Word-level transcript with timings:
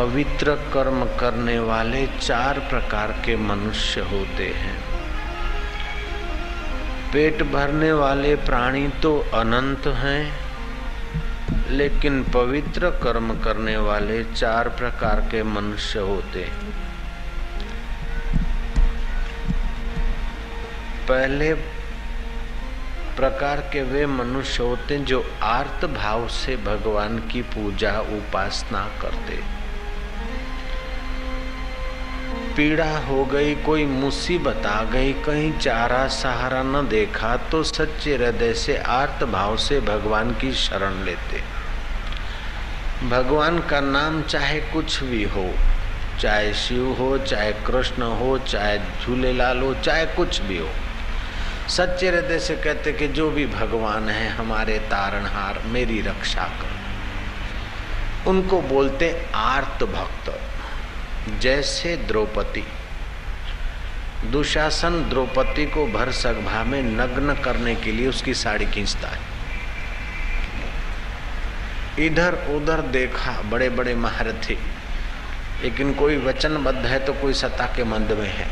पवित्र 0.00 0.54
कर्म 0.74 1.04
करने 1.20 1.58
वाले 1.58 2.06
चार 2.06 2.58
प्रकार 2.60 3.10
के 3.26 3.34
मनुष्य 3.36 4.00
होते 4.00 4.46
हैं। 4.48 4.76
पेट 7.12 7.42
भरने 7.42 7.90
वाले 7.92 8.34
प्राणी 8.36 8.86
तो 9.02 9.12
अनंत 9.34 9.86
हैं, 9.96 10.32
लेकिन 11.70 12.22
पवित्र 12.24 12.90
कर्म 13.02 13.34
करने 13.40 13.76
वाले 13.76 14.22
चार 14.24 14.68
प्रकार 14.68 15.20
के 15.20 15.42
मनुष्य 15.42 15.98
होते 15.98 16.44
हैं। 16.44 16.72
पहले 21.08 21.52
प्रकार 23.16 23.68
के 23.72 23.82
वे 23.82 24.06
मनुष्य 24.16 24.62
होते 24.62 24.94
हैं 24.94 25.04
जो 25.04 25.24
आर्त 25.44 25.84
भाव 25.92 26.28
से 26.28 26.56
भगवान 26.56 27.18
की 27.28 27.42
पूजा 27.52 27.98
उपासना 28.00 28.88
करते 29.02 29.42
पीड़ा 32.56 32.98
हो 32.98 33.24
गई, 33.24 33.54
कोई 33.54 33.84
मुसीबत 33.84 34.66
आ 34.66 34.82
गई, 34.84 35.12
कहीं 35.12 35.58
चारा 35.58 36.06
सहारा 36.08 36.62
न 36.62 36.88
देखा 36.88 37.36
तो 37.36 37.62
सच्चे 37.62 38.16
हृदय 38.16 38.54
से, 38.54 38.76
आर्त 38.76 39.24
भाव 39.24 39.56
से 39.56 39.80
भगवान 39.80 40.30
की 40.30 40.52
शरण 40.52 41.02
लेते। 41.04 41.40
भगवान 43.08 43.58
का 43.58 43.80
नाम 43.80 44.22
चाहे 44.22 44.60
कुछ 44.60 45.02
भी 45.02 45.24
हो, 45.24 45.50
चाहे 46.20 46.52
शिव 46.54 46.92
हो, 46.92 47.18
चाहे 47.18 47.52
कृष्ण 47.52 48.02
हो, 48.02 48.38
चाहे 48.38 48.78
झूलेलाल 48.78 49.62
हो, 49.62 49.74
चाहे 49.74 50.06
कुछ 50.06 50.40
भी 50.40 50.58
हो, 50.58 50.68
सच्चे 51.68 52.08
हृदय 52.08 52.38
से 52.38 52.56
कहते 52.56 52.92
कि 52.92 53.08
जो 53.08 53.30
भी 53.30 53.46
भगवान 53.46 54.08
है, 54.08 54.28
हमारे 54.28 54.78
तारणहार, 54.78 55.62
मेरी 55.66 56.00
रक्षा 56.00 56.44
कर। 56.44 58.28
उनको 58.30 58.62
बोलते 58.62 59.26
आर्त 59.34 59.84
भक्त। 59.84 60.40
जैसे 61.28 61.96
द्रौपदी। 61.96 62.64
दुशासन 64.30 65.08
द्रौपदी 65.10 65.66
को 65.66 65.86
भर 65.86 66.10
सगभा 66.12 66.62
में 66.64 66.82
नग्न 66.82 67.34
करने 67.34 67.74
के 67.74 67.92
लिए 67.92 68.06
उसकी 68.06 68.34
साड़ी 68.34 68.66
खींचता 68.66 69.08
है। 69.08 69.28
इधर 71.98 72.34
उधर 72.50 72.80
देखा 72.80 73.32
बड़े 73.42 73.68
बड़े 73.68 73.94
महारथी, 73.94 74.58
लेकिन 75.62 75.92
कोई 75.94 76.16
वचनबद्ध 76.16 76.86
है 76.86 76.98
तो 77.06 77.12
कोई 77.12 77.32
सत्ता 77.32 77.66
के 77.66 77.84
मंद 77.84 78.12
में 78.12 78.28
है। 78.28 78.48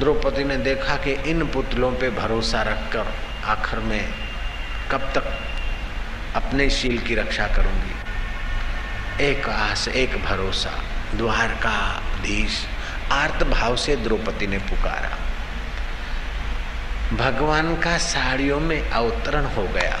द्रौपदी 0.00 0.44
ने 0.44 0.56
देखा 0.56 0.96
कि 0.96 1.12
इन 1.30 1.46
पुतलों 1.46 1.92
पे 1.92 2.10
भरोसा 2.10 2.62
रखकर 2.62 3.12
आखिर 3.44 3.78
में 3.78 4.04
कब 4.90 5.10
तक 5.14 5.26
अपने 6.36 6.68
शील 6.70 6.98
की 6.98 7.14
रक्षा 7.14 7.46
करूँगी? 7.46 7.94
एक 9.24 9.48
आस, 9.48 9.88
एक 9.88 10.16
भरोसा। 10.24 10.70
द्वारकाधीश 11.14 12.66
आर्त 13.12 13.42
भाव 13.42 13.76
से 13.76 13.96
द्रौपदी 13.96 14.46
ने 14.46 14.58
पुकारा। 14.58 15.18
भगवान 17.16 17.76
का 17.76 17.98
साड़ियों 17.98 18.60
में 18.60 18.90
अवतरण 18.90 19.44
हो 19.44 19.62
गया। 19.62 19.98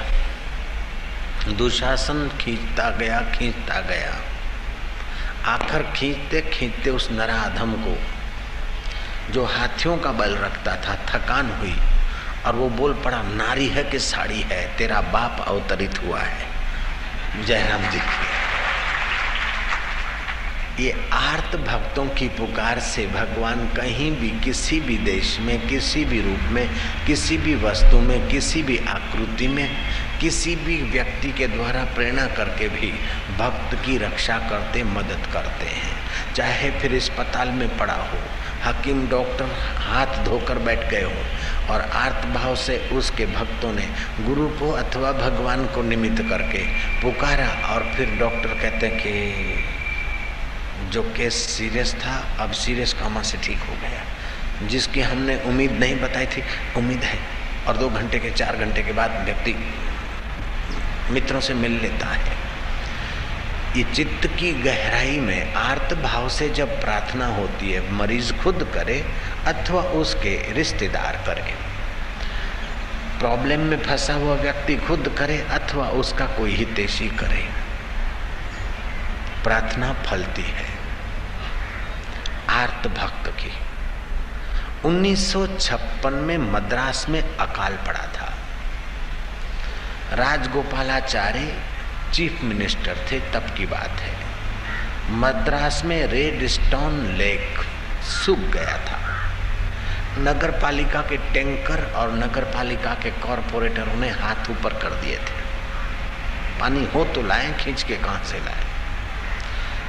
दुशासन 1.48 2.30
खींचता 2.40 2.90
गया 2.90 3.20
खींचता 3.20 3.80
गया। 3.80 4.14
आखिर 5.52 5.82
खींचते 5.82 6.40
खींचते 6.40 6.90
उस 6.90 7.08
नराधम 7.12 7.72
को, 7.72 7.98
जो 9.32 9.44
हाथियों 9.44 9.98
का 9.98 10.12
बल 10.12 10.36
रखता 10.36 10.76
था, 10.76 10.94
थकान 10.94 11.50
हुई 11.50 11.76
और 12.46 12.54
वो 12.54 12.68
बोल 12.68 12.94
पड़ा, 12.94 13.22
नारी 13.22 13.68
है 13.68 13.84
कि 13.84 13.98
साड़ी 13.98 14.40
है? 14.40 14.76
तेरा 14.76 15.00
बाप 15.00 15.44
अवतरित 15.48 16.00
हुआ 16.02 16.20
है। 16.20 16.46
जयराम 17.44 17.90
जी 17.90 17.98
की 17.98 18.35
ये 20.80 20.90
आर्त 21.12 21.56
भक्तों 21.56 22.04
की 22.06 22.28
पुकार 22.28 22.78
से 22.78 23.06
भगवान 23.06 23.68
कहीं 23.68 24.10
भी, 24.12 24.28
किसी 24.40 24.80
भी 24.80 24.96
देश 24.98 25.38
में, 25.40 25.68
किसी 25.68 26.04
भी 26.04 26.20
रूप 26.20 26.50
में, 26.52 26.68
किसी 27.06 27.36
भी 27.38 27.54
वस्तु 27.54 27.98
में, 27.98 28.28
किसी 28.28 28.62
भी 28.62 28.76
आकृति 28.78 29.48
में, 29.48 29.68
किसी 30.20 30.54
भी 30.56 30.76
व्यक्ति 30.82 31.30
के 31.32 31.46
द्वारा 31.46 31.84
प्रेरणा 31.84 32.26
करके 32.26 32.68
भी 32.68 32.90
भक्त 33.38 33.74
की 33.86 33.96
रक्षा 33.98 34.38
करते, 34.50 34.82
मदद 34.82 35.26
करते 35.32 35.66
हैं। 35.66 36.34
चाहे 36.34 36.70
फिर 36.70 36.94
अस्पताल 36.96 37.48
में 37.48 37.68
पड़ा 37.78 37.94
हो, 37.94 38.18
हकीम 38.64 39.06
डॉक्टर 39.08 39.44
हाथ 39.78 40.24
धोकर 40.24 40.58
बैठ 40.58 40.90
गए 40.90 41.02
हो, 41.02 41.72
और 41.72 41.80
आर्त 41.80 42.26
भाव 42.26 42.54
से 42.56 42.78
उसके 42.92 43.26
भक्तों 43.26 43.72
ने 43.72 43.88
गुरु 44.20 44.48
को 44.48 44.70
अथवा 44.72 45.12
भगवान 45.12 45.66
को 45.66 45.82
निमित्त 45.82 46.22
करके 46.28 46.64
पुकारा 47.02 47.48
और 47.74 47.92
फिर 47.96 48.16
डॉक्टर 48.18 48.48
कहते 48.48 48.86
हैं 48.86 48.98
कि 48.98 49.55
जो 50.90 51.02
केस 51.02 51.34
सीरियस 51.34 51.94
था, 51.94 52.36
अब 52.40 52.52
सीरियस 52.52 52.92
कामा 52.92 53.22
से 53.22 53.38
ठीक 53.38 53.58
हो 53.58 53.74
गया। 53.74 54.04
जिसकी 54.66 55.00
हमने 55.00 55.40
उम्मीद 55.40 55.72
नहीं 55.72 56.00
बताई 56.00 56.26
थी, 56.26 56.42
उम्मीद 56.76 57.04
है। 57.04 57.18
और 57.68 57.76
दो 57.76 57.88
घंटे 57.88 58.18
के, 58.18 58.30
चार 58.30 58.56
घंटे 58.56 58.82
के 58.82 58.92
बाद 58.92 59.10
व्यक्ति 59.24 59.74
मित्रों 61.10 61.40
से 61.40 61.54
मिल 61.54 61.72
लेता 61.72 62.06
है। 62.06 62.36
ये 63.76 63.84
चित्त 63.94 64.26
की 64.26 64.52
गहराई 64.52 65.20
में 65.20 65.54
आर्त 65.54 65.94
भाव 65.94 66.28
से 66.28 66.48
जब 66.48 66.80
प्रार्थना 66.80 67.26
होती 67.26 67.72
है, 67.72 67.92
मरीज़ 67.92 68.32
खुद 68.32 68.70
करे 68.74 69.06
अथवा 69.46 69.82
उसके 69.82 70.52
रिश्तेदार 70.52 71.22
करे। 71.26 71.54
प्रॉब्लम 73.18 73.60
में 73.60 73.82
फंसा 73.82 74.14
हुआ 74.14 74.34
व्यक्ति 74.34 74.76
खुद 74.76 75.14
करे 75.18 75.38
अथवा 75.38 75.88
उसका 75.88 76.26
कोई 76.26 76.54
हितेशी 76.54 77.08
करे। 77.08 77.48
प्रार्थना 79.44 79.92
फलती 79.92 80.42
है। 80.42 80.75
आर्त 82.56 82.88
भक्त 82.88 83.28
की। 83.28 83.52
1956 84.88 86.12
में 86.12 86.38
मद्रास 86.38 87.06
में 87.08 87.36
अकाल 87.36 87.72
पड़ा 87.72 88.06
था। 88.06 88.34
राजगोपालाचार्य 90.12 91.62
चीफ 92.14 92.42
मिनिस्टर 92.42 93.06
थे, 93.12 93.20
तब 93.20 93.42
की 93.56 93.66
बात 93.66 94.00
है। 94.00 94.26
मद्रास 95.10 95.82
में 95.84 96.06
रेड 96.06 96.46
स्टोन 96.46 97.14
लेक 97.18 97.58
सूख 98.02 98.38
गया 98.38 98.78
था। 98.78 98.98
नगर 100.18 100.50
पालिका 100.50 101.00
के 101.00 101.16
टैंकर 101.16 101.92
और 101.92 102.12
नगर 102.12 102.44
पालिका 102.44 102.94
के 102.94 103.10
कॉरपोरेटरों 103.10 103.96
ने 103.96 104.10
हाथ 104.10 104.50
ऊपर 104.50 104.72
कर 104.72 104.90
दिए 104.90 105.16
थे। 105.16 105.46
पानी 106.60 106.88
हो 106.94 107.04
तो 107.04 107.22
लाए, 107.22 107.64
खींच 107.64 107.82
के 107.82 107.96
कहाँ 107.96 108.24
से 108.24 108.38
लाए? 108.38 108.64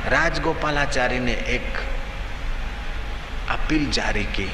राजगोपालाचारी 0.09 1.19
ने 1.19 1.31
एक 1.31 1.96
अपील 3.49 3.89
जारी 3.91 4.23
की। 4.23 4.49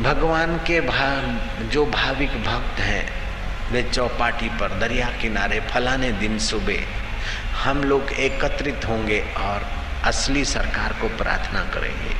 भगवान 0.00 0.56
के 0.56 0.80
भाव 0.80 1.68
जो 1.68 1.86
भाविक 1.86 2.30
भक्त 2.30 2.80
हैं, 2.80 3.08
वे 3.72 3.82
चौपाटी 3.82 4.48
पर, 4.48 4.78
दरिया 4.78 5.06
किनारे, 5.06 5.60
फलाने 5.60 6.12
दिन 6.12 6.38
सुबह, 6.38 6.84
हम 7.64 7.84
लोग 7.84 8.12
एकत्रित 8.12 8.84
होंगे 8.88 9.20
और 9.36 9.66
असली 10.04 10.44
सरकार 10.44 10.92
को 10.92 11.08
प्रार्थना 11.08 11.64
करेंगे। 11.64 12.14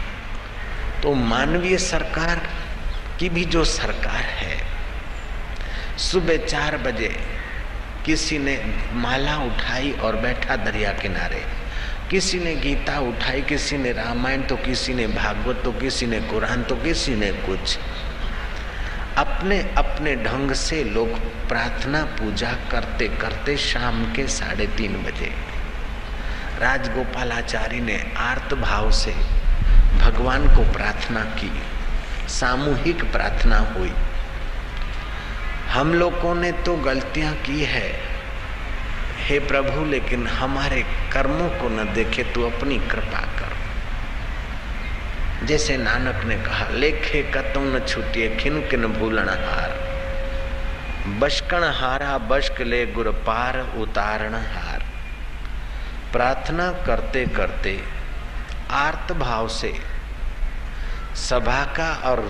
तो 1.03 1.15
मानवीय 1.15 1.79
सरकार 1.79 2.49
की 3.19 3.29
भी 3.29 3.45
जो 3.45 3.65
सरकार 3.65 4.21
है, 4.21 4.57
सुबह 5.99 6.37
चार 6.37 6.77
बजे 6.77 7.17
किसी 8.07 8.39
ने 8.39 8.75
माला 8.93 9.37
उठाई 9.37 9.93
और 9.93 10.17
बैठा 10.17 10.57
दरिया 10.57 10.93
किनारे 10.93 11.45
किसी 12.11 12.39
ने 12.39 12.55
गीता 12.55 12.99
उठाई, 13.01 13.41
किसी 13.43 13.77
ने 13.79 13.93
रामायण 13.93 14.43
तो 14.43 14.57
किसी 14.57 14.95
ने 14.95 15.07
भागवत 15.07 15.61
तो 15.65 15.73
किसी 15.73 16.07
ने 16.07 16.21
कुरान 16.21 16.63
तो 16.63 16.77
किसी 16.77 17.15
ने 17.15 17.31
कुछ। 17.47 17.79
अपने 19.17 19.59
अपने 19.79 20.15
ढंग 20.17 20.53
से 20.53 20.83
लोग 20.85 21.19
प्रार्थना 21.49 22.05
पूजा 22.05 22.53
करते 22.71 23.09
करते 23.09 23.57
शाम 23.57 24.05
के 24.13 24.27
साढ़े 24.29 24.67
तीन 24.67 24.93
बजे 25.05 25.33
राजगोपालाचारी 26.61 27.81
ने 27.81 27.99
आर्त 28.17 28.55
भाव 28.55 28.91
से 28.91 29.13
भगवान 29.99 30.49
को 30.49 30.73
प्रार्थना 30.73 31.21
की, 31.21 31.51
सामूहिक 32.29 33.05
प्रार्थना 33.13 33.59
हुई। 33.59 33.93
हम 35.71 35.95
लोगों 35.95 36.35
ने 36.35 36.53
तो 36.53 36.77
गलतियाँ 36.77 37.35
की 37.37 37.65
है 37.65 38.18
हे 39.29 39.39
प्रभु, 39.39 39.85
लेकिन 39.85 40.27
हमारे 40.27 40.83
कर्मों 41.13 41.49
को 41.49 41.69
न 41.69 41.95
देखे 41.95 42.23
तू 42.25 42.43
अपनी 42.51 42.79
कृपा 42.79 43.21
कर। 43.21 43.57
जैसे 45.47 45.77
नानक 45.77 46.25
ने 46.25 46.37
कहा, 46.37 46.69
लेखे 46.69 47.23
कतु 47.23 47.61
न 47.61 47.81
छूटिए 47.89 48.37
खिन 48.37 48.61
किन 48.69 48.87
भूलन 48.87 49.29
हार। 49.29 49.89
बशकण 51.19 51.65
हारा, 51.65 52.19
बशक 52.19 52.61
ले 52.61 52.87
गुर 52.87 53.09
पार, 53.27 53.59
उतारण 53.59 54.35
हार। 54.35 54.85
प्रार्थना 56.13 56.73
करते 56.73 57.27
करते, 57.27 57.81
आर्त 58.71 59.13
भाव 59.13 59.49
से 59.49 59.75
सभा 61.15 61.65
का 61.65 61.93
और 62.05 62.21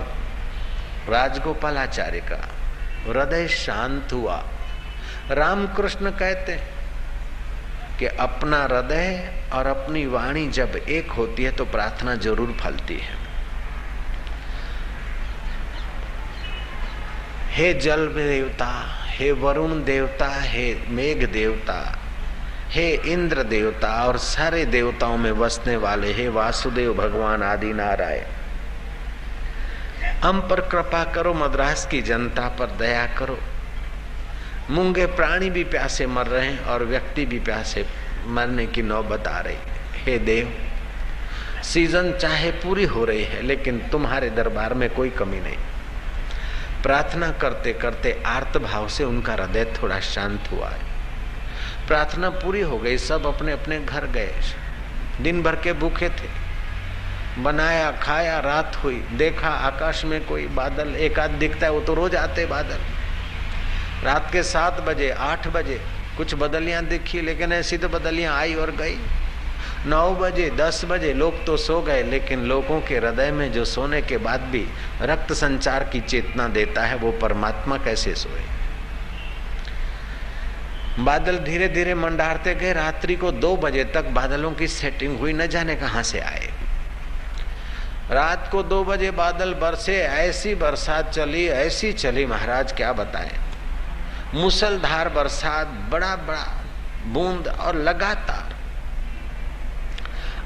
राजगोपालाचार्य 1.09 2.19
का 2.19 2.49
हृदय 3.07 3.47
शांत 3.47 4.13
हुआ। 4.13 4.43
रामकृष्ण 5.31 6.11
कहते 6.11 6.78
कि 7.99 8.05
अपना 8.05 8.61
हृदय 8.63 9.33
और 9.53 9.67
अपनी 9.67 10.05
वाणी 10.05 10.47
जब 10.49 10.75
एक 10.89 11.11
होती 11.11 11.43
है 11.43 11.51
तो 11.51 11.65
प्रार्थना 11.65 12.15
ज़रूर 12.15 12.55
फलती 12.59 12.97
है। 12.97 13.17
हे 17.51 17.73
जल 17.73 18.07
देवता, 18.07 18.67
हे 19.09 19.31
वरुण 19.31 19.83
देवता, 19.83 20.27
हे 20.41 20.65
मेघ 20.89 21.25
देवता, 21.25 21.77
हे 22.69 22.89
इंद्र 23.13 23.43
देवता 23.43 23.93
और 24.05 24.17
सारे 24.17 24.65
देवताओं 24.65 25.17
में 25.17 25.39
बसने 25.39 25.75
वाले, 25.77 26.13
हे 26.13 26.27
वासुदेव, 26.29 26.93
भगवान 26.93 27.43
आदि 27.43 27.73
नारायण, 27.73 28.25
हम 30.23 30.41
पर 30.41 30.61
कृपा 30.61 31.03
करो, 31.03 31.33
मद्रास 31.33 31.87
की 31.91 32.01
जनता 32.01 32.47
पर 32.49 32.77
दया 32.77 33.05
करो। 33.17 33.39
मूँगे 34.69 35.05
प्राणी 35.05 35.49
भी 35.49 35.63
प्यासे 35.63 36.05
मर 36.07 36.27
रहे 36.27 36.47
हैं 36.47 36.63
और 36.63 36.83
व्यक्ति 36.83 37.25
भी 37.25 37.39
प्यासे 37.39 37.85
मरने 38.25 38.65
की 38.65 38.81
नौबत 38.81 39.27
आ 39.27 39.39
रही 39.39 39.57
हे। 39.93 40.17
देव 40.17 40.53
सीज़न 41.63 42.11
चाहे 42.11 42.51
पूरी 42.51 42.85
हो 42.85 43.05
रही 43.05 43.23
है, 43.23 43.41
लेकिन 43.41 43.79
तुम्हारे 43.91 44.29
दरबार 44.29 44.73
में 44.73 44.89
कोई 44.89 45.09
कमी 45.09 45.39
नहीं। 45.39 45.57
प्रार्थना 46.83 47.31
करते 47.31 47.73
करते 47.73 48.23
आर्त 48.25 48.57
भाव 48.57 48.87
से 48.87 49.03
उनका 49.03 49.33
हृदय 49.33 49.65
थोड़ा 49.65 49.99
शांत 49.99 50.43
हुआ 50.51 50.69
है। 50.69 50.79
प्रार्थना 51.87 52.29
पूरी 52.29 52.61
हो 52.61 52.77
गई, 52.77 52.97
सब 52.97 53.25
अपने 53.25 53.51
अपने 53.51 53.79
घर 53.79 54.05
गए। 54.05 54.33
दिन 55.21 55.43
भर 55.43 55.55
के 55.55 55.73
भूखे 55.73 56.09
थे। 56.09 56.49
बनाया, 57.41 57.91
खाया, 57.91 58.39
रात 58.39 58.79
हुई, 58.83 58.95
देखा, 58.95 59.49
आकाश 59.49 60.05
में 60.05 60.25
कोई 60.25 60.47
बादल 60.47 60.95
एक 60.95 61.19
आध 61.19 61.31
दिखता 61.31 61.65
है, 61.65 61.71
वो 61.71 61.79
तो 61.79 61.93
रोज 61.93 62.15
आते 62.15 62.45
बादल। 62.45 62.77
रात 64.03 64.31
के 64.31 64.43
सात 64.43 64.81
बजे, 64.81 65.09
आठ 65.09 65.47
बजे, 65.47 65.81
कुछ 66.17 66.35
बदलियाँ 66.35 66.85
दिखी, 66.85 67.21
लेकिन 67.21 67.53
ऐसी 67.53 67.77
तो 67.77 67.89
बदलियाँ 67.89 68.35
आई 68.35 68.55
और 68.55 68.71
गई। 68.71 68.97
नौ 69.85 70.15
बजे, 70.15 70.49
दस 70.49 70.85
बजे, 70.85 71.13
लोग 71.13 71.45
तो 71.45 71.57
सो 71.57 71.81
गए, 71.81 72.03
लेकिन 72.03 72.39
लोगों 72.39 72.81
के 72.81 72.97
हृदय 72.97 73.31
में 73.31 73.51
जो 73.51 73.65
सोने 73.65 74.01
के 74.01 74.17
बाद 74.17 74.41
भी 74.41 74.67
रक्त 75.01 75.33
संचार 75.33 75.83
की 75.83 76.01
चेतना 76.01 76.47
देता 76.47 76.85
है, 76.85 76.95
वो 76.95 77.11
परमात्मा 77.11 77.77
कैसे 77.77 78.15
सोए? 78.15 78.41
बादल 80.99 81.37
धीरे 81.37 81.67
धीरे 81.67 81.93
मंडारते 81.93 82.55
गए, 82.55 82.73
रात्रि 82.73 83.15
को 83.15 83.31
दो 83.31 83.55
बजे 83.57 83.83
तक 83.83 84.05
बादलों 84.05 84.51
की 84.51 84.67
सेटिंग 84.67 85.19
हुई, 85.19 85.33
न 85.33 85.47
जाने 85.47 85.75
कहाँ 85.75 86.03
से 86.03 86.19
आए। 86.19 86.49
रात 88.11 88.49
को 88.51 88.63
दो 88.63 88.83
बजे 88.83 89.11
बादल 89.11 89.53
बरसे, 89.53 90.01
ऐसी 90.01 90.55
बरसात 90.55 91.09
चली, 91.09 91.47
ऐसी 91.47 91.93
चली, 91.93 92.25
महाराज, 92.25 92.71
क्या 92.71 92.93
बताएँ? 92.93 93.48
मुसलधार 94.33 95.09
बरसात, 95.09 95.67
बड़ा 95.91 96.15
बड़ा 96.17 96.45
बूंद 97.05 97.47
और 97.47 97.75
लगातार। 97.77 98.57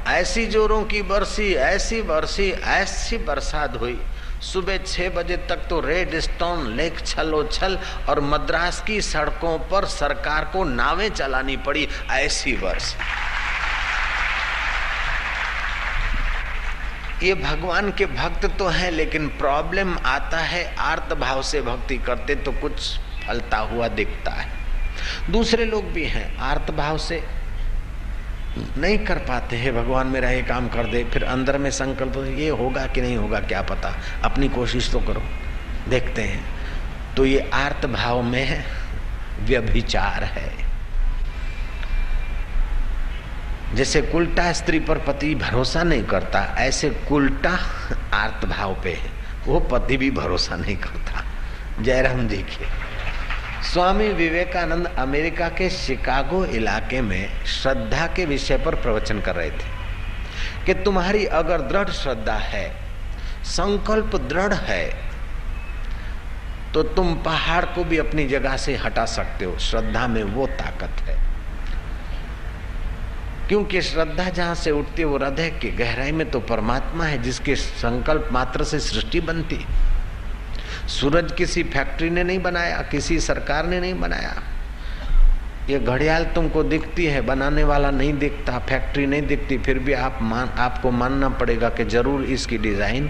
ऐसी 0.10 0.46
जोरों 0.46 0.84
की 0.84 1.02
बरसी, 1.02 1.54
ऐसी 1.54 2.02
बरसी, 2.02 2.50
ऐसी 2.52 3.18
बरसात 3.18 3.76
हुई। 3.82 4.00
सुबह 4.44 4.78
छह 4.78 5.10
बजे 5.10 5.38
तक 5.50 5.68
तो 5.70 5.80
रेड 5.80 6.20
स्टोन 6.20 6.68
लेक 6.76 7.00
छलो 7.06 7.44
छल 7.46 7.78
और 8.10 8.20
मद्रास 8.22 8.82
की 8.88 9.00
सड़कों 9.02 9.58
पर 9.70 9.86
सरकार 9.90 10.46
को 10.46 10.64
नावें 10.64 11.10
चलानी 11.10 11.58
पड़ी 11.58 11.88
ऐसी 12.12 12.56
वर्ष 12.56 12.94
ये 17.24 17.34
भगवान 17.36 17.92
के 17.92 18.06
भक्त 18.06 18.46
तो 18.60 18.68
हैं, 18.68 18.92
लेकिन 18.92 19.28
प्रॉब्लम 19.38 19.98
आता 20.06 20.38
है 20.40 20.64
आर्त 20.82 21.14
भाव 21.18 21.42
से 21.42 21.62
भक्ति 21.62 21.98
करते 21.98 22.36
तो 22.36 22.52
कुछ 22.52 22.98
फलता 23.28 23.58
हुआ 23.58 23.88
दिखता 23.88 24.31
है। 24.31 24.52
दूसरे 25.31 25.66
लोग 25.66 25.86
भी 25.86 26.04
हैं, 26.04 26.38
आर्त 26.38 26.72
भाव 26.72 26.98
से 26.98 27.24
नहीं 28.78 28.98
कर 28.98 29.18
पाते 29.18 29.56
हैं, 29.56 29.75
भगवान 29.75 30.08
मेरा 30.08 30.30
ये 30.30 30.42
काम 30.42 30.68
कर 30.68 30.86
दे, 30.86 31.04
फिर 31.04 31.24
अंदर 31.24 31.58
में 31.58 31.72
संकल्प, 31.72 32.18
ये 32.38 32.50
होगा 32.50 32.88
कि 32.88 33.02
नहीं 33.02 33.18
होगा, 33.18 33.40
क्या 33.40 33.62
पता? 33.62 33.94
अपनी 34.24 34.50
कोशिश 34.50 34.92
तो 34.92 35.00
करो, 35.00 35.24
देखते 35.90 36.22
हैं। 36.22 36.44
तो 37.16 37.25
ये 37.25 37.50
आर्त 37.54 37.86
भाव 37.86 38.22
में 38.22 38.66
व्यभिचार 39.40 40.24
है। 40.24 40.52
जैसे 43.75 44.02
कुलटा 44.02 44.52
स्त्री 44.54 44.80
पर 44.80 44.98
पति 44.98 45.36
भरोसा 45.36 45.84
नहीं 45.84 46.04
करता, 46.04 46.56
ऐसे 46.58 46.90
कुलटा 46.90 47.58
आर्त 48.14 48.46
भाव 48.46 48.74
पे 48.84 48.94
है, 48.94 49.12
वो 49.48 49.60
पति 49.60 49.98
भी 49.98 50.12
भरोसा 50.12 50.56
नहीं 50.56 50.78
करता। 50.78 51.24
जयराम 51.81 52.28
जी 52.28 52.38
के 52.38 52.83
स्वामी 53.63 54.07
विवेकानंद 54.10 54.88
अमेरिका 55.00 55.48
के 55.50 55.69
शिकागो 55.69 56.45
इलाके 56.45 57.01
में 57.01 57.45
श्रद्धा 57.45 58.07
के 58.07 58.25
विषय 58.25 58.57
पर 58.57 58.75
प्रवचन 58.75 59.19
कर 59.19 59.36
रहे 59.36 59.51
थे 59.51 59.71
कि 60.65 60.74
तुम्हारी 60.74 61.25
अगर 61.25 61.62
दृढ़ 61.62 61.89
श्रद्धा 61.89 62.33
है, 62.33 62.75
संकल्प 63.44 64.15
दृढ़ 64.15 64.54
है 64.54 64.83
तो 66.74 66.83
तुम 66.83 67.13
पहाड़ 67.15 67.65
को 67.65 67.83
भी 67.83 67.98
अपनी 67.98 68.27
जगह 68.27 68.57
से 68.57 68.75
हटा 68.75 69.06
सकते 69.06 69.45
हो। 69.45 69.57
श्रद्धा 69.60 70.07
में 70.07 70.24
वो 70.24 70.48
ताकत 70.48 71.01
है। 71.01 71.18
क्योंकि 73.48 73.81
श्रद्धा 73.81 74.30
जहाँ 74.30 74.56
से 74.56 74.71
उठती 74.71 75.01
है, 75.01 75.07
वो 75.07 75.18
हृदय 75.18 75.50
की 75.62 75.69
गहराई 75.71 76.12
में 76.12 76.30
तो 76.31 76.39
परमात्मा 76.39 77.06
है, 77.06 77.21
जिसके 77.21 77.56
संकल्प 77.56 78.30
मात्र 78.31 78.63
से 78.63 78.80
सृष्टि 78.80 79.21
बनती। 79.21 79.65
सूरज 80.90 81.32
किसी 81.32 81.64
फैक्ट्री 81.64 82.10
ने 82.10 82.24
नहीं 82.24 82.40
बनाया, 82.40 82.82
किसी 82.82 83.20
सरकार 83.20 83.68
ने 83.68 83.80
नहीं 83.80 84.00
बनाया। 84.00 84.42
ये 85.70 85.80
घड़ियाल 85.80 86.24
तुमको 86.26 86.64
दिखती 86.64 87.06
है, 87.06 87.22
बनाने 87.22 87.64
वाला 87.64 87.92
नहीं 87.92 88.14
दिखता, 88.14 88.60
फैक्ट्री 88.60 89.06
नहीं 89.06 89.22
दिखती, 89.22 89.58
फिर 89.58 89.80
भी 89.80 89.94
आप 89.94 90.20
मान, 90.22 90.50
आपको 90.50 90.92
मानना 90.92 91.30
पड़ेगा 91.30 91.70
कि 91.70 91.86
ज़रूर 91.86 92.24
इसकी 92.24 92.58
डिज़ाइन, 92.58 93.10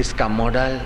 इसका 0.00 0.28
मॉडल, 0.28 0.80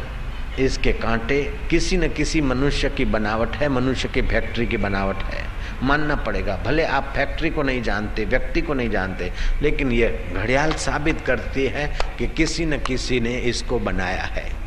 इसके 0.59 0.93
कांटे, 0.93 1.43
किसी 1.71 1.97
न 1.97 2.09
किसी 2.09 2.41
मनुष्य 2.41 2.89
की 2.91 3.05
बनावट 3.05 3.57
है, 3.57 3.69
मनुष्य 3.69 4.09
की 4.09 4.23
फैक्ट्री 4.23 4.67
की 4.67 4.77
बनावट 4.77 5.17
है। 5.17 5.47
मानना 5.83 6.15
पड़ेगा, 6.17 6.57
भले 6.57 6.85
आप 6.85 7.13
फैक्ट्री 7.17 7.51
को 7.51 7.63
नहीं 7.63 7.83
जानते, 7.83 8.25
व्यक्ति 8.25 8.61
को 8.61 8.75
नहीं 8.75 8.91
जानते, 8.91 9.33
लेकिन 9.63 9.93
ये 9.93 10.33
घड़ियाल 10.35 10.73
साबित 10.73 11.21
करती 11.21 11.67
है 11.67 11.87
कि 12.19 12.27
किसी 12.27 12.67
न 12.67 12.79
किसी 12.79 13.21
ने 13.21 13.37
इसको 13.39 13.79
बनाया 13.79 14.23
है। 14.23 14.58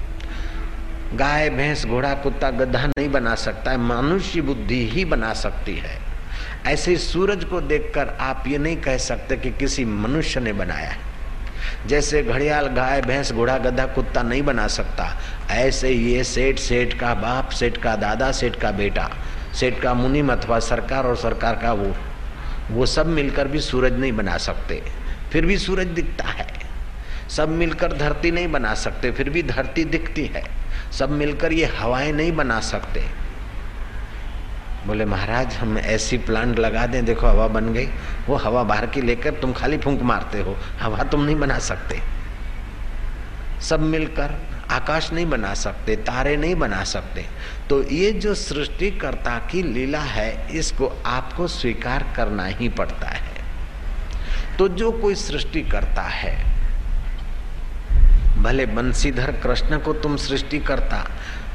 गाय, 1.14 1.50
भैंस, 1.50 1.86
घोड़ा, 1.86 2.14
कुत्ता, 2.14 2.50
गधा 2.50 2.86
नहीं 2.88 3.10
बना 3.12 3.34
सकता 3.36 3.72
है, 3.72 3.78
मनुष्य 3.78 4.42
बुद्धि 4.42 4.76
ही 4.90 5.04
बना 5.06 5.34
सकती 5.34 5.74
है। 5.76 5.98
ऐसे 6.66 6.96
सूरज 6.98 7.44
को 7.44 7.60
देखकर 7.62 8.10
आप 8.20 8.44
ये 8.48 8.58
नहीं 8.58 8.78
कह 8.78 8.98
सकते 8.98 9.38
कि 9.38 9.50
किसी 9.52 9.86
मनुष्य 9.86 10.40
ने 10.40 10.54
बनाया 10.54 10.90
है। 10.90 11.10
जैसे 11.88 12.22
घड़ियाल 12.24 12.68
गाय, 12.68 13.02
भैंस, 13.02 13.32
घोड़ा, 13.32 13.58
गधा, 13.58 13.86
कुत्ता 13.86 14.22
नहीं 14.22 14.42
बना 14.42 14.68
सकता, 14.68 15.10
ऐसे 15.52 15.90
ये 15.90 16.24
सेठ 16.24 16.60
सेठ 16.60 16.94
का 17.00 17.14
बाप, 17.14 17.50
सेठ 17.50 17.78
का 17.78 17.96
दादा, 17.96 18.32
सेठ 18.32 18.56
का 18.56 18.72
बेटा, 18.72 19.10
सेठ 19.54 19.80
का 19.82 19.94
मुनिम 19.94 20.32
अथवा 20.34 20.60
सरकार 20.60 21.08
और 21.08 21.16
सरकार 21.18 21.56
का 21.56 21.74
वो 21.74 21.94
वो 22.72 22.86
सब 22.86 23.08
मिलकर 23.08 23.48
भी 23.48 23.60
सूरज 23.60 24.00
नहीं 24.00 24.14
बना 24.14 24.38
सकते, 24.38 24.82
फिर 25.32 25.46
भी 25.46 25.58
सूरज 25.58 25.88
दिखता 25.90 26.28
है। 26.30 26.48
सब 27.30 27.50
मिलकर 27.50 27.98
धरती 27.98 28.32
नहीं 28.32 28.52
बना 28.52 28.74
सकते, 28.76 29.12
फिर 29.12 29.30
भी 29.30 29.44
धरती 29.44 29.84
दिखती 29.84 30.26
है। 30.26 30.44
सब 30.92 31.10
मिलकर 31.10 31.54
ये 31.54 31.66
हवाएँ 31.66 32.12
नहीं 32.12 32.32
बना 32.32 32.60
सकते। 32.60 33.22
बोले, 34.88 35.06
महाराज, 35.06 35.56
हम 35.56 35.78
ऐसी 35.78 36.18
प्लांट 36.18 36.60
लगा 36.60 36.86
दें, 36.86 37.06
देखो 37.06 37.28
हवा 37.28 37.48
बन 37.48 37.74
गई, 37.74 37.88
वो 38.28 38.36
हवा 38.36 38.64
बाहर 38.64 38.86
की 38.86 39.02
लेकर 39.02 39.34
तुम 39.34 39.54
खाली 39.54 39.78
फूंक 39.78 40.02
मारते 40.02 40.40
हो, 40.42 40.58
हवा 40.80 41.04
तुम 41.04 41.24
नहीं 41.24 41.36
बना 41.36 41.60
सकते। 41.60 42.00
सब 43.62 43.80
मिलकर 43.80 44.32
आकाश 44.72 45.14
नहीं 45.14 45.26
बना 45.26 45.54
सकते, 45.54 45.96
तारे 45.96 46.38
नहीं 46.38 46.56
बना 46.56 46.84
सकते। 46.84 47.26
तो 47.70 47.84
ये 47.84 48.12
जो 48.12 48.36
सृष्टिकर्ता 48.36 49.38
की 49.38 49.64
लीला 49.64 50.00
है, 50.00 50.58
इसको 50.58 51.04
आपको 51.06 51.48
स्वीकार 51.48 52.14
करना 52.16 52.46
ही 52.46 52.70
पड़ता 52.70 53.08
है। 53.08 53.32
तो 54.58 54.68
जो 54.68 54.92
कोई 54.92 55.16
सृष्टि 55.16 55.62
करता 55.62 56.02
है 56.02 56.51
भले 58.42 58.66
बंसीधर 58.66 59.32
कृष्ण 59.44 59.78
को 59.80 59.94
तुम 59.94 60.16
सृष्टि 60.18 60.60
करता, 60.60 61.06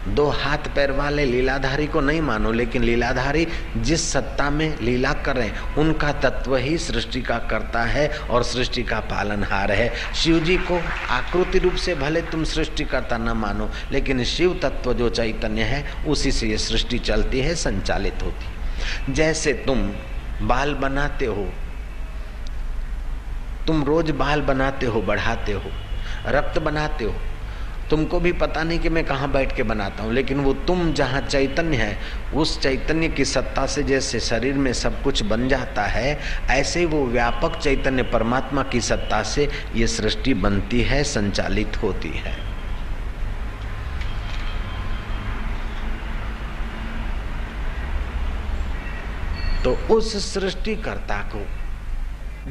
दो 0.07 0.29
हाथ 0.31 0.69
पैर 0.75 0.91
वाले 0.91 1.25
लीलाधारी 1.25 1.87
को 1.87 2.01
नहीं 2.01 2.21
मानो, 2.21 2.53
लेकिन 2.53 2.83
लीलाधारी 2.85 3.47
जिस 3.77 4.13
सत्ता 4.13 4.49
में 4.51 4.79
लीला 4.81 5.13
कर 5.13 5.23
करें 5.25 5.75
उनका 5.79 6.13
तत्व 6.13 6.57
ही 6.57 6.77
सृष्टि 6.79 7.23
का 7.23 7.39
करता 7.51 7.83
है 7.85 8.09
और 8.31 8.43
सृष्टि 8.43 8.83
का 8.83 9.01
पालनहार 9.01 9.73
है। 9.73 9.93
शिव 10.15 10.39
जी 10.41 10.57
को 10.57 10.79
आकृति 11.11 11.59
रूप 11.59 11.75
से 11.75 11.95
भले 11.95 12.23
तुम 12.23 12.45
सृष्टि 12.45 12.85
करता 12.85 13.19
न 13.19 13.37
मानो, 13.37 13.69
लेकिन 13.93 14.25
शिव 14.25 14.59
तत्व 14.63 14.93
जो 14.93 15.09
चैतन्य 15.09 15.63
है, 15.63 15.85
उसी 16.07 16.33
से 16.33 16.49
ये 16.49 16.59
सृष्टि 16.59 16.99
चलती 16.99 17.41
है, 17.41 17.55
संचालित 17.55 18.23
होती 18.23 19.13
जैसे 19.13 19.53
तुम 19.67 19.83
बाल 20.43 20.75
बनाते 20.75 21.27
हो, 21.27 21.49
तुम 23.67 23.85
रोज 23.85 24.11
बाल 24.11 24.41
बनाते 24.43 24.87
हो, 24.87 25.03
बढ़ाते 25.03 25.53
हो 25.53 25.71
रक्त 26.29 26.59
बनाते 26.59 27.05
हो। 27.05 27.15
तुमको 27.91 28.21
भी 28.21 28.33
पता 28.33 28.63
नहीं 28.63 28.79
कि 28.79 28.89
मैं 28.89 29.05
कहाँ 29.05 29.31
बैठ 29.33 29.57
के 29.57 29.63
बनाता 29.63 30.03
हूँ, 30.03 30.13
लेकिन 30.13 30.41
वो 30.41 30.53
तुम 30.53 30.93
जहाँ 30.93 31.21
चैतन्य 31.21 31.77
है, 31.77 31.99
उस 32.35 32.61
चैतन्य 32.61 33.09
की 33.09 33.25
सत्ता 33.25 33.67
से 33.67 33.83
जैसे 33.83 34.21
शरीर 34.21 34.55
में 34.55 34.73
सब 34.73 35.03
कुछ 35.03 35.23
बन 35.23 35.49
जाता 35.49 35.83
है, 35.83 36.19
ऐसे 36.51 36.81
ही 36.81 36.87
वो 36.87 37.05
व्यापक 37.07 37.59
चैतन्य 37.59 38.03
परमात्मा 38.03 38.63
की 38.63 38.81
सत्ता 38.81 39.23
से 39.23 39.49
ये 39.75 39.87
सृष्टि 39.87 40.35
बनती 40.35 40.83
है, 40.83 41.05
संचालित 41.05 41.83
होती 41.83 42.09
है। 42.09 42.35
तो 49.65 49.73
उस 49.95 50.35
सृष्टिकर्ता 50.35 51.23
को 51.35 51.47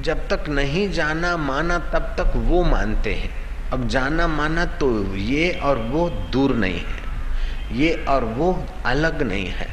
जब 0.01 0.27
तक 0.27 0.49
नहीं 0.49 0.91
जाना 0.91 1.37
माना, 1.37 1.79
तब 1.79 2.15
तक 2.19 2.33
वो 2.35 2.63
मानते 2.63 3.13
हैं। 3.13 3.44
अब 3.73 3.87
जाना 3.87 4.27
माना 4.27 4.65
तो 4.65 5.15
ये 5.15 5.51
और 5.51 5.77
वो 5.77 6.09
दूर 6.09 6.55
नहीं 6.55 6.79
है। 6.79 7.77
ये 7.77 8.05
और 8.09 8.23
वो 8.23 8.65
अलग 8.85 9.21
नहीं 9.21 9.47
है। 9.47 9.67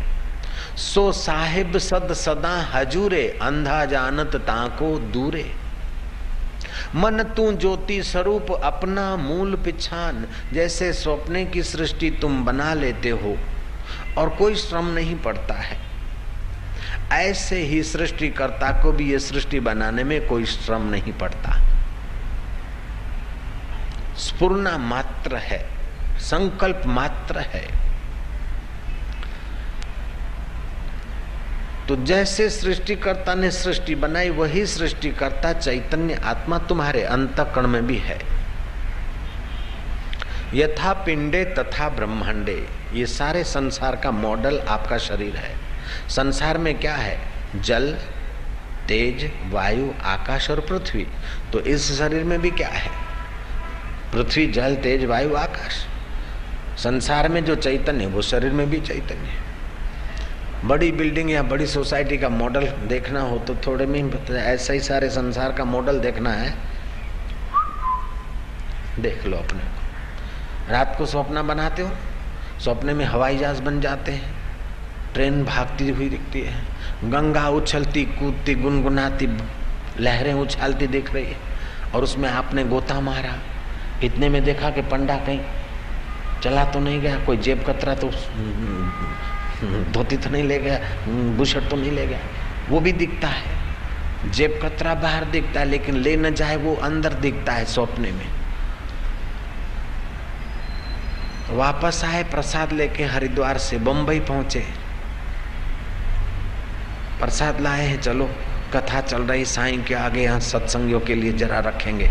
सो 0.77 1.13
साहिब 1.13 1.79
सद 1.79 2.13
सदा 2.13 2.71
हजूरे, 2.75 3.39
अंधा 3.43 3.85
जानत 3.85 4.37
ताको 4.37 4.99
दूरे। 4.99 5.51
मन 6.95 7.23
तू 7.23 7.53
ज्योति 7.53 8.03
स्वरूप 8.03 8.51
अपना 8.65 9.17
मूल 9.17 9.57
पिछान, 9.57 10.27
जैसे 10.53 10.93
स्वप्ने 10.93 11.45
की 11.47 11.63
सृष्टि 11.63 12.11
तुम 12.11 12.45
बना 12.45 12.75
लेते 12.75 13.11
हो, 13.11 13.37
और 14.19 14.29
कोई 14.29 14.55
श्रम 14.55 14.87
नहीं 14.87 15.17
पड़ता 15.17 15.55
है। 15.55 15.81
ऐसे 17.13 17.59
ही 17.63 17.83
सृष्टिकर्ता 17.83 18.83
को 18.83 18.93
भी 18.93 19.11
ये 19.13 19.19
सृष्टि 19.19 19.61
बनाने 19.61 20.05
में 20.05 20.27
कोई 20.29 20.45
श्रम 20.45 20.83
नहीं 20.83 21.13
पड़ता। 21.13 21.72
स्पूर्णा 24.33 24.79
मात्र 24.79 25.37
है, 25.37 25.69
संकल्प 26.19 26.83
मात्र 26.87 27.39
है। 27.39 27.83
तो 31.89 31.97
जैसे 31.97 32.51
सृष्टिकर्ता 32.51 33.35
ने 33.35 33.51
सृष्टि 33.51 33.95
बनाई, 33.95 34.31
वही 34.31 34.67
सृष्टिकर्ता 34.67 35.53
चैतन्य 35.53 36.15
आत्मा 36.15 36.59
तुम्हारे 36.59 37.03
अंतकण 37.03 37.67
में 37.67 37.87
भी 37.87 37.97
है। 37.97 38.19
यथा 40.55 40.93
पिंडे 40.93 41.45
तथा 41.45 41.89
ब्रह्मांडे, 41.89 42.69
ये 42.93 43.07
सारे 43.07 43.45
संसार 43.45 43.97
का 43.97 44.11
मॉडल 44.11 44.59
आपका 44.59 44.99
शरीर 44.99 45.37
है। 45.37 45.57
संसार 46.09 46.59
में 46.59 46.79
क्या 46.79 46.95
है? 46.95 47.21
जल, 47.57 47.93
तेज, 48.89 49.31
वायु, 49.51 49.91
आकाश 50.03 50.51
और 50.51 50.61
पृथ्वी। 50.61 51.07
तो 51.53 51.61
इस 51.61 51.99
शरीर 51.99 52.25
में 52.25 52.41
भी 52.41 52.51
क्या 52.51 52.69
है? 52.69 53.02
पृथ्वी, 54.13 54.47
जल, 54.47 54.75
तेज, 54.75 55.05
वायु, 55.05 55.35
आकाश। 55.35 55.87
संसार 56.79 57.29
में 57.29 57.45
जो 57.45 57.55
चैतन्य 57.55 58.05
है 58.05 58.07
वो 58.07 58.23
शरीर 58.23 58.53
में 58.53 58.71
भी 58.71 58.81
चैतन्य 58.81 59.29
है। 59.29 59.43
बड़ी 60.65 60.93
बिल्डिंग 60.93 61.31
या 61.31 61.43
बड़ी 61.43 61.67
सोसाइटी 61.67 62.19
का 62.19 62.29
मॉडल 62.29 62.67
देखना 62.67 63.21
हो 63.21 63.39
तो 63.39 63.55
थोड़े 63.55 63.87
में 63.87 64.27
ऐसा 64.31 64.73
ही 64.73 64.81
सारे 64.81 65.09
संसार 65.09 65.53
का 65.53 65.65
मॉडल 65.65 66.01
देखना 66.01 66.31
है। 66.31 66.55
देख 68.99 69.25
लो 69.27 69.37
अपने 69.37 69.61
को। 69.61 70.73
रात 70.73 70.95
को 70.99 71.07
सपना 71.07 71.43
बनाते 71.43 71.83
हो 71.83 71.91
सपने 72.61 72.93
में 72.93 73.05
हवाई 73.05 73.39
जहाज़ 73.39 73.63
बन 73.63 73.81
जाते 73.81 74.13
हैं। 74.13 74.35
ट्रेन 75.15 75.45
भागती 75.45 75.91
हुई 75.91 76.09
दिखती 76.09 76.41
है। 76.41 76.55
गंगा 77.05 77.49
उछलती, 77.49 78.05
कूदती, 78.05 78.55
गुनगुनाती, 78.55 79.27
लहरें 80.01 80.35
उछालती 80.35 80.87
दिख 80.87 81.15
रही 81.15 81.25
है। 81.25 81.37
और 81.95 82.03
उसमें 82.03 82.29
आपने 82.29 82.65
गोता 82.65 83.01
मारा। 83.01 83.52
इतने 84.05 84.29
में 84.29 84.43
देखा 84.45 84.71
कि 84.71 84.83
पंडा 84.83 85.17
कहीं 85.17 85.41
चला 86.43 86.65
तो 86.65 86.81
नहीं 86.81 87.01
गया, 87.01 87.19
कोई 87.25 87.37
जेब 87.37 87.65
कतरा 87.65 87.95
तो 87.95 88.11
धोती 89.93 90.17
तो 90.17 90.31
नहीं 90.31 90.43
ले 90.43 90.59
गया 90.59 90.79
बुशट 91.37 91.69
तो 91.71 91.77
नहीं 91.77 91.91
ले 91.91 92.07
गया। 92.07 92.19
वो 92.69 92.81
भी 92.81 92.93
दिखता 92.93 93.29
है। 93.29 93.61
जेब 94.31 94.59
कतरा 94.63 94.95
बाहर 94.95 95.25
दिखता 95.25 95.61
है, 95.61 95.67
लेकिन 95.67 95.97
ले 95.97 96.17
न 96.17 96.35
जाए 96.35 96.57
वो 96.57 96.75
अंदर 96.83 97.13
दिखता 97.15 97.53
है 97.53 97.65
सपने 97.65 98.11
में। 98.11 98.27
वापस 101.51 102.03
आए, 102.05 102.23
प्रसाद 102.25 102.73
लेके 102.73 103.05
हरिद्वार 103.05 103.59
से 103.59 103.79
बम्बई 103.79 104.21
पहुँचे। 104.21 104.65
प्रसाद 107.21 107.61
लाए 107.61 107.87
हैं, 107.87 108.01
चलो, 108.01 108.29
कथा 108.75 109.01
चल 109.01 109.23
रही, 109.23 109.45
साईं 109.45 109.83
के 109.85 109.95
आगे 109.95 110.23
यहाँ 110.23 110.41
सत्संगियों 110.41 111.01
के 111.01 111.15
लिए 111.15 111.33
जरा 111.33 111.59
रखेंगे। 111.61 112.09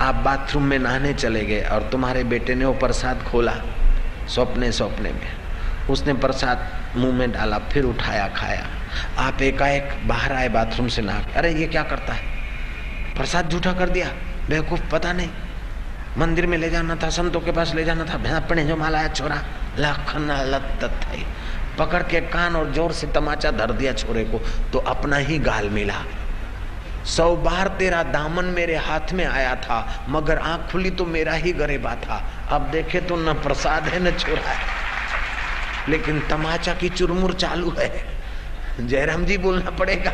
आप 0.00 0.14
बाथरूम 0.14 0.64
में 0.64 0.78
नहाने 0.78 1.14
चले 1.14 1.44
गए 1.44 1.60
और 1.62 1.82
तुम्हारे 1.82 2.24
बेटे 2.24 2.54
ने 2.54 2.64
वो 2.64 2.72
प्रसाद 2.72 3.22
खोला 3.22 3.54
सपने 4.28 4.72
सपने 4.72 5.12
में। 5.12 5.28
उसने 5.90 6.14
प्रसाद 6.14 6.68
मुँह 6.96 7.14
में 7.14 7.32
डाला, 7.32 7.58
फिर 7.58 7.84
उठाया, 7.84 8.28
खाया। 8.28 8.66
आप 9.18 9.42
एकाएक 9.42 10.08
बाहर 10.08 10.32
आए 10.32 10.48
बाथरूम 10.48 10.88
से 10.88 11.02
नहा 11.02 11.22
अरे, 11.36 11.52
ये 11.52 11.66
क्या 11.66 11.82
करता 11.82 12.12
है? 12.12 12.22
प्रसाद 13.16 13.48
झूठा 13.48 13.72
कर 13.72 13.88
दिया। 13.88 14.08
बेवकूफ़, 14.48 14.80
पता 14.92 15.12
नहीं। 15.12 15.28
मंदिर 16.18 16.46
में 16.46 16.58
ले 16.58 16.70
जाना 16.70 16.96
था, 16.96 17.10
संतों 17.10 17.40
के 17.40 17.52
पास 17.52 17.74
ले 17.74 17.84
जाना 17.84 18.04
था। 18.04 18.36
अपने 18.36 18.64
जो 18.64 18.76
माला 18.76 19.08
छोरा। 19.08 19.42
लखन 19.78 20.30
लत 20.46 20.90
पकड़ 21.78 22.02
के 22.02 22.20
कान 22.20 22.56
और 22.56 22.72
ज़ोर 22.72 22.92
से 22.92 23.06
तमाचा 23.06 23.50
धर 23.50 23.72
दिया 23.72 23.92
छोरे 23.92 24.24
को 24.24 24.38
तो 24.72 24.78
अपना 24.78 25.16
ही 25.16 25.38
गाल 25.38 25.68
मिला। 25.70 25.94
सौ 27.04 27.36
बार 27.36 27.68
तेरा 27.68 28.02
दामन 28.02 28.44
मेरे 28.44 28.76
हाथ 28.76 29.12
में 29.12 29.24
आया 29.24 29.56
था, 29.56 30.06
मगर 30.08 30.38
आँख 30.38 30.72
खुली 30.72 30.90
तो 30.90 31.04
मेरा 31.04 31.32
ही 31.32 31.52
गरेबा 31.52 31.94
था। 31.94 32.30
अब 32.50 32.70
देखे 32.70 33.00
तो 33.00 33.16
न 33.16 33.32
प्रसाद 33.34 33.82
है, 33.82 34.00
न 34.00 34.10
छोरा 34.10 34.50
है। 34.50 34.66
लेकिन 35.88 36.20
तमाचा 36.20 36.74
की 36.74 36.88
चुरमुर 36.88 37.34
चालू 37.34 37.70
है। 37.78 38.06
जयराम 38.80 39.24
जी 39.24 39.38
बोलना 39.38 39.70
पड़ेगा। 39.70 40.12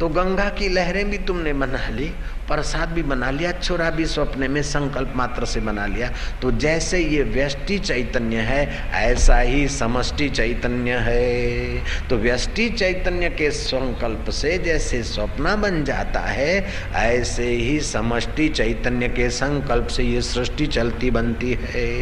तो 0.00 0.08
गंगा 0.08 0.48
की 0.48 0.68
लहरें 0.68 1.10
भी 1.10 1.18
तुमने 1.18 1.52
मना 1.52 1.88
ली 1.88 2.14
प्रसाद 2.48 2.88
भी 2.88 3.02
बना 3.02 3.30
लिया 3.30 3.52
छोरा 3.52 3.90
भी 3.90 4.06
स्वप्न 4.06 4.50
में 4.50 4.62
संकल्प 4.62 5.12
मात्र 5.16 5.44
से 5.44 5.60
बना 5.60 5.86
लिया। 5.86 6.10
तो 6.42 6.50
जैसे 6.50 6.98
ये 6.98 7.22
व्यष्टि 7.22 7.78
चैतन्य 7.78 8.36
है, 8.38 8.90
ऐसा 8.94 9.38
ही 9.38 9.68
समष्टि 9.68 10.28
चैतन्य 10.28 10.96
है। 11.00 11.82
तो 12.08 12.16
व्यष्टि 12.16 12.68
चैतन्य 12.68 13.28
के 13.30 13.50
संकल्प 13.50 14.30
से 14.30 14.56
जैसे 14.58 15.02
स्वप्न 15.02 15.54
बन 15.60 15.82
जाता 15.84 16.20
है, 16.20 16.66
ऐसे 16.94 17.46
ही 17.46 17.80
समष्टि 17.80 18.48
चैतन्य 18.48 19.08
के 19.08 19.28
संकल्प 19.30 19.86
से 19.86 20.04
ये 20.04 20.20
सृष्टि 20.22 20.66
चलती 20.66 21.10
बनती 21.10 21.58
है। 21.62 21.92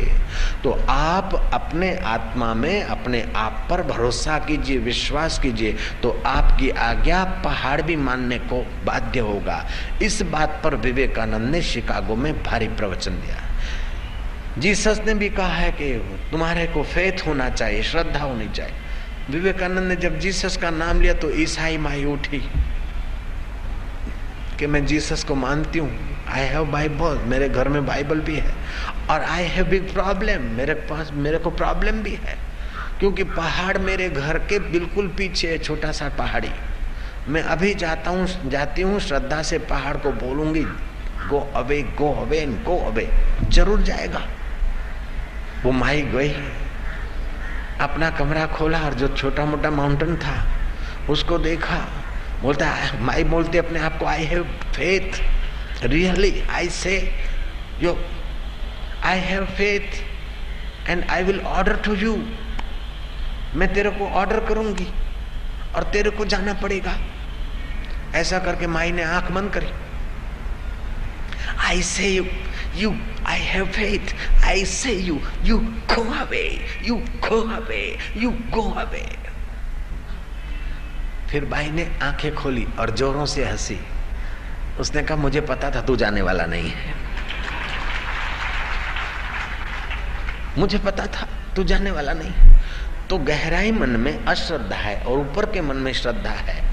तो 0.62 0.70
आप 0.88 1.34
अपने 1.52 1.94
आत्मा 1.96 2.52
में 2.54 2.82
अपने 2.82 3.24
आप 3.36 3.66
पर 3.70 3.82
भरोसा 3.82 4.38
कीजिए, 4.38 4.78
विश्वास 4.78 5.38
कीजिए 5.38 5.76
तो 6.02 6.10
आपकी 6.26 6.70
आज्ञा 6.70 7.24
पहाड़ 7.44 7.80
भी 7.82 7.96
मानने 7.96 8.38
को 8.38 8.60
बाध्य 8.84 9.20
होगा। 9.20 9.64
इस 10.02 10.22
बात 10.32 10.60
पर 10.64 10.74
विवेकानंद 10.74 11.50
ने 11.50 11.62
शिकागो 11.62 12.16
में 12.16 12.42
भारी 12.42 12.68
प्रवचन 12.68 13.10
दिया। 13.10 13.40
जीसस 14.58 15.00
ने 15.06 15.14
भी 15.14 15.28
कहा 15.28 15.54
है 15.54 15.70
कि 15.72 15.92
तुम्हारे 16.30 16.66
को 16.66 16.82
फेथ 16.82 17.26
होना 17.26 17.48
चाहिए, 17.50 17.82
श्रद्धा 17.82 18.20
होनी 18.20 18.48
चाहिए। 18.48 18.74
विवेकानंद 19.30 19.88
ने 19.88 19.96
जब 19.96 20.18
जीसस 20.18 20.56
का 20.56 20.70
नाम 20.70 21.00
लिया 21.00 21.14
तो 21.14 21.30
ईसाई 21.30 21.76
माई 21.78 22.04
उठी 22.04 22.38
कि 24.58 24.66
मैं 24.66 24.84
जीसस 24.86 25.24
को 25.24 25.34
मानती 25.34 25.78
हूँ। 25.78 26.26
आई 26.28 26.44
हैव 26.44 26.64
बाइबल 26.64 27.18
मेरे 27.26 27.48
घर 27.48 27.68
में 27.68 27.86
बाइबल 27.86 28.20
भी 28.20 28.36
है। 28.36 28.54
और 29.10 29.22
आई 29.22 29.44
हैव 29.44 29.66
बिग 29.66 29.92
प्रॉब्लम 29.92 30.42
मेरे 30.56 30.74
पास, 30.74 31.10
मेरे 31.12 31.38
को 31.38 31.50
प्रॉब्लम 31.50 32.02
भी 32.02 32.14
है। 32.14 32.36
क्योंकि 33.00 33.24
पहाड़ 33.24 33.78
मेरे 33.78 34.08
घर 34.08 34.38
के 34.38 34.58
बिल्कुल 34.58 35.08
पीछे 35.08 35.48
है, 35.48 35.58
छोटा 35.58 35.92
सा 35.92 36.08
पहाड़ी। 36.08 36.50
मैं 37.28 37.42
अभी 37.42 37.72
जाता 37.74 38.10
हूँ, 38.10 38.26
जाती 38.50 38.82
हूँ, 38.82 38.98
श्रद्धा 39.00 39.42
से 39.42 39.58
पहाड़ 39.58 39.96
को 39.96 40.10
बोलूँगी, 40.12 40.62
go 41.28 41.38
away 41.56 41.80
go 41.98 42.12
away 42.22 42.44
go 42.64 42.76
away. 42.86 43.08
ज़रूर 43.48 43.82
जाएगा। 43.82 44.22
वो 45.64 45.72
माई 45.72 46.02
गई। 46.04 46.32
अपना 47.80 48.08
कमरा 48.10 48.46
खोला 48.46 48.78
और 48.78 48.94
जो 48.94 49.08
छोटा 49.08 49.44
मोटा 49.44 49.70
माउंटेन 49.70 50.16
था, 50.16 50.34
उसको 51.10 51.38
देखा। 51.38 51.78
बोलता 52.42 52.66
है 52.66 53.02
माई 53.02 53.24
बोलते 53.24 53.58
अपने 53.58 53.80
आप 53.80 53.98
को 53.98 54.06
I 54.06 54.24
have 54.24 54.42
faith 54.74 55.84
really 55.84 56.32
I 56.50 56.68
say 56.70 56.96
yo 57.82 57.96
I 59.04 59.18
have 59.20 59.44
faith 59.56 60.88
and 60.88 61.04
I 61.10 61.22
will 61.22 61.40
order 61.40 61.76
to 61.84 61.94
you 61.94 62.16
मैं 63.54 63.72
तेरे 63.74 63.90
को 63.90 64.08
ऑर्डर 64.10 64.40
करूँगी 64.46 64.86
और 65.76 65.82
तेरे 65.82 66.10
को 66.10 66.24
जाना 66.24 66.52
पड़ेगा। 66.52 66.96
ऐसा 68.14 68.38
करके 68.38 68.66
माई 68.66 68.92
ने 68.92 69.02
आँख 69.02 69.30
बंद 69.30 69.50
करी। 69.50 69.70
I 71.68 71.82
say 71.82 72.08
you 72.08 72.24
you 72.74 72.94
I 73.26 73.40
have 73.40 73.66
faith 73.66 74.14
I 74.44 74.64
say 74.64 74.92
you 74.92 75.20
you 75.42 75.58
go 75.94 76.02
away 76.14 76.44
you 76.82 76.96
go 76.96 77.40
away 77.56 77.98
you 78.16 78.30
go 78.30 78.70
away 78.72 79.06
फिर 81.30 81.44
भाई 81.44 81.70
ने 81.70 81.90
आँखें 82.02 82.34
खोली 82.34 82.66
और 82.78 82.90
जोरों 82.90 83.26
से 83.26 83.44
हँसी। 83.44 83.78
उसने 84.80 85.02
कहा, 85.02 85.16
मुझे 85.16 85.40
पता 85.40 85.70
था 85.70 85.80
तू 85.80 85.96
जाने 85.96 86.22
वाला 86.22 86.46
नहीं 86.46 86.70
है। 86.70 86.94
मुझे 90.58 90.78
पता 90.78 91.06
था 91.06 91.28
तू 91.56 91.64
जाने 91.64 91.90
वाला 91.90 92.12
नहीं 92.12 92.32
तो 93.10 93.18
गहराई 93.18 93.70
मन 93.72 93.90
में 93.90 94.24
अश्रद्धा 94.24 94.76
है 94.76 94.96
और 95.02 95.18
ऊपर 95.18 95.46
के 95.52 95.60
मन 95.60 95.76
में 95.76 95.92
श्रद्धा 95.92 96.30
है। 96.30 96.71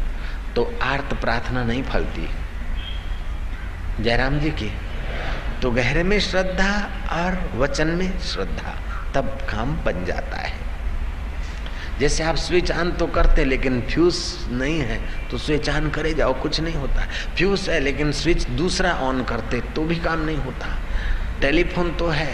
तो 0.59 0.71
आर्त 0.83 1.13
प्रार्थना 1.13 1.63
नहीं 1.63 1.83
फलती। 1.83 2.27
जयराम 4.03 4.39
जी 4.39 4.49
की 4.51 4.71
तो 5.61 5.69
गहरे 5.71 6.03
में 6.03 6.19
श्रद्धा 6.19 6.71
और 7.11 7.37
वचन 7.55 7.87
में 7.87 8.19
श्रद्धा, 8.21 8.73
तब 9.15 9.37
काम 9.49 9.71
बन 9.85 10.03
जाता 10.05 10.37
है। 10.37 10.53
जैसे 11.99 12.23
आप 12.23 12.35
स्विच 12.35 12.71
ऑन 12.71 12.91
तो 12.91 13.07
करते, 13.07 13.45
लेकिन 13.45 13.81
फ्यूज 13.81 14.15
नहीं 14.51 14.79
है 14.79 14.99
तो 15.31 15.37
स्विच 15.37 15.69
ऑन 15.69 15.89
करे 15.89 16.13
जाओ, 16.13 16.33
कुछ 16.41 16.59
नहीं 16.59 16.75
होता। 16.75 17.07
फ्यूज 17.37 17.69
है, 17.69 17.79
लेकिन 17.79 18.11
स्विच 18.11 18.47
दूसरा 18.59 18.93
ऑन 19.01 19.23
करते 19.23 19.61
तो 19.75 19.83
भी 19.83 19.95
काम 19.95 20.25
नहीं 20.25 20.37
होता। 20.37 20.77
टेलीफोन 21.41 21.95
तो 21.95 22.07
है, 22.09 22.33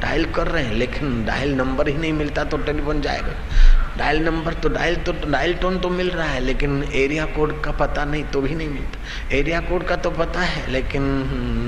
डायल 0.00 0.32
कर 0.32 0.48
रहे 0.48 0.64
हैं, 0.64 0.74
लेकिन 0.74 1.24
डायल 1.24 1.54
नंबर 1.54 1.88
ही 1.88 1.94
नहीं 1.94 2.12
मिलता 2.12 2.44
तो 2.44 2.56
टेलीफोन 2.56 3.00
जाएगा। 3.00 3.83
डायल 3.98 4.22
नंबर 4.24 4.54
तो 4.54 4.68
डायल 4.68 4.96
तो 4.96 5.12
डायल 5.30 5.54
टोन 5.54 5.78
तो 5.78 5.88
मिल 5.90 6.10
रहा 6.10 6.28
है, 6.28 6.40
लेकिन 6.40 6.82
एरिया 6.94 7.24
कोड 7.24 7.60
का 7.62 7.70
पता 7.70 8.04
नहीं 8.04 8.24
तो 8.24 8.40
भी 8.40 8.54
नहीं 8.54 8.68
मिलता। 8.68 9.36
एरिया 9.36 9.60
कोड 9.60 9.84
का 9.84 9.96
तो 9.96 10.10
पता 10.10 10.40
है, 10.40 10.70
लेकिन 10.70 11.02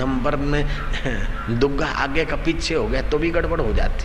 नंबर 0.01 0.37
में 0.37 0.65
दुग्गा 1.61 1.87
आगे 1.87 2.25
का 2.25 2.37
पीछे 2.37 2.75
हो 2.75 2.87
गया 2.89 3.03
तो 3.03 3.19
भी 3.19 3.31
गड़बड़ 3.31 3.61
हो 3.61 3.73
जाती। 3.73 4.05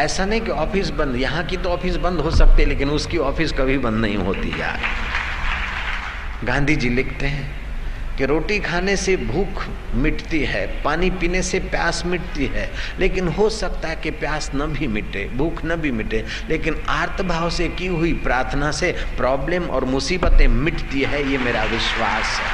ऐसा 0.00 0.24
नहीं 0.24 0.40
कि 0.40 0.50
ऑफ़िस 0.50 0.90
बंद, 0.90 1.16
यहाँ 1.16 1.44
की 1.44 1.56
तो 1.56 1.68
ऑफ़िस 1.68 1.96
बंद 1.96 2.20
हो 2.20 2.30
सकती 2.30 2.62
है, 2.62 2.68
लेकिन 2.68 2.90
उसकी 2.90 3.18
ऑफ़िस 3.18 3.52
कभी 3.52 3.78
बंद 3.78 4.00
नहीं 4.00 4.16
होती 4.16 4.60
यार। 4.60 4.80
गांधी 6.44 6.76
जी 6.76 6.88
लिखते 6.88 7.26
हैं 7.26 7.61
कि 8.18 8.26
रोटी 8.26 8.58
खाने 8.60 8.96
से 8.96 9.16
भूख 9.16 9.64
मिटती 9.94 10.44
है, 10.44 10.66
पानी 10.82 11.10
पीने 11.10 11.42
से 11.42 11.58
प्यास 11.58 12.02
मिटती 12.06 12.46
है, 12.46 12.70
लेकिन 12.98 13.28
हो 13.28 13.48
सकता 13.50 13.88
है 13.88 13.96
कि 13.96 14.10
प्यास 14.10 14.50
न 14.54 14.66
भी 14.66 14.86
मिटे, 14.86 15.28
भूख 15.36 15.64
न 15.64 15.76
भी 15.76 15.90
मिटे, 15.90 16.24
लेकिन 16.48 16.76
आर्त 16.88 17.22
भाव 17.22 17.50
से 17.50 17.68
की 17.68 17.86
हुई 17.86 18.12
प्रार्थना 18.12 18.70
से 18.70 18.92
प्रॉब्लम 19.16 19.64
और 19.64 19.84
मुसीबतें 19.84 20.48
मिटती 20.48 21.02
है, 21.02 21.30
ये 21.30 21.38
मेरा 21.38 21.64
विश्वास 21.64 22.38
है। 22.40 22.50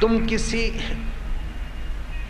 तुम 0.00 0.26
किसी 0.26 0.72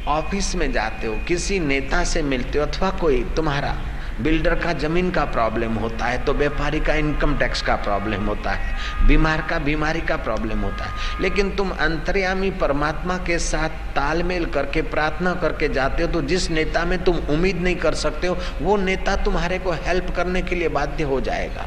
ऑफ़िस 0.09 0.55
में 0.55 0.73
जाते 0.73 1.07
हो, 1.07 1.15
किसी 1.29 1.59
नेता 1.61 2.05
से 2.05 2.23
मिलते 2.23 2.59
हो, 2.59 2.67
अथवा 2.67 2.91
कोई 2.91 3.23
तुम्हारा 3.37 3.77
बिल्डर 4.17 4.55
का 4.55 4.73
ज़मीन 4.73 5.11
का 5.11 5.25
प्रॉब्लम 5.25 5.73
होता 5.75 6.05
है 6.05 6.25
तो 6.25 6.33
व्यापारी 6.35 6.79
का 6.81 6.95
इनकम 6.95 7.37
टैक्स 7.39 7.63
का 7.63 7.75
प्रॉब्लम 7.77 8.27
होता 8.27 8.51
है, 8.51 8.77
बीमार 9.07 9.41
का 9.51 9.59
बीमारी 9.59 10.01
का 10.01 10.17
प्रॉब्लम 10.19 10.61
होता 10.61 10.85
है। 10.85 11.21
लेकिन 11.21 11.51
तुम 11.57 11.71
अंतर्यामी 11.71 12.51
परमात्मा 12.53 13.17
के 13.19 13.39
साथ 13.39 13.69
तालमेल 13.95 14.47
करके, 14.47 14.83
प्रार्थना 14.85 15.35
करके 15.35 15.69
जाते 15.69 16.03
हो 16.03 16.09
तो 16.09 16.23
जिस 16.23 16.51
नेता 16.51 16.85
में 16.85 17.03
तुम 17.05 17.17
उम्मीद 17.17 17.61
नहीं 17.63 17.77
कर 17.77 17.95
सकते 17.97 18.27
हो, 18.27 18.39
वो 18.63 18.77
नेता 18.77 19.17
तुम्हारे 19.25 19.59
को 19.59 19.73
हेल्प 19.81 20.13
करने 20.17 20.43
के 20.43 20.57
लिए 20.57 20.69
बाध्य 20.71 21.05
हो 21.05 21.21
जाएगा। 21.21 21.67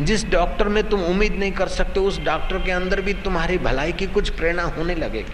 जिस 0.00 0.24
डॉक्टर 0.30 0.68
में 0.68 0.82
तुम 0.88 1.02
उम्मीद 1.02 1.36
नहीं 1.38 1.52
कर 1.52 1.68
सकते 1.68 2.00
उस 2.00 2.18
डॉक्टर 2.24 2.58
के 2.58 2.70
अंदर 2.72 3.00
भी 3.00 3.12
तुम्हारी 3.24 3.58
भलाई 3.58 3.92
की 3.92 4.06
कुछ 4.06 4.30
प्रेरणा 4.30 4.62
होने 4.78 4.94
लगेगी। 4.94 5.32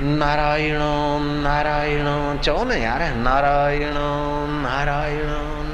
नारायण 0.00 0.78
नारायण, 1.42 2.06
चो 2.38 2.64
न 2.64 2.72
यार, 2.72 3.02
नारायण 3.14 3.94
नारायण 4.62 5.30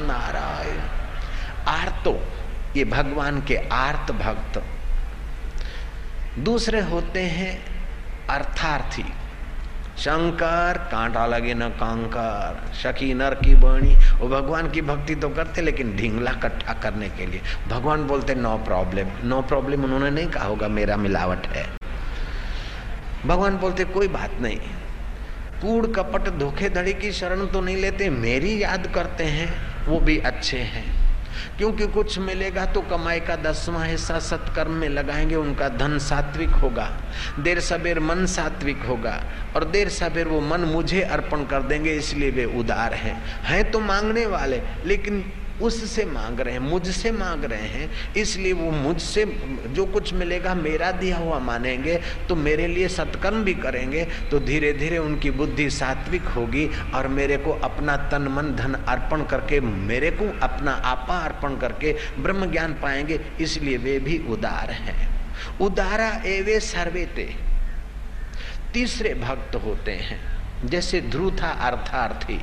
नारायण। 0.07 0.77
आर्तो, 1.67 2.13
ये 2.77 2.85
भगवान 2.85 3.41
के 3.41 3.55
आर्त 3.71 4.11
भक्त। 4.11 4.61
दूसरे 6.39 6.81
होते 6.81 7.21
हैं 7.21 7.65
अर्थार्थी। 8.29 9.03
शंकर, 9.97 10.77
कांटा 10.91 11.25
लगे 11.25 11.53
न 11.53 11.69
कांकर 11.69 12.73
शकी 12.73 13.13
नर 13.13 13.33
की 13.35 13.55
बणी 13.55 13.95
वो 14.19 14.27
भगवान 14.29 14.71
की 14.71 14.81
भक्ति 14.81 15.15
तो 15.15 15.29
करते, 15.29 15.61
लेकिन 15.61 15.95
ढींगला 15.95 16.31
कट्ठा 16.31 16.73
करने 16.73 17.09
के 17.09 17.25
लिए। 17.25 17.41
भगवान 17.69 18.03
बोलते 18.03 18.35
नो 18.35 18.57
प्रॉब्लम 18.57 19.07
नो 19.23 19.41
प्रॉब्लम 19.41 19.83
उन्होंने 19.83 20.09
नहीं 20.09 20.27
कहा 20.27 20.45
होगा, 20.45 20.67
मेरा 20.67 20.97
मिलावट 20.97 21.47
है। 21.47 21.82
भगवान 23.25 23.57
बोलते, 23.57 23.83
कोई 23.83 24.07
बात 24.07 24.31
नहीं। 24.41 24.57
कूड़, 25.61 25.87
कपट 25.87 26.29
धोखेधड़ी 26.29 26.93
की 26.93 27.11
शरण 27.11 27.45
तो 27.45 27.61
नहीं 27.61 27.77
लेते, 27.77 28.09
मेरी 28.09 28.63
याद 28.63 28.91
करते 28.95 29.23
हैं, 29.23 29.53
वो 29.85 29.99
भी 29.99 30.17
अच्छे 30.17 30.57
हैं। 30.57 31.03
क्योंकि 31.57 31.87
कुछ 31.87 32.19
मिलेगा 32.19 32.65
तो 32.65 32.81
कमाई 32.81 33.19
का 33.19 33.35
दसवां 33.35 33.87
हिस्सा 33.87 34.19
सत्कर्म 34.19 34.71
में 34.71 34.89
लगाएँगे, 34.89 35.35
उनका 35.35 35.69
धन 35.69 35.97
सात्विक 35.97 36.49
होगा। 36.49 36.97
देर 37.39 37.59
सबेर 37.59 37.99
मन 37.99 38.25
सात्विक 38.25 38.81
होगा, 38.83 39.23
और 39.55 39.65
देर 39.65 39.89
सबेर 39.89 40.27
वो 40.27 40.41
मन 40.41 40.61
मुझे 40.61 41.01
अर्पण 41.01 41.45
कर 41.45 41.61
देंगे, 41.61 41.91
इसलिए 41.91 42.31
वे 42.31 42.45
उदार 42.45 42.93
हैं। 42.93 43.23
हैं 43.43 43.71
तो 43.71 43.79
मांगने 43.79 44.25
वाले, 44.25 44.61
लेकिन 44.85 45.33
उससे 45.61 46.05
मांग 46.05 46.39
रहे 46.39 46.53
हैं, 46.53 46.59
मुझसे 46.61 47.11
मांग 47.11 47.43
रहे 47.45 47.67
हैं, 47.67 47.89
इसलिए 48.13 48.53
वो 48.53 48.69
मुझसे, 48.73 49.25
जो 49.67 49.85
कुछ 49.85 50.13
मिलेगा 50.13 50.53
मेरा 50.55 50.91
दिया 50.93 51.17
हुआ 51.17 51.39
मानेंगे 51.39 51.99
तो 52.29 52.35
मेरे 52.35 52.67
लिए 52.67 52.87
सत्कर्म 52.87 53.43
भी 53.43 53.53
करेंगे 53.55 54.05
तो 54.31 54.39
धीरे 54.39 54.71
धीरे 54.73 54.97
उनकी 54.97 55.31
बुद्धि 55.31 55.69
सात्विक 55.69 56.27
होगी 56.27 56.69
और 56.95 57.07
मेरे 57.09 57.37
को 57.37 57.51
अपना 57.63 57.95
तन, 58.09 58.27
मन, 58.27 58.55
धन 58.55 58.73
अर्पण 58.87 59.23
करके, 59.23 59.59
मेरे 59.59 60.11
को 60.11 60.25
अपना 60.43 60.71
आपा 60.85 61.17
अर्पण 61.19 61.57
करके 61.57 61.95
ब्रह्म 62.19 62.51
ज्ञान 62.51 62.73
पाएँगे, 62.73 63.19
इसलिए 63.41 63.77
वे 63.77 63.97
भी 63.99 64.17
उदार 64.29 64.71
हैं। 64.71 65.11
उदारा 65.61 66.09
एवे 66.25 66.59
सर्वेते। 66.59 67.29
तीसरे 68.73 69.13
भक्त 69.13 69.55
होते 69.55 69.91
हैं, 69.91 70.19
जैसे 70.65 71.01
ध्रुव 71.01 71.35
था 71.41 71.49
अर्थार्थी। 71.67 72.39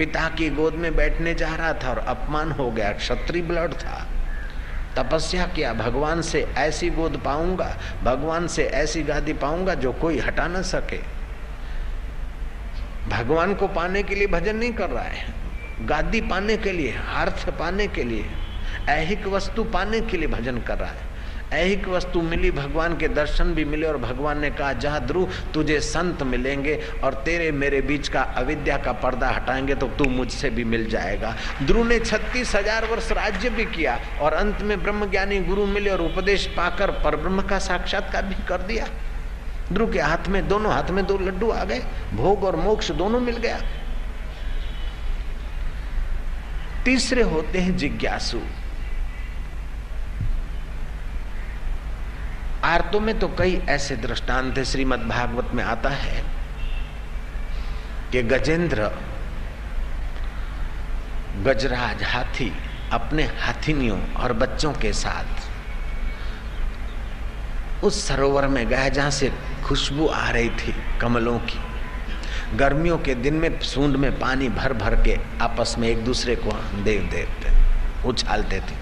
पिता 0.00 0.28
की 0.28 0.50
गोद 0.50 0.74
में 0.74 0.96
बैठने 0.96 1.34
जा 1.34 1.54
रहा 1.54 1.72
था 1.72 1.90
और 1.90 1.98
अपमान 1.98 2.52
हो 2.52 2.70
गया, 2.70 2.92
क्षत्रिय 2.92 3.42
ब्लड 3.42 3.72
था। 3.74 4.06
तपस्या 4.96 5.46
किया, 5.46 5.72
भगवान 5.72 6.22
से 6.22 6.48
ऐसी 6.56 6.90
गोद 6.90 7.22
पाऊँगा, 7.24 7.76
भगवान 8.04 8.46
से 8.46 8.64
ऐसी 8.64 9.02
गादी 9.02 9.32
पाऊँगा 9.32 9.74
जो 9.74 9.92
कोई 9.92 10.18
हटा 10.18 10.48
ना 10.48 10.62
सके। 10.62 11.00
भगवान 13.08 13.54
को 13.54 13.68
पाने 13.68 14.02
के 14.02 14.14
लिए 14.14 14.26
भजन 14.26 14.56
नहीं 14.56 14.72
कर 14.72 14.90
रहा 14.90 15.04
है। 15.04 15.34
गादी 15.86 16.20
पाने 16.20 16.56
के 16.56 16.72
लिए 16.72 16.96
अर्थ 17.14 17.50
पाने 17.50 17.86
के 17.86 18.04
लिए, 18.04 18.24
ऐहिक 18.88 19.26
वस्तु 19.26 19.64
पाने 19.64 20.00
के 20.00 20.16
लिए 20.16 20.28
भजन 20.28 20.60
कर 20.60 20.78
रहा 20.78 20.90
है। 20.90 21.09
ऐहिक 21.52 21.88
वस्तु 21.88 22.20
मिली, 22.22 22.50
भगवान 22.50 22.96
के 22.96 23.08
दर्शन 23.08 23.52
भी 23.54 23.64
मिले 23.64 23.86
और 23.86 23.96
भगवान 23.98 24.38
ने 24.40 24.50
कहा 24.50 24.72
जा 24.72 24.98
ध्रुव 24.98 25.30
तुझे 25.54 25.78
संत 25.80 26.22
मिलेंगे 26.22 26.78
और 27.04 27.14
तेरे 27.24 27.50
मेरे 27.52 27.80
बीच 27.82 28.08
का 28.08 28.20
अविद्या 28.20 28.76
का 28.76 28.92
पर्दा 28.92 29.28
हटाएँगे 29.28 29.74
तो 29.74 29.86
तू 29.88 30.04
मुझसे 30.04 30.50
भी 30.50 30.64
मिल 30.64 30.88
जाएगा। 30.90 31.34
ध्रुव 31.62 31.86
ने 31.86 31.98
छत्तीस 31.98 32.54
हज़ार 32.56 32.84
वर्ष 32.84 33.10
राज्य 33.12 33.50
भी 33.50 33.64
किया 33.64 33.98
और 34.20 34.32
अंत 34.32 34.62
में 34.62 34.82
ब्रह्म 34.82 35.10
ज्ञानी 35.10 35.40
गुरु 35.40 35.66
मिले 35.66 35.90
और 35.90 36.00
उपदेश 36.00 36.46
पाकर 36.46 36.90
पर 37.02 37.16
ब्रह्म 37.16 37.42
का 37.42 37.58
साक्षात्कार 37.58 38.24
भी 38.24 38.34
कर 38.48 38.62
दिया। 38.62 38.86
ध्रुव 39.72 39.92
के 39.92 40.00
हाथ 40.00 40.28
में, 40.28 40.48
दोनों 40.48 40.72
हाथ 40.72 40.90
में 40.90 41.04
दो 41.06 41.18
लड्डू 41.18 41.50
आ 41.50 41.64
गए। 41.64 41.82
भोग 42.14 42.44
और 42.44 42.56
मोक्ष 42.56 42.90
दोनों 42.92 43.20
मिल 43.20 43.36
गया। 43.36 43.60
तीसरे 46.84 47.22
होते 47.22 47.58
हैं 47.58 47.76
जिज्ञासु। 47.76 48.40
आरतों 52.64 53.00
में 53.00 53.18
तो 53.18 53.28
कई 53.28 53.54
ऐसे 53.68 53.96
दृष्टांत 53.96 54.58
है, 54.58 54.64
श्रीमद 54.64 55.00
भागवत 55.00 55.50
में 55.54 55.62
आता 55.64 55.88
है 55.88 56.22
कि 58.12 58.22
गजेंद्र, 58.22 58.90
गजराज 61.44 62.02
हाथी 62.02 62.52
अपने 62.92 63.22
हाथिनियों 63.38 63.98
और 64.14 64.32
बच्चों 64.32 64.72
के 64.72 64.92
साथ 64.92 65.48
उस 67.84 68.06
सरोवर 68.08 68.46
में 68.48 68.68
गया 68.68 68.88
जहाँ 68.88 69.10
से 69.10 69.32
खुशबू 69.64 70.06
आ 70.06 70.30
रही 70.30 70.50
थी 70.50 70.74
कमलों 71.00 71.38
की। 71.38 71.60
गर्मियों 72.56 72.98
के 72.98 73.14
दिन 73.14 73.34
में 73.34 73.60
सूंड 73.60 73.96
में 73.96 74.18
पानी 74.18 74.48
भर 74.48 74.72
भर 74.72 74.94
के 75.04 75.16
आपस 75.40 75.74
में 75.78 75.88
एक 75.88 76.04
दूसरे 76.04 76.36
को 76.36 76.52
देव 76.82 77.08
देते 77.10 77.48
उछालते 78.08 78.60
थे। 78.60 78.76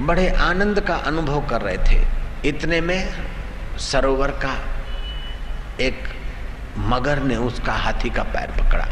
बड़े 0.00 0.28
आनंद 0.30 0.80
का 0.80 0.96
अनुभव 0.96 1.46
कर 1.48 1.60
रहे 1.62 1.78
थे। 1.78 2.21
इतने 2.44 2.80
में 2.80 3.08
सरोवर 3.80 4.30
का 4.44 4.56
एक 5.80 6.08
मगर 6.78 7.22
ने 7.22 7.36
उसका 7.36 7.72
हाथी 7.72 8.10
का 8.10 8.22
पैर 8.22 8.50
पकड़ा। 8.52 8.86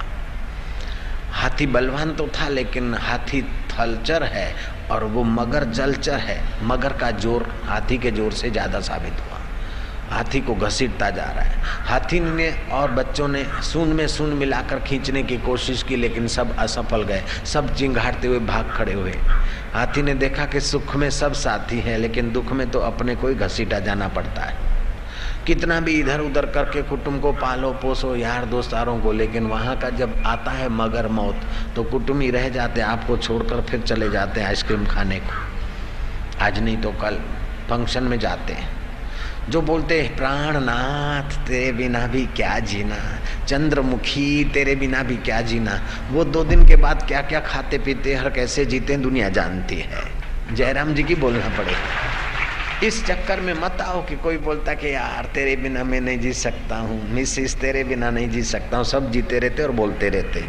हाथी 1.33 1.67
बलवान 1.67 2.15
तो 2.15 2.27
था, 2.29 2.49
लेकिन 2.49 2.95
हाथी 2.95 3.43
थलचर 3.71 4.23
है 4.25 4.55
और 4.91 5.05
वो 5.05 5.25
मगर 5.25 5.65
जलचर 5.65 6.19
है। 6.19 6.41
मगर 6.63 6.93
का 6.93 7.11
ज़ोर 7.11 7.49
हाथी 7.65 7.99
के 7.99 8.11
ज़ोर 8.11 8.33
से 8.33 8.51
ज़्यादा 8.51 8.81
साबित 8.81 9.21
हुआ। 9.21 9.39
हाथी 10.11 10.41
को 10.41 10.55
घसीटता 10.55 11.11
जा 11.11 11.25
रहा 11.25 11.45
है। 11.45 11.61
हाथी 11.87 12.21
ने 12.21 12.51
और 12.73 12.91
बच्चों 12.91 13.29
ने 13.29 13.45
सुन 13.63 13.89
में 13.89 14.07
सुन 14.09 14.33
मिलाकर 14.35 14.81
खींचने 14.81 15.23
की 15.23 15.37
कोशिश 15.39 15.83
की, 15.83 15.97
लेकिन 15.97 16.27
सब 16.29 16.57
असफल 16.57 17.03
गए। 17.03 17.23
सब 17.47 17.75
चिंगारते 17.75 18.29
हुए 18.29 18.39
भाग 18.39 18.73
खड़े 18.77 18.93
हुए। 18.93 19.15
हाथी 19.75 20.03
ने 20.03 20.15
देखा 20.15 20.45
कि 20.45 20.61
सुख 20.61 20.97
में 20.97 21.11
सब 21.11 21.33
साथी 21.33 21.81
हैं, 21.81 21.99
लेकिन 21.99 22.33
दुख 22.33 22.53
में 22.53 22.71
तो 22.71 22.79
अपने 22.79 23.15
को 23.17 23.29
ही 23.29 23.35
घसीटा 23.35 23.79
जाना 23.79 24.09
पड़ता 24.09 24.43
है। 24.43 24.69
कितना 25.47 25.81
भी 25.81 25.93
इधर 26.01 26.21
उधर 26.21 26.47
करके 26.47 26.83
कुटुंब 26.83 27.21
को 27.23 27.33
पालो, 27.33 27.71
पोसो, 27.73 28.17
यार 28.17 28.45
दोस्तारों 28.45 28.99
को, 29.01 29.13
लेकिन 29.13 29.47
वहाँ 29.47 29.79
का 29.79 29.91
जब 29.91 30.23
आता 30.27 30.51
है 30.51 30.69
मगर 30.69 31.09
मौत 31.09 31.41
तो 31.77 31.85
कुटुंब 31.85 32.21
ही 32.21 32.31
रह 32.31 32.49
जाते, 32.49 32.81
आपको 32.81 33.17
छोड़कर 33.17 33.61
फिर 33.61 33.81
चले 33.81 34.11
जाते 34.11 34.41
हैं 34.41 34.49
आइसक्रीम 34.49 34.87
खाने 34.87 35.21
को। 35.21 36.45
आज 36.45 36.59
नहीं 36.59 36.77
तो 36.77 36.93
कल 36.93 37.21
फ़ंक्शन 37.71 38.03
में 38.03 38.19
जाते 38.19 38.53
हैं। 38.53 38.80
जो 39.51 39.63
बोलते 39.63 40.01
हैं, 40.01 40.17
प्राणनाथ, 40.17 41.47
तेरे 41.49 41.73
बिना 41.73 42.07
भी 42.07 42.27
क्या 42.27 42.59
जीना? 42.59 43.19
चंद्रमुखी, 43.49 44.45
तेरे 44.45 44.75
बिना 44.75 45.03
भी 45.03 45.17
क्या 45.17 45.41
जीना? 45.41 45.83
वो 46.11 46.25
दो 46.25 46.45
दिन 46.45 46.69
के 46.69 46.77
बाद 46.77 47.05
क्या 47.09 47.23
क्या 47.23 47.41
खाते 47.41 47.79
पीते, 47.79 48.15
हर 48.15 48.31
कैसे 48.31 48.65
जीते, 48.65 48.97
दुनिया 48.97 49.29
जानती 49.29 49.77
है। 49.77 50.13
जयराम 50.53 50.95
जी 50.95 51.03
की 51.03 51.15
बोलना 51.15 51.49
पड़ेगा 51.49 52.87
इस 52.87 53.07
चक्कर 53.07 53.41
में 53.41 53.55
मत 53.55 53.79
आओ 53.81 54.07
कि 54.07 54.17
कोई 54.17 54.37
बोलता 54.37 54.75
कि, 54.75 54.95
यार, 54.95 55.31
तेरे 55.35 55.57
बिना 55.57 55.85
मैं 55.85 56.01
नहीं 56.01 56.19
जी 56.19 56.33
सकता 56.33 56.77
हूँ। 56.77 57.11
मिसिस 57.11 57.55
तेरे 57.55 57.85
बिना 57.85 58.11
नहीं 58.11 58.29
जी 58.29 58.43
सकता 58.43 58.77
हूँ। 58.77 58.85
सब 58.85 59.11
जीते 59.11 59.39
रहते 59.39 59.63
और 59.63 59.71
बोलते 59.71 60.09
रहते 60.09 60.45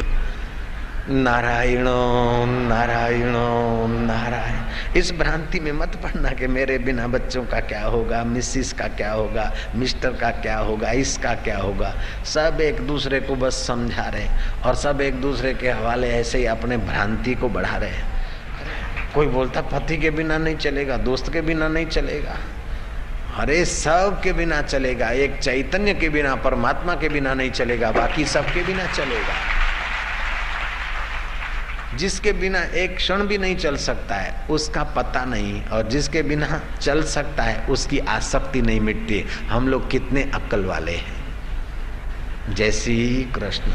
नारायण 1.08 1.84
नारायण 2.68 3.32
नारायण। 4.06 4.62
इस 4.96 5.12
भ्रांति 5.12 5.60
में 5.60 5.72
मत 5.72 5.96
पड़ना 6.02 6.30
कि 6.30 6.46
मेरे 6.46 6.78
बिना 6.78 7.06
बच्चों 7.06 7.44
का 7.44 7.60
क्या 7.60 7.84
होगा, 7.84 8.24
मिसिस 8.24 8.72
का 8.72 8.88
क्या 8.88 9.12
होगा, 9.12 9.52
मिस्टर 9.74 10.10
का 10.10 10.30
क्या 10.30 10.58
होगा, 10.58 10.90
इसका 10.90 11.34
क्या 11.34 11.58
होगा। 11.58 11.94
सब 12.24 12.58
एक 12.60 12.86
दूसरे 12.86 13.20
को 13.20 13.34
बस 13.34 13.66
समझा 13.66 14.08
रहे 14.08 14.26
और 14.64 14.74
सब 14.74 15.00
एक 15.00 15.20
दूसरे 15.20 15.54
के 15.54 15.70
हवाले 15.70 16.08
ऐसे 16.10 16.38
ही 16.38 16.46
अपने 16.46 16.76
भ्रांति 16.76 17.34
को 17.34 17.48
बढ़ा 17.48 17.76
रहे 17.76 17.90
हैं। 17.90 18.24
कोई 19.14 19.26
बोलता, 19.26 19.60
पति 19.60 19.96
के 19.96 20.10
बिना 20.10 20.38
नहीं 20.38 20.56
चलेगा, 20.56 20.96
दोस्त 20.96 21.32
के 21.32 21.40
बिना 21.40 21.68
नहीं 21.68 21.86
चलेगा। 21.86 22.36
अरे, 23.36 23.64
सब 23.64 24.20
के 24.22 24.32
बिना 24.32 24.62
चलेगा, 24.62 25.10
एक 25.10 25.38
चैतन्य 25.38 25.94
के 25.94 26.08
बिना, 26.08 26.34
परमात्मा 26.34 26.94
के 26.94 27.08
बिना 27.08 27.34
नहीं 27.34 27.50
चलेगा, 27.50 27.90
बाकी 27.90 28.24
सबके 28.24 28.62
बिना 28.62 28.86
चलेगा। 28.86 29.62
जिसके 31.98 32.32
बिना 32.32 32.58
एक 32.58 32.96
क्षण 32.96 33.22
भी 33.22 33.38
नहीं 33.38 33.56
चल 33.56 33.76
सकता 33.76 34.14
है, 34.14 34.46
उसका 34.50 34.82
पता 34.96 35.24
नहीं, 35.24 35.62
और 35.64 35.88
जिसके 35.88 36.22
बिना 36.22 36.60
चल 36.80 37.02
सकता 37.02 37.42
है, 37.42 37.66
उसकी 37.66 37.98
आसक्ति 37.98 38.62
नहीं 38.62 38.80
मिटती 38.80 39.24
हम 39.48 39.68
लोग 39.68 39.90
कितने 39.90 40.22
अक्ल 40.34 40.64
वाले 40.64 40.92
हैं। 40.92 42.54
जैसी 42.54 42.96
कृष्ण 43.34 43.72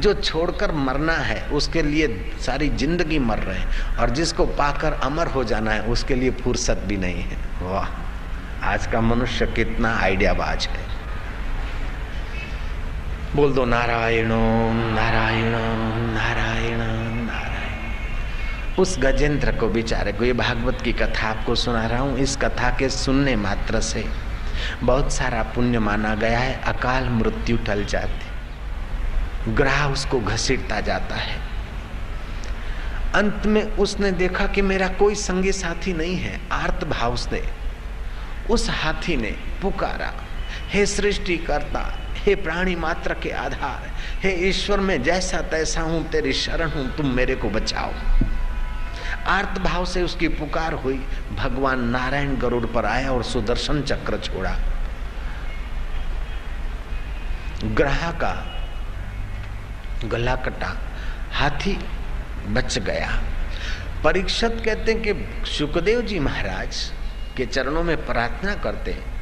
जो 0.00 0.12
छोड़कर 0.14 0.72
मरना 0.72 1.12
है, 1.12 1.40
उसके 1.48 1.82
लिए 1.82 2.08
सारी 2.40 2.68
ज़िंदगी 2.68 3.18
मर 3.18 3.38
रहे 3.38 3.58
हैं, 3.58 3.96
और 3.96 4.10
जिसको 4.10 4.46
पाकर 4.46 4.92
अमर 4.92 5.26
हो 5.26 5.44
जाना 5.44 5.70
है, 5.70 5.82
उसके 5.82 6.14
लिए 6.14 6.30
फुर्सत 6.30 6.82
भी 6.86 6.96
नहीं 6.96 7.22
है। 7.22 7.38
वाह, 7.62 7.88
आज 8.64 8.86
का 8.86 9.00
मनुष्य 9.00 9.46
कितना 9.46 9.96
आइडियाबाज 9.96 10.66
है। 10.66 10.84
बोल 13.36 13.52
दो, 13.52 13.64
नारायण 13.64 14.28
नारायण 14.94 15.52
नारायण। 16.14 17.05
उस 18.78 18.96
गजेंद्र 18.98 19.52
को 19.52 19.68
बेचारे 19.68 20.12
को, 20.12 20.24
ये 20.24 20.32
भागवत 20.32 20.80
की 20.80 20.92
कथा 20.92 21.28
आपको 21.28 21.54
सुना 21.54 21.86
रहा 21.86 22.00
हूँ। 22.00 22.18
इस 22.18 22.36
कथा 22.36 22.70
के 22.70 22.88
सुनने 22.88 23.36
मात्र 23.36 23.80
से 23.80 24.04
बहुत 24.82 25.12
सारा 25.12 25.42
पुण्य 25.54 25.78
माना 25.78 26.14
गया 26.14 26.38
है। 26.38 26.60
अकाल 26.64 27.08
मृत्यु 27.08 27.56
टल 27.56 27.84
जाती। 27.84 29.54
ग्रह 29.54 29.84
उसको 29.84 30.20
घसीटता 30.20 30.80
जाता 30.80 31.14
है। 31.14 31.38
अंत 33.14 33.46
में 33.46 33.62
उसने 33.76 34.10
देखा 34.12 34.46
कि 34.46 34.62
मेरा 34.62 34.88
कोई 34.88 35.14
संगी 35.14 35.52
साथी 35.52 35.92
नहीं 35.92 36.16
है। 36.16 36.40
आर्त 36.52 36.84
भाव 36.84 37.16
से 37.16 37.42
उस 38.50 38.68
हाथी 38.70 39.16
ने 39.16 39.30
पुकारा, 39.62 40.12
हे 40.70 40.86
सृष्टि 40.86 41.36
करता 41.36 41.80
हे 42.16 42.34
प्राणी 42.34 42.74
मात्र 42.76 43.14
के 43.14 43.30
आधार, 43.30 43.90
हे 44.22 44.30
ईश्वर, 44.48 44.80
में 44.80 45.02
जैसा 45.02 45.40
तैसा 45.40 45.80
हूँ, 45.80 46.08
तेरी 46.10 46.32
शरण 46.32 46.70
हूँ, 46.70 46.96
तुम 46.96 47.06
मेरे 47.06 47.34
को 47.34 47.50
बचाओ। 47.50 47.92
आर्त 49.26 49.58
भाव 49.58 49.84
से 49.84 50.02
उसकी 50.02 50.28
पुकार 50.28 50.72
हुई। 50.72 50.98
भगवान 51.34 51.80
नारायण 51.88 52.36
गरुड़ 52.36 52.66
पर 52.66 52.84
आया 52.84 53.12
और 53.12 53.22
सुदर्शन 53.22 53.82
चक्र 53.82 54.18
छोड़ा। 54.18 54.56
ग्रह 57.64 58.10
का 58.12 58.34
गला 60.04 60.34
कटा 60.36 60.76
हाथी 61.32 61.78
बच 62.48 62.78
गया। 62.78 63.22
परीक्षत 64.04 64.62
कहते 64.64 64.92
हैं 64.92 65.02
कि 65.02 65.46
सुखदेव 65.50 66.00
जी 66.00 66.18
महाराज 66.18 66.92
के 67.36 67.46
चरणों 67.46 67.82
में 67.82 67.96
प्रार्थना 68.06 68.54
करते 68.54 68.92
हैं। 68.92 69.15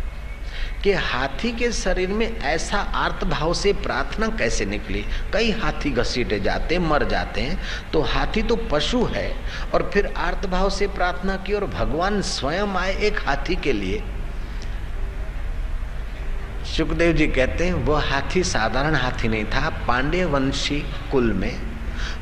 कि 0.85 0.93
हाथी 0.93 1.51
के 1.53 1.71
शरीर 1.73 2.09
में 2.09 2.27
ऐसा 2.39 2.79
आर्त 2.95 3.25
भाव 3.25 3.53
से 3.55 3.73
प्रार्थना 3.73 4.27
कैसे 4.29 4.65
निकली? 4.65 5.05
कई 5.33 5.51
हाथी 5.53 5.91
घसीटे 5.91 6.39
जाते, 6.41 6.79
मर 6.79 7.05
जाते 7.09 7.41
हैं 7.41 7.59
तो 7.93 8.01
हाथी 8.05 8.43
तो 8.43 8.57
पशु 8.73 9.05
है 9.05 9.31
और 9.75 9.91
फिर 9.95 10.13
आर्त 10.17 10.47
भाव 10.47 10.71
से 10.71 10.87
प्रार्थना 10.89 11.37
की 11.37 11.53
और 11.53 11.67
भगवान 11.67 12.21
स्वयं 12.23 12.77
आए 12.77 12.95
एक 13.01 13.21
हाथी 13.27 13.57
के 13.57 13.73
लिए। 13.73 14.03
सुखदेव 16.67 17.13
जी 17.13 17.27
कहते 17.27 17.67
हैं, 17.67 17.75
वह 17.75 18.11
हाथी 18.11 18.43
साधारण 18.45 18.95
हाथी 18.95 19.29
नहीं 19.29 19.45
था 19.45 19.71
पांडे 19.89 20.25
वंशी 20.25 20.81
कुल 21.13 21.33
में 21.33 21.55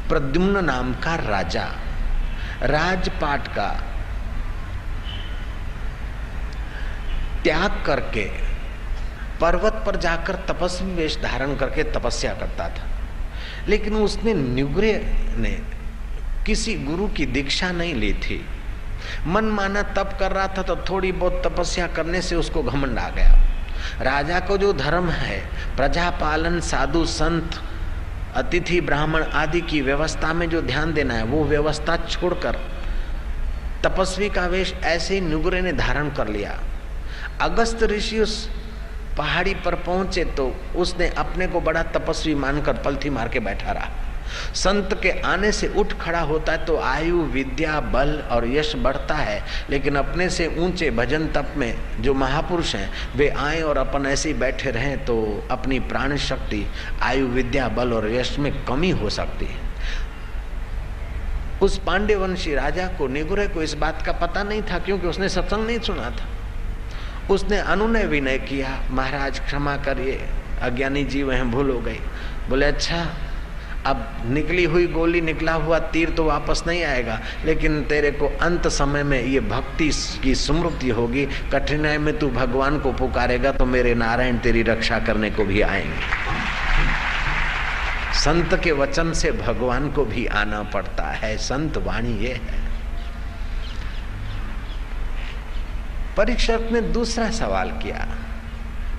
प्रद्युम्न 0.09 0.65
नाम 0.65 0.93
का 0.95 1.15
राजा, 1.17 1.67
राजपाट 2.63 3.49
का 3.49 3.69
त्याग 7.45 7.83
करके 7.87 8.52
पर्वत 9.43 9.83
पर 9.87 9.97
जाकर 9.97 10.35
तपस्वी 10.49 10.95
वेश 10.95 11.19
धारण 11.23 11.57
करके 11.57 11.83
तपस्या 11.83 12.35
करता 12.35 12.69
था। 12.69 12.89
लेकिन 13.69 13.95
उसने 13.95 14.35
निग्रे 14.35 14.93
ने 15.37 15.51
किसी 16.47 16.75
गुरु 16.75 17.09
की 17.09 17.27
दीक्षा 17.27 17.71
नहीं 17.73 17.95
ली 17.95 18.13
थी। 18.15 18.45
मन 19.27 19.45
माना 19.45 19.83
तप 19.83 20.17
कर 20.21 20.33
रहा 20.33 20.47
था 20.49 20.63
तो 20.63 20.77
थोड़ी 20.77 21.13
बहुत 21.13 21.43
तपस्या 21.47 21.87
करने 21.87 22.23
से 22.23 22.37
उसको 22.37 22.63
घमंड 22.63 22.99
आ 22.99 23.09
गया। 23.09 23.33
राजा 24.03 24.41
को 24.41 24.59
जो 24.59 24.73
धर्म 24.73 25.09
है 25.11 25.39
प्रजा 25.77 26.11
पालन 26.11 26.61
साधु 26.61 27.05
संत, 27.05 27.61
अतिथि 28.37 28.81
ब्राह्मण 28.81 29.23
आदि 29.23 29.61
की 29.61 29.81
व्यवस्था 29.81 30.33
में 30.33 30.49
जो 30.51 30.63
ध्यान 30.63 30.93
देना 30.95 31.15
है, 31.15 31.25
वो 31.25 31.45
व्यवस्था 31.45 31.97
छोड़कर 31.97 32.59
तपस्वी 33.85 34.29
का 34.31 34.47
वेश 34.47 34.73
ऐसे 34.85 35.15
ही 35.15 35.21
नुगरे 35.21 35.61
ने 35.61 35.73
धारण 35.73 36.11
कर 36.11 36.29
लिया। 36.29 36.59
अगस्त 37.41 37.83
ऋषि 37.83 38.19
उस 38.19 38.49
पहाड़ी 39.19 39.55
पर 39.55 39.75
पहुँचे 39.77 40.25
तो 40.37 40.55
उसने 40.77 41.09
अपने 41.19 41.47
को 41.47 41.61
बड़ा 41.61 41.83
तपस्वी 41.93 42.35
मानकर 42.35 42.83
पलथी 42.83 43.11
मार 43.11 43.29
के 43.29 43.41
बैठा 43.41 43.73
रहा। 43.73 43.91
संत 44.55 44.99
के 45.03 45.11
आने 45.21 45.51
से 45.53 45.69
उठ 45.69 45.93
खड़ा 46.01 46.21
होता 46.21 46.53
है 46.53 46.65
तो 46.67 46.77
आयु, 46.79 47.23
विद्या, 47.25 47.81
बल 47.81 48.13
और 48.31 48.47
यश 48.49 48.75
बढ़ता 48.77 49.15
है, 49.15 49.43
लेकिन 49.71 49.97
अपने 49.97 50.29
से 50.31 50.47
ऊँचे 50.59 50.91
भजन 50.91 51.27
तप 51.27 51.53
में 51.57 51.75
जो 52.03 52.15
महापुरुष 52.15 52.75
हैं, 52.75 52.91
वे 53.17 53.29
आए 53.29 53.61
और 53.61 53.79
अपन 53.79 54.07
ऐसे 54.07 54.29
ही 54.29 54.35
बैठे 54.35 54.71
रहें 54.71 55.05
तो 55.05 55.47
अपनी 55.51 55.81
प्राण 55.81 56.17
शक्ति 56.19 56.67
आयु, 57.03 57.27
विद्या, 57.27 57.69
बल 57.69 57.93
और 57.93 58.11
यश 58.11 58.39
में 58.39 58.53
कमी 58.65 58.91
हो 58.91 59.11
सकती 59.11 59.47
है। 59.47 59.71
उस 61.61 61.79
पांड्यवंशी 61.79 62.55
राजा 62.55 62.87
को 62.99 63.07
निगुरे 63.09 63.47
को 63.49 63.63
इस 63.63 63.75
बात 63.75 64.03
का 64.03 64.13
पता 64.13 64.43
नहीं 64.43 64.63
था 64.63 64.79
क्योंकि 64.79 65.07
उसने 65.07 65.29
सत्संग 65.29 65.67
नहीं 65.67 65.81
सुना 65.81 66.11
था। 66.11 66.27
उसने 67.31 67.59
अनुनय 67.59 68.07
विनय 68.07 68.39
किया, 68.39 68.79
महाराज, 68.91 69.41
क्षमा 69.41 69.77
करिए, 69.77 70.21
अज्ञानी 70.63 71.05
जीव 71.05 71.33
हैं, 71.33 71.51
भूल 71.51 71.71
हो 71.71 71.79
गई 71.79 71.99
बोले 72.49 72.67
अच्छा 72.67 73.07
अब 73.87 74.23
निकली 74.27 74.65
हुई 74.65 74.87
गोली, 74.87 75.21
निकला 75.21 75.53
हुआ 75.53 75.79
तीर 75.79 76.11
तो 76.11 76.25
वापस 76.25 76.63
नहीं 76.67 76.85
आएगा, 76.85 77.19
लेकिन 77.45 77.83
तेरे 77.83 78.11
को 78.11 78.27
अंत 78.41 78.69
समय 78.69 79.03
में 79.03 79.23
ये 79.23 79.41
भक्ति 79.41 79.91
की 80.23 80.35
स्मृति 80.35 80.89
होगी। 80.89 81.27
कठिनाई 81.53 81.99
में 81.99 82.19
तू 82.19 82.29
भगवान 82.29 82.79
को 82.79 82.93
पुकारेगा 82.93 83.53
तो 83.53 83.67
मेरे 83.67 83.95
नारायण 83.95 84.39
तेरी 84.39 84.63
रक्षा 84.63 84.99
करने 84.99 85.31
को 85.31 85.45
भी 85.45 85.61
आएँगे। 85.61 86.01
संत 88.15 88.55
के 88.65 88.73
वचन 88.73 89.13
से 89.13 89.33
भगवान 89.33 89.91
को 89.93 90.05
भी 90.05 90.27
आना 90.27 90.63
पड़ता 90.63 91.11
है। 91.11 91.37
संत 91.37 91.77
वाणी 91.77 92.17
ये 92.25 92.33
है। 92.33 92.62
परीक्षक 96.17 96.69
ने 96.73 96.81
दूसरा 96.81 97.31
सवाल 97.31 97.71
किया, 97.71 98.07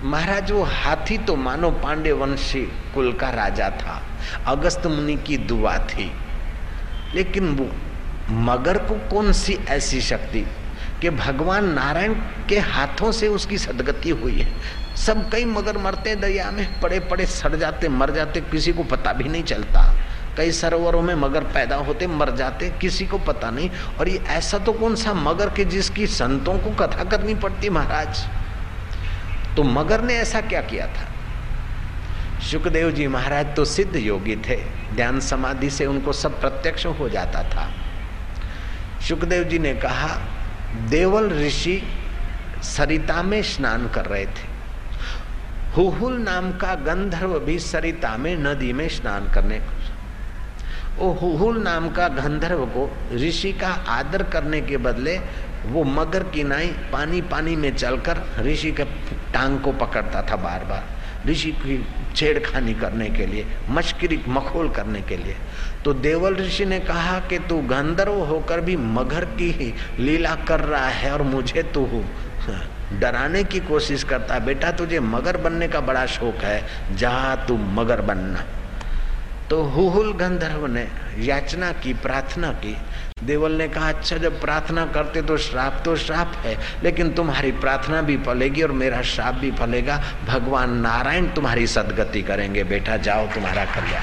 महाराज, 0.04 0.52
वो 0.52 0.63
हाथी 0.63 1.17
तो 1.17 1.36
मानो 1.36 1.71
पांडे 1.71 2.12
वंशी 2.12 2.62
कुल 2.93 3.12
का 3.13 3.30
राजा 3.30 3.69
था, 3.69 4.02
अगस्त 4.47 4.88
मुनि 4.88 5.15
की 5.17 5.38
दुआ 5.38 5.78
थी। 5.78 6.12
लेकिन 7.15 7.49
वो 7.49 7.69
मगर 8.30 8.78
को 8.78 8.95
कौन 9.10 9.32
सी 9.32 9.54
ऐसी 9.69 10.02
शक्ति 10.02 10.45
कि 11.02 11.10
भगवान 11.10 11.73
नारायण 11.73 12.13
के 12.49 12.60
हाथों 12.60 13.12
से 13.12 13.28
उसकी 13.28 13.58
सदगति 13.58 14.10
हुई 14.10 14.39
है? 14.39 14.52
सब 14.95 15.30
कई 15.32 15.45
मगर 15.45 15.78
मरते 15.78 16.15
दरिया 16.15 16.52
में 16.52 16.80
पड़े 16.82 16.99
पड़े 16.99 17.26
सड़ 17.26 17.56
जाते, 17.56 17.88
मर 17.88 18.12
जाते, 18.12 18.41
किसी 18.41 18.73
को 18.73 18.84
पता 18.84 19.13
भी 19.13 19.23
नहीं 19.23 19.43
चलता। 19.43 19.82
कई 20.38 20.52
सरोवरों 20.52 21.02
में 21.02 21.15
मगर 21.15 21.43
पैदा 21.43 21.76
होते, 21.76 22.08
मर 22.08 22.32
जाते, 22.32 22.69
किसी 22.69 23.06
को 23.06 23.17
पता 23.17 23.50
नहीं। 23.50 23.69
और 24.00 24.10
ये 24.10 24.17
ऐसा 24.17 24.58
तो 24.58 24.74
कौन 24.74 24.96
सा 24.96 25.13
मगर 25.13 25.50
के 25.50 25.65
जिसकी 25.65 26.08
संतों 26.08 26.60
को 26.60 26.69
कथा 26.69 27.04
करनी 27.04 27.36
पड़ती 27.36 27.69
महाराज? 27.69 28.28
तो 29.56 29.63
मगर 29.63 30.02
ने 30.02 30.13
ऐसा 30.13 30.41
क्या 30.41 30.62
किया 30.62 30.88
था? 30.88 31.10
सुखदेव 32.39 32.91
जी 32.91 33.08
महाराज 33.08 33.56
तो 33.56 33.65
सिद्ध 33.65 33.96
योगी 33.96 34.36
थे। 34.36 34.56
ध्यान 34.96 35.19
समाधि 35.19 35.69
से 35.69 35.86
उनको 35.86 36.13
सब 36.13 36.39
प्रत्यक्ष 36.41 36.86
हो 36.86 37.10
जाता 37.10 37.43
था। 37.43 37.72
सुखदेव 39.08 39.43
जी 39.43 39.60
ने 39.60 39.74
कहा, 39.74 40.22
देवल 40.89 41.30
ऋषि 41.30 41.84
सरिता 42.63 43.24
में 43.24 43.43
स्नान 43.43 43.89
कर 43.89 44.06
रहे 44.06 44.26
थे। 44.26 44.54
हुहुल 45.76 46.13
नाम 46.13 46.52
का 46.52 46.76
गंधर्व 46.76 47.39
भी 47.39 47.60
सरिता 47.60 48.17
में, 48.17 48.36
नदी 48.38 48.74
में 48.74 48.89
स्नान 48.89 49.32
करने 49.34 49.60
को 49.60 49.83
वो 50.98 51.12
हुहुल 51.12 51.62
नाम 51.62 51.90
का 51.90 52.08
गंधर्व 52.08 52.66
को 52.66 52.90
ऋषि 53.16 53.52
का 53.52 53.68
आदर 53.68 54.24
करने 54.24 54.62
के 54.62 54.78
बदले 54.78 55.18
वो 55.66 55.84
मगर 55.84 56.24
की 56.24 56.44
नाई 56.44 56.68
पानी 56.92 57.22
पानी 57.22 57.56
में 57.56 57.76
चलकर 57.76 58.18
ऋषि 58.46 58.72
के 58.72 58.84
टांग 59.34 59.60
को 59.60 59.72
पकड़ता 59.72 60.22
था 60.22 60.36
बार 60.36 60.64
बार 60.64 61.30
ऋषि 61.30 61.52
की 61.52 61.78
छेड़खानी 62.16 62.74
करने 62.74 63.10
के 63.10 63.26
लिए, 63.26 63.46
मशकरी 63.70 64.20
मखोल 64.28 64.70
करने 64.70 65.02
के 65.02 65.18
लिए। 65.18 65.36
तो 65.86 65.94
देवल 65.94 66.36
ऋषि 66.36 66.66
ने 66.66 66.80
कहा 66.80 67.20
कि 67.20 67.40
तू 67.40 67.58
गंधर्व 67.58 68.20
होकर 68.24 68.62
भी 68.62 68.76
मगर 68.76 69.26
की 69.26 69.52
ही 69.52 69.74
लीला 70.00 70.36
कर 70.48 70.60
रहा 70.60 70.88
है 70.88 71.12
और 71.12 71.22
मुझे 71.22 71.64
तू 71.64 71.86
डराने 73.00 73.44
की 73.44 73.60
कोशिश 73.60 74.04
करता 74.04 74.40
बेटा, 74.40 74.72
तुझे 74.72 75.00
मगर 75.00 75.38
बनने 75.38 75.68
का 75.68 75.80
बड़ा 75.82 76.06
शौक 76.06 76.44
है। 76.44 76.62
जा 76.98 77.36
तू 77.46 77.58
मगर 77.58 78.02
बनना। 78.02 78.44
तो 79.54 79.62
हुहुल 79.63 80.12
गंधर्व 80.13 80.66
ने 80.68 80.88
याचना 81.20 81.72
की, 81.72 81.94
प्रार्थना 81.94 82.52
की। 82.54 82.76
देवल 83.24 83.52
ने 83.52 83.68
कहा 83.68 83.89
अच्छा 83.89 84.18
जब 84.18 84.39
प्रार्थना 84.42 84.86
करते 84.86 85.22
तो 85.22 85.38
श्राप 85.38 85.82
तो 85.86 85.96
श्राप 85.96 86.32
है, 86.36 86.58
लेकिन 86.84 87.12
तुम्हारी 87.13 87.52
प्रार्थना 87.52 88.02
भी 88.02 88.18
फलेगी 88.18 88.62
और 88.62 88.72
मेरा 88.72 89.02
श्राप 89.02 89.36
भी 89.36 89.52
फलेगा। 89.52 89.98
भगवान 90.26 90.74
नारायण 90.78 91.28
तुम्हारी 91.28 91.68
सदगति 91.68 92.22
करेंगे, 92.22 92.63
बेटा, 92.63 92.98
जाओ 92.98 93.28
तुम्हारा 93.28 93.66
कल्याण 93.66 94.02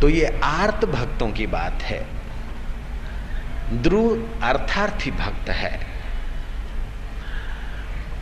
तो 0.00 0.08
ये 0.08 0.40
आर्त 0.44 0.84
भक्तों 0.84 1.30
की 1.32 1.46
बात 1.46 1.82
है। 1.82 2.06
ध्रुव 3.82 4.40
अर्थार्थी 4.42 5.10
भक्त 5.10 5.50
है। 5.50 5.86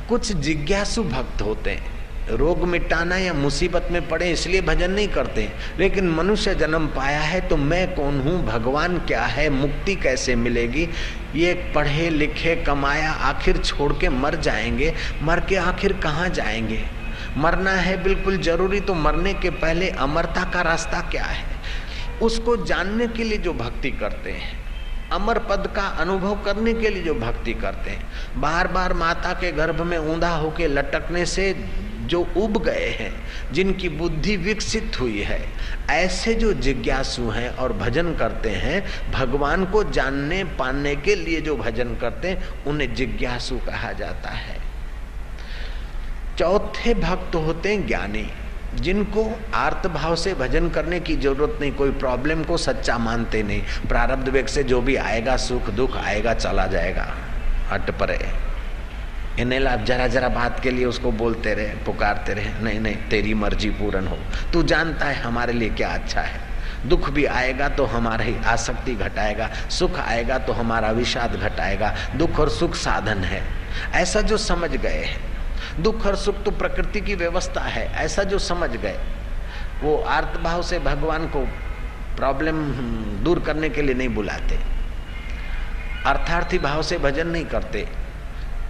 कुछ 0.08 0.32
जिज्ञासु 0.32 1.04
भक्त 1.04 1.42
होते 1.42 1.70
हैं। 1.70 1.99
रोग 2.30 2.64
मिटाना 2.64 3.16
या 3.16 3.32
मुसीबत 3.34 3.88
में 3.92 4.08
पड़े 4.08 4.30
इसलिए 4.32 4.60
भजन 4.60 4.90
नहीं 4.90 5.08
करते। 5.08 5.48
लेकिन 5.78 6.08
मनुष्य 6.08 6.54
जन्म 6.54 6.86
पाया 6.86 7.20
है 7.20 7.40
तो 7.48 7.56
मैं 7.56 7.94
कौन 7.94 8.20
हूँ? 8.20 8.44
भगवान 8.46 8.98
क्या 8.98 9.22
है? 9.22 9.48
मुक्ति 9.50 9.94
कैसे 9.96 10.34
मिलेगी? 10.36 10.88
ये 11.34 11.52
पढ़े 11.74 12.08
लिखे 12.10 12.54
कमाया 12.56 13.10
आखिर 13.10 13.56
छोड़ 13.56 13.92
के 13.92 14.08
मर 14.08 14.34
जाएँगे। 14.36 14.94
मर 15.22 15.40
के 15.40 15.56
आखिर 15.56 15.92
कहाँ 15.92 16.28
जाएँगे? 16.28 16.82
मरना 17.36 17.72
है 17.72 18.02
बिल्कुल 18.02 18.36
ज़रूरी 18.36 18.80
तो 18.80 18.94
मरने 18.94 19.34
के 19.34 19.50
पहले 19.50 19.88
अमरता 19.88 20.44
का 20.44 20.62
रास्ता 20.62 21.00
क्या 21.00 21.24
है? 21.24 21.44
उसको 22.22 22.56
जानने 22.56 23.06
के 23.06 23.24
लिए 23.24 23.38
जो 23.38 23.52
भक्ति 23.52 23.90
करते 23.90 24.30
हैं, 24.30 24.58
अमर 25.12 25.38
पद 25.40 25.66
का 25.76 25.82
अनुभव 26.00 26.34
करने 26.44 26.72
के 26.74 26.88
लिए 26.88 27.02
जो 27.02 27.14
भक्ति 27.14 27.52
करते 27.52 27.90
हैं 27.90 28.40
बार 28.40 28.68
बार 28.68 28.92
माता 28.94 29.32
के 29.32 29.52
गर्भ 29.52 29.80
में 29.80 29.96
ऊंधा 29.98 30.28
होके 30.28 30.66
लटकने 30.66 31.24
से 31.26 31.52
जो 32.10 32.20
उब 32.36 32.62
गए 32.64 32.88
हैं, 33.00 33.12
जिनकी 33.52 33.88
बुद्धि 33.88 34.36
विकसित 34.36 35.00
हुई 35.00 35.20
है, 35.20 35.40
ऐसे 35.90 36.34
जो 36.34 36.52
जिज्ञासु 36.52 37.28
हैं 37.30 37.50
और 37.50 37.72
भजन 37.72 38.14
करते 38.14 38.50
हैं, 38.50 38.82
भगवान 39.12 39.64
को 39.64 39.84
जानने 39.84 40.44
पाने 40.44 40.96
के 40.96 41.14
लिए 41.14 41.40
जो 41.40 41.56
भजन 41.56 41.96
करते 42.00 42.28
हैं, 42.28 42.64
उन्हें 42.66 42.94
जिज्ञासु 42.94 43.58
कहा 43.58 43.92
जाता 43.92 44.30
है। 44.30 44.58
चौथे 46.38 46.94
भक्त 46.94 47.34
होते 47.34 47.68
हैं 47.68 47.86
ज्ञानी, 47.86 48.26
जिनको 48.74 49.24
आर्त 49.54 49.86
भाव 49.86 50.14
से 50.16 50.34
भजन 50.34 50.68
करने 50.68 51.00
की 51.00 51.16
ज़रूरत 51.16 51.58
नहीं, 51.60 51.72
कोई 51.72 51.90
प्रॉब्लम 51.90 52.44
को 52.44 52.56
सच्चा 52.56 52.98
मानते 52.98 53.42
नहीं। 53.42 53.62
प्रारब्ध 53.88 54.28
वेग 54.28 54.46
से 54.46 54.62
जो 54.62 54.80
भी 54.80 54.96
आएगा, 54.96 55.36
सुख 55.36 55.70
दुख 55.70 55.96
आएगा, 55.96 56.34
चला 56.34 56.66
जाएगा, 56.66 57.08
हट 57.68 57.90
परे 57.90 58.49
इन्हें 59.40 59.60
लाभ 59.60 59.84
जरा 59.84 60.06
जरा 60.06 60.28
बात 60.28 60.60
के 60.60 60.70
लिए 60.70 60.84
उसको 60.84 61.12
बोलते 61.12 61.54
रहे, 61.54 61.66
पुकारते 61.66 62.34
रहे, 62.34 62.62
नहीं 62.62 62.80
नहीं, 62.80 62.96
तेरी 62.96 63.34
मर्ज़ी 63.34 63.70
पूर्ण 63.70 64.06
हो। 64.06 64.18
तू 64.52 64.62
जानता 64.62 65.06
है 65.06 65.22
हमारे 65.22 65.52
लिए 65.52 65.68
क्या 65.68 65.88
अच्छा 65.88 66.20
है। 66.20 66.40
दुख 66.86 67.10
भी 67.10 67.24
आएगा 67.24 67.68
तो 67.68 67.84
हमारी 67.84 68.36
आसक्ति 68.46 68.94
घटाएगा, 68.94 69.50
सुख 69.70 69.98
आएगा 69.98 70.38
तो 70.38 70.52
हमारा 70.52 70.90
विषाद 70.90 71.32
घटाएगा। 71.32 71.94
दुख 72.16 72.40
और 72.40 72.48
सुख 72.48 72.74
साधन 72.74 73.18
है। 73.18 73.42
ऐसा 73.92 74.20
जो 74.20 74.36
समझ 74.36 74.70
गए 74.70 75.04
हैं। 75.04 75.82
दुख 75.82 76.06
और 76.06 76.16
सुख 76.16 76.42
तो 76.42 76.50
प्रकृति 76.50 77.00
की 77.00 77.14
व्यवस्था 77.14 77.60
है। 77.60 77.86
ऐसा 77.94 78.22
जो 78.22 78.38
समझ 78.38 78.70
गए, 78.70 78.98
वो 79.82 79.96
आर्त 79.96 80.40
भाव 80.40 80.62
से 80.62 80.78
भगवान 80.78 81.26
को 81.26 81.40
प्रॉब्लम 82.16 82.64
दूर 83.24 83.40
करने 83.40 83.68
के 83.68 83.82
लिए 83.82 83.94
नहीं 83.94 84.08
बुलाते। 84.08 84.58
अर्थार्थी 86.06 86.58
भाव 86.58 86.82
से 86.82 86.98
भजन 86.98 87.26
नहीं 87.26 87.44
करते। 87.44 87.88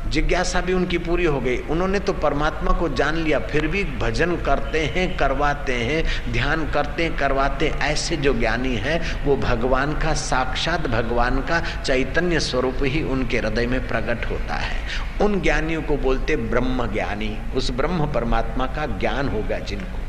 जिज्ञासा 0.09 0.61
भी 0.61 0.73
उनकी 0.73 0.99
पूरी 0.99 1.25
हो 1.25 1.41
गई। 1.41 1.59
उन्होंने 1.59 1.99
तो 1.99 2.13
परमात्मा 2.13 2.73
को 2.73 2.89
जान 2.89 3.17
लिया, 3.17 3.39
फिर 3.39 3.67
भी 3.67 3.85
भजन 3.85 4.37
करते 4.37 4.81
हैं, 4.81 5.17
करवाते 5.17 5.75
हैं, 5.75 6.33
ध्यान 6.33 6.71
करते 6.71 7.05
हैं, 7.05 7.17
करवाते 7.17 7.69
हैं। 7.69 7.81
ऐसे 7.81 8.17
जो 8.17 8.35
ज्ञानी 8.35 8.77
हैं, 8.77 9.25
वो 9.25 9.37
भगवान 9.37 9.93
का 9.93 10.15
साक्षात 10.15 10.87
भगवान 10.87 11.37
का 11.39 11.83
चैतन्य 11.83 12.41
स्वरूप 12.41 12.79
ही 12.83 13.03
उनके 13.03 13.39
हृदय 13.39 13.67
में 13.67 13.89
प्रकट 13.89 14.31
होता 14.31 14.55
है। 14.55 14.79
उन 15.23 15.41
ज्ञानियों 15.41 15.83
को 15.83 15.97
बोलते 15.97 16.37
ब्रह्म 16.37 16.93
ज्ञानी। 16.93 17.39
उस 17.57 17.71
ब्रह्म 17.71 18.13
परमात्मा 18.13 18.67
का 18.67 18.87
ज्ञान 18.87 19.29
होगा 19.29 19.59
जिनको। 19.59 20.01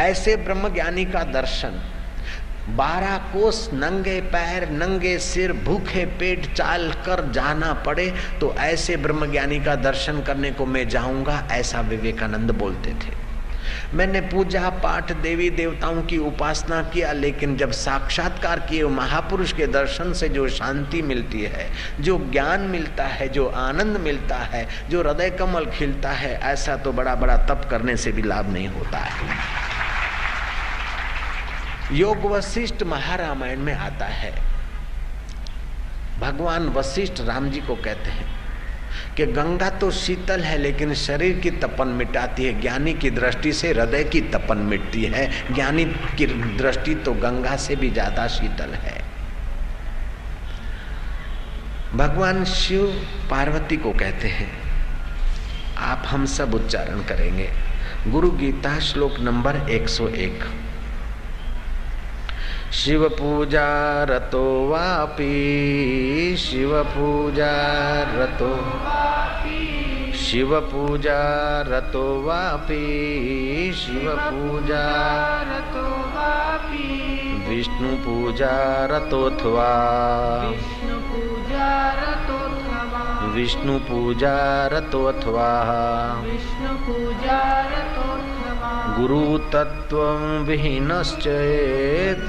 ऐसे 0.00 0.36
ब्रह्म 0.36 0.68
ज्ञानी 0.68 1.04
का 1.04 1.22
दर्शन 1.22 1.82
बारह 2.68 3.16
कोस, 3.32 3.68
नंगे 3.74 4.20
पैर, 4.32 4.68
नंगे 4.70 5.18
सिर, 5.18 5.52
भूखे 5.64 6.04
पेट 6.18 6.52
चाल 6.54 6.90
कर 7.06 7.30
जाना 7.32 7.72
पड़े 7.86 8.12
तो 8.40 8.54
ऐसे 8.60 8.96
ब्रह्मज्ञानी 8.96 9.60
का 9.60 9.74
दर्शन 9.76 10.20
करने 10.22 10.50
को 10.50 10.66
मैं 10.66 10.88
जाऊँगा, 10.88 11.46
ऐसा 11.52 11.80
विवेकानंद 11.80 12.50
बोलते 12.50 12.90
थे। 12.90 13.18
मैंने 13.94 14.20
पूजा 14.20 14.68
पाठ, 14.82 15.12
देवी 15.12 15.48
देवताओं 15.50 16.02
की 16.02 16.18
उपासना 16.18 16.82
किया, 16.82 17.12
लेकिन 17.12 17.56
जब 17.56 17.70
साक्षात्कार 17.70 18.60
किए, 18.60 18.84
महापुरुष 18.84 19.52
के 19.52 19.66
दर्शन 19.66 20.12
से 20.12 20.28
जो 20.28 20.48
शांति 20.48 21.02
मिलती 21.02 21.42
है, 21.42 21.68
जो 22.00 22.18
ज्ञान 22.32 22.60
मिलता 22.60 23.04
है, 23.04 23.28
जो 23.28 23.46
आनंद 23.46 23.96
मिलता 23.96 24.36
है, 24.36 24.66
जो 24.90 25.02
हृदय 25.02 25.30
कमल 25.30 25.66
खिलता 25.66 26.10
है, 26.10 26.38
ऐसा 26.42 26.76
तो 26.76 26.92
बड़ा 26.92 27.14
बड़ा 27.14 27.36
तप 27.46 27.68
करने 27.70 27.96
से 27.96 28.12
भी 28.12 28.22
लाभ 28.22 28.52
नहीं 28.52 28.68
होता 28.68 28.98
है। 28.98 29.69
योग 31.92 32.24
वशिष्ठ 32.26 32.82
महारामायण 32.82 33.60
में 33.60 33.72
आता 33.74 34.06
है। 34.06 34.32
भगवान 36.20 36.68
वशिष्ठ 36.68 37.20
राम 37.20 37.48
जी 37.50 37.60
को 37.60 37.74
कहते 37.76 38.10
हैं 38.10 38.26
कि 39.16 39.26
गंगा 39.26 39.68
तो 39.70 39.90
शीतल 39.90 40.40
है, 40.40 40.56
लेकिन 40.58 40.94
शरीर 40.94 41.38
की 41.38 41.50
तपन 41.50 41.88
मिटाती 41.88 42.44
है, 42.44 42.60
ज्ञानी 42.60 42.92
की 42.94 43.10
दृष्टि 43.10 43.52
से 43.52 43.68
हृदय 43.70 44.04
की 44.04 44.20
तपन 44.30 44.58
मिटती 44.66 45.04
है। 45.04 45.28
ज्ञानी 45.54 45.84
की 46.18 46.26
दृष्टि 46.58 46.94
तो 46.94 47.12
गंगा 47.16 47.56
से 47.56 47.76
भी 47.76 47.90
ज़्यादा 47.90 48.26
शीतल 48.28 48.74
है। 48.76 48.98
भगवान 51.94 52.44
शिव 52.46 52.86
पार्वती 53.30 53.76
को 53.76 53.92
कहते 53.92 54.28
हैं, 54.28 54.50
आप 55.78 56.02
हम 56.06 56.26
सब 56.28 56.54
उच्चारण 56.54 57.02
करेंगे। 57.04 57.48
गुरु 58.08 58.30
गीता 58.30 58.78
श्लोक 58.80 59.18
नंबर 59.20 59.56
101 59.70 60.44
शिव 62.78 63.08
पूजा 63.08 63.68
रतो 64.08 64.42
वापी 64.68 66.36
शिव 66.38 66.72
पूजा 66.92 67.50
रतो 68.12 68.50
शिव 70.20 70.58
पूजा 70.70 71.18
रतो 71.68 72.04
वापी 72.26 73.72
शिव 73.76 74.06
पूजा 74.16 74.84
रतो 75.50 75.84
वापी 76.14 76.86
विष्णु 77.48 77.96
पूजा 78.04 78.54
रतोथवा 78.90 79.70
विष्णु 80.50 80.98
पूजा 81.10 81.68
रतोथवा 82.00 83.32
विष्णु 83.34 83.78
पूजा 83.88 84.36
रतोथवा 84.72 85.48
विष्णु 86.24 86.76
पूजा 86.86 87.40
रतोथवा 87.72 88.29
गुरु 89.00 89.38
तत्व 89.52 89.98
विहीनश्चेत्। 90.48 92.24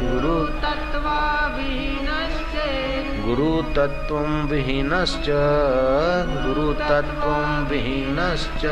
गुरु 3.25 3.55
तत्व 3.71 4.17
विहीनश्च 4.51 5.25
गुरु 6.45 6.73
तत्व 6.73 7.27
विहीनश्च। 7.71 8.65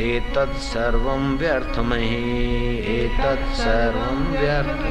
एतत् 0.00 0.56
सर्वं 0.62 1.36
व्यर्थमहि, 1.36 2.22
एतत् 2.96 3.54
सर्वं 3.54 4.18
व्यर्थ 4.32 4.82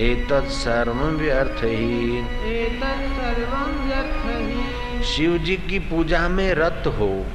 एतत् 0.00 0.52
सर्वं 0.52 1.16
व्यर्थ 1.16 1.64
एतत् 1.64 3.02
सर्वं 3.08 3.72
व्यर्थ 3.86 4.20
ही 4.24 5.02
शिव 5.04 5.38
जी 5.38 5.56
की 5.56 5.78
पूजा 5.78 6.28
में 6.28 6.50
रत 6.54 6.84
हो, 6.86 7.26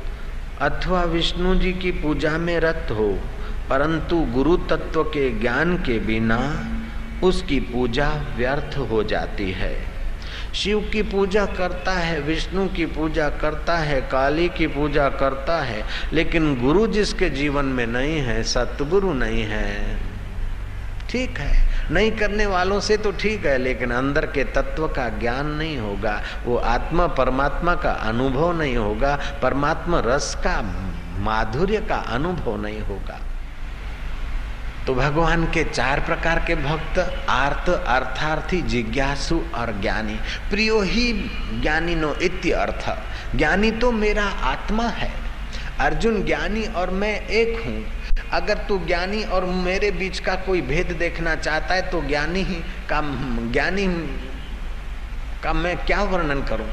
अथवा 0.61 1.03
विष्णु 1.03 1.55
जी 1.55 1.73
की 1.73 1.91
पूजा 1.91 2.37
में 2.37 2.59
रत 2.59 2.87
हो 2.91 3.17
परंतु 3.69 4.17
गुरु 4.17 4.57
तत्व 4.57 5.03
के 5.03 5.39
ज्ञान 5.39 5.77
के 5.77 5.99
बिना 5.99 6.69
उसकी 7.23 7.59
पूजा 7.59 8.09
व्यर्थ 8.37 8.77
हो 8.77 9.03
जाती 9.03 9.51
है। 9.51 9.93
शिव 10.53 10.89
की 10.93 11.01
पूजा 11.01 11.45
करता 11.45 11.91
है, 11.91 12.21
विष्णु 12.21 12.67
की 12.67 12.85
पूजा 12.85 13.29
करता 13.29 13.77
है, 13.77 14.01
काली 14.01 14.49
की 14.49 14.67
पूजा 14.67 15.09
करता 15.09 15.61
है, 15.61 15.83
लेकिन 16.13 16.61
गुरु 16.61 16.87
जिसके 16.87 17.29
जीवन 17.29 17.65
में 17.65 17.87
नहीं 17.87 18.19
है, 18.19 18.43
सतगुरु 18.43 19.13
नहीं 19.13 19.43
है। 19.43 19.97
ठीक 21.09 21.37
है, 21.37 21.69
नहीं 21.91 22.11
करने 22.11 22.45
वालों 22.45 22.79
से 22.79 22.97
तो 22.97 23.11
ठीक 23.11 23.45
है, 23.45 23.57
लेकिन 23.57 23.91
अंदर 23.91 24.25
के 24.25 24.43
तत्व 24.43 24.87
का 24.87 25.09
ज्ञान 25.09 25.47
नहीं 25.47 25.77
होगा, 25.77 26.21
वो 26.45 26.57
आत्मा 26.57 27.07
परमात्मा 27.07 27.75
का 27.75 27.91
अनुभव 27.91 28.57
नहीं 28.57 28.77
होगा, 28.77 29.19
परमात्मा 29.41 29.99
रस 30.05 30.35
का, 30.35 30.61
माधुर्य 31.19 31.77
का 31.77 31.95
अनुभव 31.95 32.61
नहीं 32.61 32.81
होगा। 32.81 33.19
तो 34.87 34.93
भगवान 34.95 35.45
के 35.45 35.63
चार 35.63 35.99
प्रकार 35.99 36.39
के 36.39 36.55
भक्त 36.55 37.25
आर्थ 37.29 37.69
अर्थार्थी, 37.69 38.61
जिज्ञासु 38.61 39.41
और 39.55 39.81
ज्ञानी। 39.81 40.15
प्रियो 40.49 40.81
ही 40.81 41.13
ज्ञानी 41.61 41.95
नो 41.95 42.13
इत्य 42.13 42.51
अर्थ। 42.51 42.89
ज्ञानी 43.35 43.71
तो 43.71 43.91
मेरा 43.91 44.23
आत्मा 44.23 44.83
है। 44.83 45.11
अर्जुन 45.79 46.23
ज्ञानी 46.25 46.65
और 46.65 46.89
मैं 46.89 47.27
एक 47.27 47.65
हूँ। 47.65 47.85
अगर 48.31 48.57
तू 48.57 48.77
ज्ञानी 48.85 49.23
और 49.23 49.45
मेरे 49.45 49.91
बीच 49.91 50.19
का 50.19 50.35
कोई 50.35 50.61
भेद 50.61 50.91
देखना 50.91 51.35
चाहता 51.35 51.73
है 51.73 51.81
तो 51.81 52.01
ज्ञानी 52.01 52.43
ही 52.43 52.55
का 52.89 53.01
ज्ञानी 53.51 53.87
का 55.43 55.53
मैं 55.53 55.85
क्या 55.85 56.03
वर्णन 56.03 56.41
करूँ? 56.41 56.67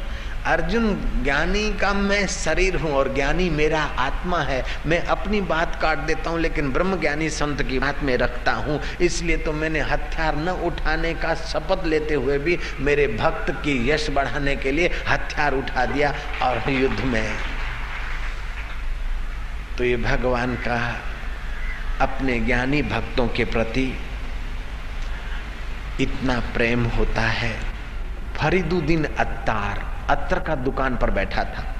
अर्जुन, 0.46 0.94
ज्ञानी 1.24 1.79
का 1.79 1.92
मैं 1.92 2.26
शरीर 2.26 2.76
हूँ 2.76 2.92
और 2.92 3.12
ज्ञानी 3.14 3.48
मेरा 3.50 3.81
आत्मा 3.81 4.38
है। 4.42 4.64
मैं 4.87 5.00
अपनी 5.07 5.40
बात 5.40 5.79
काट 5.83 5.98
देता 5.98 6.31
हूँ, 6.31 6.40
लेकिन 6.40 6.70
ब्रह्म 6.72 7.00
ज्ञानी 7.00 7.29
संत 7.31 7.62
की 7.62 7.79
बात 7.79 8.03
में 8.03 8.16
रखता 8.16 8.53
हूँ। 8.53 8.81
इसलिए 9.00 9.37
तो 9.37 9.53
मैंने 9.53 9.81
हथियार 9.81 10.37
न 10.37 10.48
उठाने 10.48 11.14
का 11.14 11.35
शपथ 11.35 11.87
लेते 11.87 12.14
हुए 12.14 12.38
भी 12.38 12.59
मेरे 12.81 13.07
भक्त 13.07 13.50
की 13.50 13.90
यश 13.90 14.11
बढ़ाने 14.11 14.57
के 14.57 14.72
लिए 14.72 14.90
हथियार 15.09 15.55
उठा 15.55 15.85
दिया 15.87 16.14
और 16.42 16.70
युद्ध 16.70 17.00
में। 17.00 17.37
तो 19.79 19.85
ये 19.85 19.96
भगवान 19.96 20.55
का 20.55 20.81
अपने 22.00 22.38
ज्ञानी 22.40 22.83
भक्तों 22.83 23.29
के 23.29 23.44
प्रति 23.44 23.98
इतना 26.00 26.40
प्रेम 26.55 26.85
होता 26.87 27.22
है। 27.22 27.55
फरीदुद्दीन 28.37 29.05
अत्तार 29.05 29.88
अत्तर 30.10 30.38
का 30.38 30.54
दुकान 30.54 30.96
पर 30.96 31.10
बैठा 31.10 31.44
था। 31.44 31.76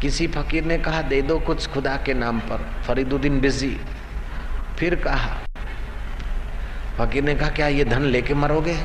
किसी 0.00 0.26
फकीर 0.26 0.64
ने 0.64 0.78
कहा, 0.78 1.02
दे 1.02 1.22
दो 1.22 1.38
कुछ 1.38 1.68
खुदा 1.68 1.96
के 1.96 2.14
नाम 2.14 2.40
पर, 2.40 2.70
फरीदुद्दीन 2.86 3.40
बिज़ी। 3.40 3.80
फिर 4.78 4.94
कहा, 4.94 5.38
फकीर 6.98 7.24
ने 7.24 7.34
कहा, 7.34 7.48
क्या 7.48 7.68
ये 7.68 7.84
धन 7.84 8.02
लेके 8.02 8.34
मरोगे? 8.34 8.76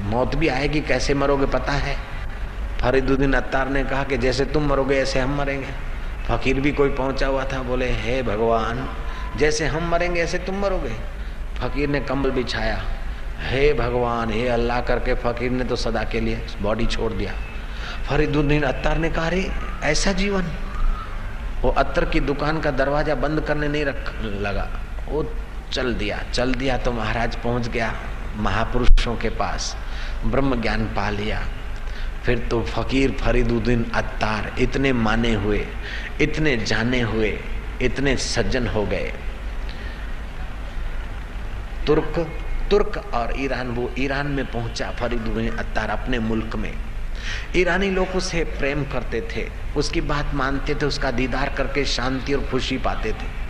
मौत 0.00 0.34
भी 0.34 0.48
आएगी, 0.48 0.80
कैसे 0.80 1.14
मरोगे 1.14 1.46
पता 1.46 1.72
है? 1.72 1.96
फरीदुद्दीन 2.82 3.32
अत्तार 3.32 3.68
ने 3.68 3.84
कहा 3.84 4.04
कि 4.04 4.18
जैसे 4.18 4.44
तुम 4.44 4.66
मरोगे, 4.66 4.96
ऐसे 4.98 5.20
हम 5.20 5.38
मरेंगे। 5.38 5.68
फकीर 6.28 6.60
भी 6.60 6.72
कोई 6.72 6.90
पहुँचा 6.90 7.26
हुआ 7.26 7.44
था, 7.44 7.62
बोले, 7.62 7.90
हे 7.90 8.22
भगवान, 8.22 8.88
जैसे 9.36 9.66
हम 9.66 9.90
मरेंगे, 9.90 10.22
ऐसे 10.22 10.38
तुम 10.38 10.56
मरोगे? 10.56 10.94
फकीर 11.58 11.88
ने 11.88 12.00
कंबल 12.00 12.30
बिछाया। 12.30 12.84
हे 13.44 13.72
भगवान, 13.74 14.30
हे 14.30 14.46
अल्लाह 14.48 14.80
करके 14.80 15.14
फकीर 15.14 15.50
ने 15.50 15.64
तो 15.64 15.76
सदा 15.76 16.02
के 16.04 16.20
लिए 16.20 16.40
बॉडी 16.62 16.86
छोड़ 16.86 17.12
दिया। 17.12 17.32
फरीदुद्दीन 18.08 18.62
अत्तार 18.62 18.98
ने 18.98 19.10
कहा 19.10 19.30
ऐसा 19.88 20.12
जीवन? 20.12 20.50
वो 21.62 21.70
अत्तर 21.72 22.04
की 22.04 22.20
दुकान 22.22 22.60
का 22.60 22.70
दरवाज़ा 22.72 23.14
बंद 23.16 23.40
करने 23.40 23.68
नहीं 23.68 23.84
रख 23.84 24.12
लगा। 24.22 24.68
वो 25.08 25.24
चल 25.72 25.94
दिया 25.94 26.22
चल 26.32 26.54
दिया 26.54 26.76
तो 26.78 26.92
महाराज 26.92 27.36
पहुँच 27.36 27.68
गया 27.68 27.92
महापुरुषों 28.36 29.14
के 29.16 29.28
पास। 29.30 29.74
ब्रह्म 30.26 30.60
ज्ञान 30.62 30.84
पा 30.86 31.08
लिया। 31.10 31.40
फिर 32.24 32.38
तो 32.50 32.62
फकीर 32.64 33.10
फरीदुद्दीन 33.20 33.84
अत्तार 33.94 34.52
इतने 34.58 34.92
माने 34.92 35.32
हुए, 35.34 35.64
इतने 36.20 36.56
जाने 36.56 37.00
हुए, 37.02 37.38
इतने 37.82 38.16
सज्जन 38.16 38.66
हो 38.66 38.84
गए। 38.86 39.12
तुर्क 41.86 42.26
तुर्क 42.70 43.10
और 43.14 43.32
ईरान, 43.36 43.68
वो 43.68 43.90
ईरान 43.98 44.26
में 44.26 44.46
पहुँचा, 44.46 44.90
फरीदुद्दीन 44.90 45.56
अत्तार 45.56 45.90
अपने 45.90 46.18
मुल्क 46.18 46.56
में। 46.56 46.72
ईरानी 47.56 47.90
लोग 47.90 48.08
उसे 48.08 48.44
प्रेम 48.44 48.84
करते 48.84 49.20
थे, 49.36 49.48
उसकी 49.76 50.00
बात 50.00 50.34
मानते 50.34 50.74
थे, 50.74 50.86
उसका 50.86 51.10
दीदार 51.10 51.54
करके 51.56 51.84
शांति 51.84 52.34
और 52.34 52.44
खुशी 52.50 52.78
पाते 52.78 53.12
थे। 53.12 53.44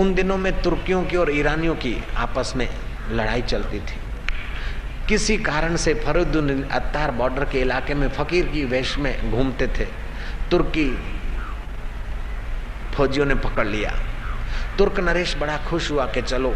उन 0.00 0.14
दिनों 0.14 0.36
में 0.36 0.62
तुर्कियों 0.62 1.04
की 1.04 1.16
और 1.16 1.30
ईरानियों 1.30 1.74
की 1.74 2.04
आपस 2.16 2.52
में 2.56 2.68
लड़ाई 3.10 3.42
चलती 3.42 3.80
थी। 3.80 3.98
किसी 5.08 5.36
कारण 5.36 5.76
से 5.76 5.94
फरीदुद्दीन 5.94 6.62
अत्तार 6.62 7.10
बॉर्डर 7.10 7.44
के 7.44 7.60
इलाके 7.60 7.94
में 7.94 8.08
फकीर 8.08 8.46
की 8.46 8.64
वेश 8.64 8.98
में 8.98 9.30
घूमते 9.30 9.66
थे। 9.66 9.86
तुर्की 10.50 10.98
फौजियों 12.94 13.26
ने 13.26 13.34
पकड़ 13.34 13.66
लिया। 13.66 13.98
तुर्क 14.78 15.00
नरेश 15.00 15.36
बड़ा 15.36 15.56
खुश 15.56 15.90
हुआ 15.90 16.06
कि 16.06 16.22
चलो 16.22 16.54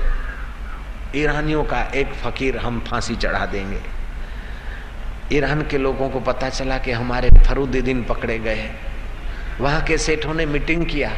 ईरानियों 1.14 1.64
का 1.64 1.82
एक 1.82 2.14
फकीर 2.14 2.56
हम 2.56 2.80
फांसी 2.80 3.16
चढ़ा 3.16 3.46
देंगे। 3.46 3.80
ईरान 5.36 5.62
के 5.62 5.78
लोगों 5.78 6.10
को 6.10 6.20
पता 6.20 6.48
चला 6.48 6.78
कि 6.78 6.92
हमारे 6.92 7.28
फरुद्दीन 7.46 8.04
पकड़े 8.04 8.38
गए 8.38 8.54
हैं। 8.54 8.80
वहाँ 9.60 9.82
के 9.82 9.98
सेठों 9.98 10.34
ने 10.34 10.46
मीटिंग 10.46 10.86
किया। 10.86 11.12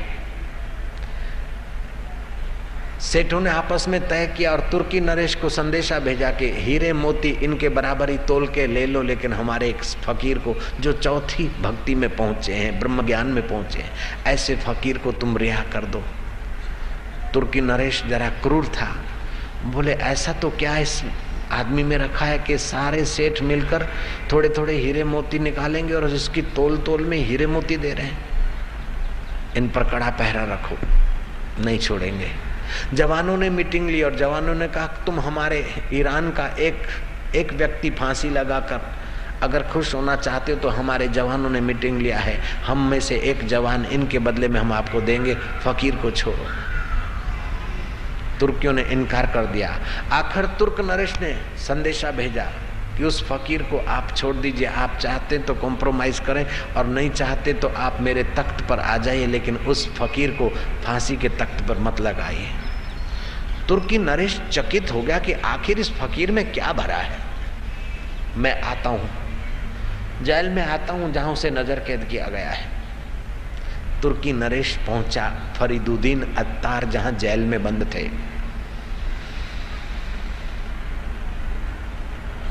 सेठों 3.00 3.40
ने 3.40 3.50
आपस 3.50 3.88
में 3.88 4.08
तय 4.08 4.34
किया 4.36 4.52
और 4.52 4.60
तुर्की 4.60 5.00
नरेश 5.00 5.34
को 5.34 5.48
संदेशा 5.48 5.98
भेजा 5.98 6.30
कि 6.30 6.50
हीरे 6.52 6.92
मोती 6.92 7.28
इनके 7.28 7.68
बराबर 7.68 8.16
तोल 8.16 8.46
के 8.46 8.66
ले 8.66 8.86
लो, 8.86 9.02
लेकिन 9.02 9.32
हमारे 9.32 9.68
एक 9.68 9.82
फकीर 9.82 10.38
को 10.38 10.54
जो 10.80 10.92
चौथी 10.92 11.48
भक्ति 11.62 11.94
में 11.94 12.16
पहुँचे 12.16 12.54
हैं 12.54 12.80
ब्रह्म 12.80 13.06
ज्ञान 13.06 13.26
में 13.26 13.48
पहुँचे 13.48 13.78
हैं, 13.78 13.90
ऐसे 14.26 14.56
फकीर 14.56 14.98
को 14.98 15.12
तुम 15.12 15.36
रिहा 15.36 15.62
कर 15.62 15.84
दो। 15.84 16.02
तुर्की 17.34 17.60
नरेश 17.60 18.04
जरा 18.04 18.28
क्रूर 18.28 18.66
था। 18.66 18.96
बोले, 19.64 19.92
ऐसा 19.92 20.32
तो 20.32 20.50
क्या 20.50 20.76
इस 20.78 21.02
आदमी 21.52 21.82
में 21.82 21.96
रखा 21.98 22.26
है 22.26 22.38
कि 22.38 22.58
सारे 22.58 23.04
सेठ 23.04 23.42
मिलकर 23.42 23.86
थोड़े 24.32 24.48
थोड़े 24.48 24.72
हीरे 24.74 25.04
मोती 25.04 25.38
निकालेंगे 25.38 25.94
और 25.94 26.08
इसकी 26.10 26.42
तोल 26.56 26.76
तोल 26.78 27.04
में 27.04 27.16
हीरे 27.18 27.46
मोती 27.46 27.76
दे 27.76 27.92
रहे 27.92 28.06
हैं? 28.06 29.54
इन 29.56 29.68
पर 29.68 29.84
कड़ा 29.90 30.10
पहरा 30.10 30.44
रखो, 30.44 30.76
नहीं 31.64 31.78
छोड़ेंगे। 31.78 32.30
जवानों 32.94 33.36
ने 33.36 33.50
मीटिंग 33.50 33.88
ली 33.90 34.02
और 34.02 34.16
जवानों 34.16 34.54
ने 34.54 34.68
कहा, 34.68 34.86
तुम 35.06 35.20
हमारे 35.20 35.64
ईरान 35.92 36.30
का 36.30 36.46
एक 36.46 36.86
एक 37.36 37.52
व्यक्ति 37.52 37.90
फांसी 37.90 38.30
लगाकर 38.30 38.80
अगर 39.42 39.62
खुश 39.62 39.94
होना 39.94 40.16
चाहते 40.16 40.52
हो 40.52 40.58
तो 40.58 40.68
हमारे 40.68 41.08
जवानों 41.08 41.50
ने 41.50 41.60
मीटिंग 41.60 41.98
लिया 41.98 42.18
है। 42.18 42.38
हम 42.64 42.88
में 42.90 43.00
से 43.00 43.16
एक 43.30 43.46
जवान 43.46 43.84
इनके 43.84 44.18
बदले 44.18 44.48
में 44.48 44.60
हम 44.60 44.72
आपको 44.72 45.00
देंगे, 45.00 45.34
फकीर 45.34 45.96
को 45.96 46.10
छोड़ो। 46.10 46.46
तुर्कियों 48.40 48.72
ने 48.72 48.82
इनकार 48.84 49.26
कर 49.26 49.46
दिया। 49.48 49.78
आखिर 50.12 50.46
तुर्क 50.58 50.80
नरेश 50.82 51.20
ने 51.20 51.32
संदेशा 51.58 52.10
भेजा 52.12 52.44
कि 52.96 53.04
उस 53.04 53.22
फकीर 53.24 53.62
को 53.62 53.78
आप 53.88 54.12
छोड़ 54.16 54.34
दीजिए, 54.36 54.66
आप 54.66 54.96
चाहते 54.96 55.38
तो 55.38 55.54
कॉम्प्रोमाइज 55.56 56.20
करें 56.20 56.46
और 56.76 56.86
नहीं 56.86 57.10
चाहते 57.10 57.52
तो 57.54 57.68
आप 57.68 58.00
मेरे 58.00 58.24
तख्त 58.36 58.64
पर 58.68 58.80
आ 58.80 58.96
जाइए, 58.98 59.26
लेकिन 59.26 59.56
उस 59.56 59.86
फकीर 59.94 60.30
को 60.32 60.48
फांसी 60.84 61.16
के 61.16 61.28
तख्त 61.30 61.66
पर 61.68 61.78
मत 61.80 62.00
लगाइए। 62.00 62.48
तुर्की 63.68 63.98
नरेश 63.98 64.40
चकित 64.50 64.92
हो 64.92 65.02
गया 65.02 65.18
कि 65.18 65.32
आखिर 65.32 65.78
इस 65.78 65.90
फकीर 65.92 66.30
में 66.32 66.44
क्या 66.52 66.72
भरा 66.72 66.96
है। 66.96 67.18
मैं 68.36 68.60
आता 68.62 68.90
हूँ, 68.90 69.08
जेल 70.22 70.48
में 70.50 70.62
आता 70.64 70.92
हूँ 70.92 71.12
जहाँ 71.12 71.32
उसे 71.32 71.50
नज़र 71.50 71.80
कैद 71.80 72.04
किया 72.04 72.26
गया 72.28 72.50
है। 72.50 72.77
तुर्की 74.02 74.32
नरेश 74.32 74.76
पहुँचा। 74.86 75.28
फरीदुद्दीन 75.58 76.22
अत्तार 76.34 76.84
जहाँ 76.84 77.12
जेल 77.12 77.40
में 77.40 77.62
बंद 77.62 77.86
थे। 77.94 78.02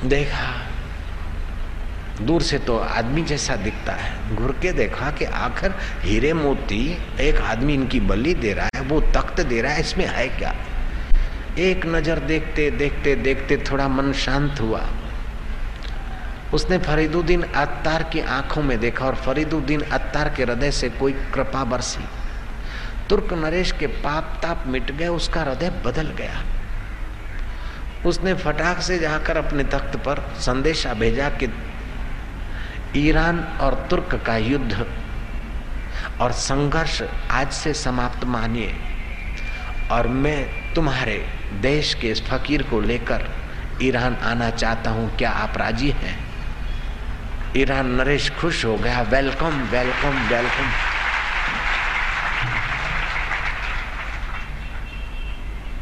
देखा, 0.06 0.48
दूर 2.22 2.42
से 2.42 2.58
तो 2.60 2.78
आदमी 2.78 3.22
जैसा 3.24 3.56
दिखता 3.56 3.94
है। 3.94 4.36
घुर 4.36 4.52
के 4.62 4.72
देखा 4.72 5.12
कि 5.12 5.26
आखिर 5.26 5.74
हीरे 6.04 6.34
मोती 6.34 6.84
एक 7.22 7.42
आदमी 7.44 7.74
इनकी 7.74 8.00
बलि 8.00 8.34
दे 8.34 8.54
रहा 8.54 8.70
है, 8.76 8.82
वो 8.82 9.00
तख्त 9.16 9.42
दे 9.42 9.62
रहा 9.62 9.74
है, 9.74 9.82
इसमें 9.82 10.06
है 10.08 10.28
क्या? 10.30 10.54
एक 11.60 11.86
नज़र 11.86 12.20
देखते 12.20 12.70
देखते 12.72 13.16
देखते 13.16 13.58
थोड़ा 13.72 13.88
मन 13.88 14.12
शांत 14.14 14.60
हुआ। 14.62 14.86
उसने 16.54 16.78
फरीदुद्दीन 16.78 17.42
अत्तार 17.44 18.04
की 18.04 18.20
आँखों 18.20 18.62
में 18.64 18.80
देखा 18.80 19.06
और 19.06 19.16
फरीदुद्दीन 19.16 19.82
अत्तार 19.82 20.30
के 20.30 20.44
हृदय 20.44 20.72
से 20.72 20.90
कोई 20.90 21.14
कृपा 21.34 21.64
बरसी। 21.64 22.06
तुर्क 23.10 23.34
नरेश 23.34 23.72
के 23.72 23.88
पाप 23.88 24.40
ताप 24.42 24.64
मिट 24.68 24.92
गए, 24.92 25.08
उसका 25.08 25.42
हृदय 25.42 25.70
बदल 25.86 26.08
गया। 26.08 26.44
उसने 28.06 28.34
फटाक 28.34 28.82
से 28.82 29.00
जाकर 29.00 29.38
अपने 29.38 29.64
तख्त 29.64 29.98
पर 29.98 30.20
संदेशा 30.40 30.94
भेजा 30.94 31.30
कि 31.30 31.50
ईरान 32.96 33.40
और 33.62 33.74
तुर्क 33.90 34.16
का 34.26 34.38
युद्ध 34.38 34.86
और 36.22 36.32
संघर्ष 36.32 37.02
आज 37.32 37.52
से 37.52 37.74
समाप्त 37.74 38.24
मानिए 38.26 38.76
और 39.92 40.08
मैं 40.08 40.74
तुम्हारे 40.74 41.18
देश 41.62 41.94
के 41.94 42.08
इस 42.08 42.22
फकीर 42.22 42.64
को 42.64 42.80
लेकर 42.82 43.30
ईरान 43.82 44.16
आना 44.16 44.50
चाहता 44.50 44.92
हूँ। 44.92 45.16
क्या 45.18 45.30
आप 45.32 45.58
राज़ी 45.58 45.90
हैं? 45.90 46.27
ईरान 47.58 47.88
नरेश 47.92 48.30
खुश 48.30 48.66
हो 48.66 48.76
गया। 48.76 49.02
Welcome 49.02 49.62
welcome 49.72 50.18
welcome. 50.28 50.68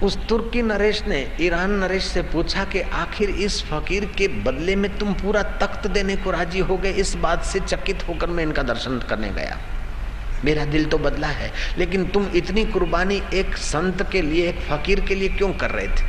उस 0.06 0.18
तुर्की 0.28 0.62
नरेश 0.62 1.04
ने 1.04 1.38
ईरान 1.42 1.72
नरेश 1.72 2.04
से 2.04 2.22
पूछा 2.22 2.64
कि 2.64 2.82
आखिर 2.82 3.30
इस 3.30 3.64
फकीर 3.64 4.06
के 4.18 4.28
बदले 4.28 4.76
में 4.76 4.98
तुम 4.98 5.14
पूरा 5.14 5.44
तख्त 5.44 5.88
देने 5.88 6.16
को 6.16 6.32
राज़ी 6.32 6.60
हो 6.60 6.78
गए? 6.78 6.92
इस 6.92 7.16
बात 7.16 7.44
से 7.44 7.60
चकित 7.60 8.08
होकर 8.08 8.28
मैं 8.28 8.44
इनका 8.44 8.64
दर्शन 8.64 9.00
करने 9.10 9.30
गया। 9.30 9.58
मेरा 10.46 10.66
दिल 10.66 10.86
तो 10.86 10.98
बदला 10.98 11.28
है, 11.28 11.52
लेकिन 11.78 12.06
तुम 12.06 12.28
इतनी 12.36 12.66
कुर्बानी 12.66 13.22
एक 13.34 13.58
संत 13.58 14.10
के 14.12 14.22
लिए, 14.22 14.50
एक 14.50 14.60
फकीर 14.62 15.00
के 15.00 15.16
लिए 15.16 15.30
क्यों 15.30 15.54
कर 15.54 15.72
रहे 15.72 15.88
थे? 15.88 16.08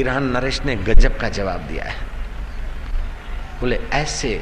ईरान 0.00 0.30
नरेश 0.30 0.62
ने 0.62 0.76
गजब 0.76 1.18
का 1.18 1.28
जवाब 1.28 1.60
दिया 1.60 1.84
है। 1.84 2.09
बोले, 3.60 3.76
ऐसे 3.92 4.40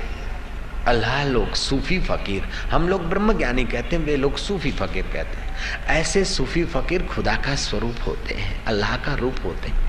अल्लाह 0.86 1.24
लोग 1.24 1.54
सूफी 1.54 1.98
फकीर, 2.00 2.42
हम 2.70 2.88
लोग 2.88 3.08
ब्रह्म 3.08 3.32
ज्ञानी 3.38 3.64
कहते 3.64 3.96
हैं, 3.96 4.04
वे 4.04 4.16
लोग 4.16 4.36
सूफी 4.38 4.70
फकीर 4.72 5.02
कहते 5.04 5.36
हैं। 5.36 5.86
ऐसे 5.90 6.24
सूफी 6.24 6.64
फकीर 6.66 7.02
खुदा 7.06 7.34
का 7.36 7.54
स्वरूप 7.56 8.06
होते 8.06 8.34
हैं, 8.34 8.64
अल्लाह 8.64 8.96
का 8.96 9.14
रूप 9.14 9.36
होते 9.44 9.68
हैं। 9.68 9.86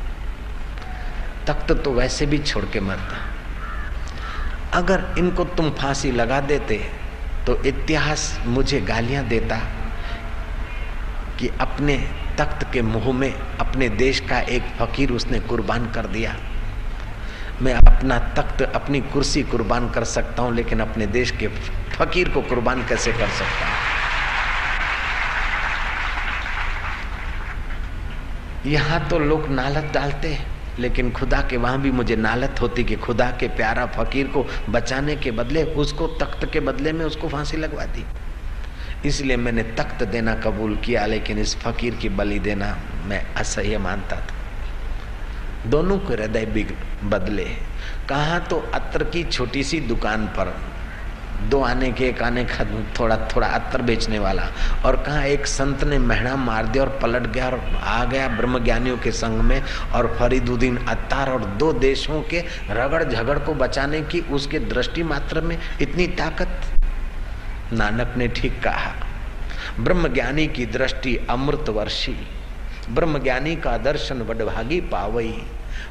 तख्त 1.48 1.72
तो 1.84 1.94
वैसे 1.94 2.26
भी 2.26 2.38
छोड़ 2.40 2.66
के 2.66 2.80
मरता। 2.80 3.18
अगर 4.74 5.04
इनको 5.18 5.44
तुम 5.58 5.70
फांसी 5.72 6.12
लगा 6.12 6.40
देते 6.42 6.76
तो 7.46 7.56
इतिहास 7.64 8.24
मुझे 8.48 8.80
गालियाँ 8.82 9.24
देता 9.28 9.58
कि 11.40 11.50
अपने 11.60 11.96
तख्त 12.38 12.72
के 12.74 12.82
मुँह 12.82 13.12
में, 13.12 13.34
अपने 13.34 13.90
देश 13.90 14.20
का 14.20 14.40
एक 14.40 14.64
फकीर 14.80 15.12
उसने 15.12 15.40
कुर्बान 15.40 15.90
कर 15.92 16.06
दिया। 16.08 16.36
मैं 17.62 17.74
अपना 17.74 18.18
तख्त, 18.36 18.62
अपनी 18.62 19.00
कुर्सी 19.02 19.44
कुर्बान 19.44 19.90
कर 19.90 20.04
सकता 20.04 20.44
हूँ, 20.44 20.56
लेकिन 20.56 20.80
अपने 20.80 21.08
देश 21.08 21.32
के 21.32 21.48
फकीर 21.98 22.30
को 22.30 22.42
कुर्बान 22.42 22.84
कैसे 22.88 23.12
कर 23.12 23.28
सकता 23.28 23.66
हूँ? 23.66 23.78
यहाँ 28.66 29.08
तो 29.10 29.20
लोग 29.20 29.50
नालत 29.50 29.92
डालते 29.94 30.28
हैं, 30.28 30.46
लेकिन 30.80 31.12
खुदा 31.12 31.42
के, 31.42 31.58
वहाँ 31.58 31.82
भी 31.82 31.92
मुझे 31.92 32.16
नालत 32.16 32.62
होती 32.62 32.84
कि 32.84 32.96
खुदा 32.96 33.30
के 33.32 33.48
प्यारा 33.48 33.86
फकीर 33.86 34.28
को 34.28 34.46
बचाने 34.70 35.16
के 35.16 35.32
बदले, 35.32 35.64
उसको 35.64 36.08
तख्त 36.08 36.50
के 36.54 36.60
बदले 36.60 36.94
में 36.94 37.06
उसको 37.06 37.30
फांसी 37.30 37.58
लगवा 37.58 37.86
दी। 37.86 38.06
इसलिए 39.06 39.38
मैंने 39.38 39.64
तख्त 39.64 40.04
देना 40.04 40.36
कबूल 40.36 40.76
किया, 40.76 41.06
लेकिन 41.06 41.40
इस 41.40 41.58
फकीर 41.58 41.96
की 41.96 42.10
बलि 42.10 42.40
देना 42.40 42.78
मैं 43.06 43.24
असह्य 43.36 43.78
मानता 43.78 44.16
था। 44.16 44.39
दोनों 45.66 45.98
के 45.98 46.14
हृदय 46.14 46.46
बदले 47.04 47.46
कहा 48.10 48.40
तो 48.40 48.72
अत्र 48.74 49.04
की 49.04 49.24
छोटी 49.24 49.64
सी 49.64 49.80
दुकान 49.80 50.28
पर 50.28 50.56
दो 51.50 51.62
आने 51.62 51.92
के 51.92 52.06
एक 52.06 52.24
आने 52.24 52.44
का 52.46 52.66
थोड़ा 53.00 53.18
थोड़ा 53.18 53.48
अत्र 53.48 53.82
बेचने 53.82 54.20
वाला 54.20 54.44
और 54.86 54.96
कहा 54.96 55.24
एक 55.24 55.46
संत 55.48 55.84
ने 55.84 55.98
महड़ा 55.98 56.36
मार 56.36 56.66
दिया 56.66 56.84
और 56.84 57.00
पलट 57.02 57.28
गया 57.28 57.50
और 57.50 57.80
आ 57.84 58.06
गया 58.06 58.28
ब्रह्म 58.28 58.64
ज्ञानियों 58.64 58.98
के 58.98 59.12
संग 59.12 59.42
में 59.42 59.64
और 59.94 60.18
फरीदुद्दीन 60.20 60.78
अत्तार 60.78 61.30
और 61.30 61.46
दो 61.46 61.74
देशों 61.74 62.22
के 62.22 62.44
रगड़ 62.70 63.04
झगड़ 63.04 63.40
को 63.40 63.54
बचाने 63.54 64.02
की 64.02 64.20
उसके 64.20 64.60
दृष्टि 64.60 65.04
मात्र 65.04 65.42
में 65.42 65.58
इतनी 65.82 66.08
ताकत? 66.08 66.62
नानक 67.74 68.14
ने 68.18 68.28
ठीक 68.28 68.64
कहा। 68.64 68.94
ब्रह्म 69.80 70.14
ज्ञानी 70.14 70.48
की 70.48 70.66
दृष्टि 70.66 71.18
अमृत 71.30 71.70
वर्षी 72.90 72.96
ब्रह्म 72.96 73.24
ज्ञानी 73.24 73.56
का 73.56 73.78
दर्शन 73.78 74.22
वडभागी 74.22 74.82
पावई 74.82 75.34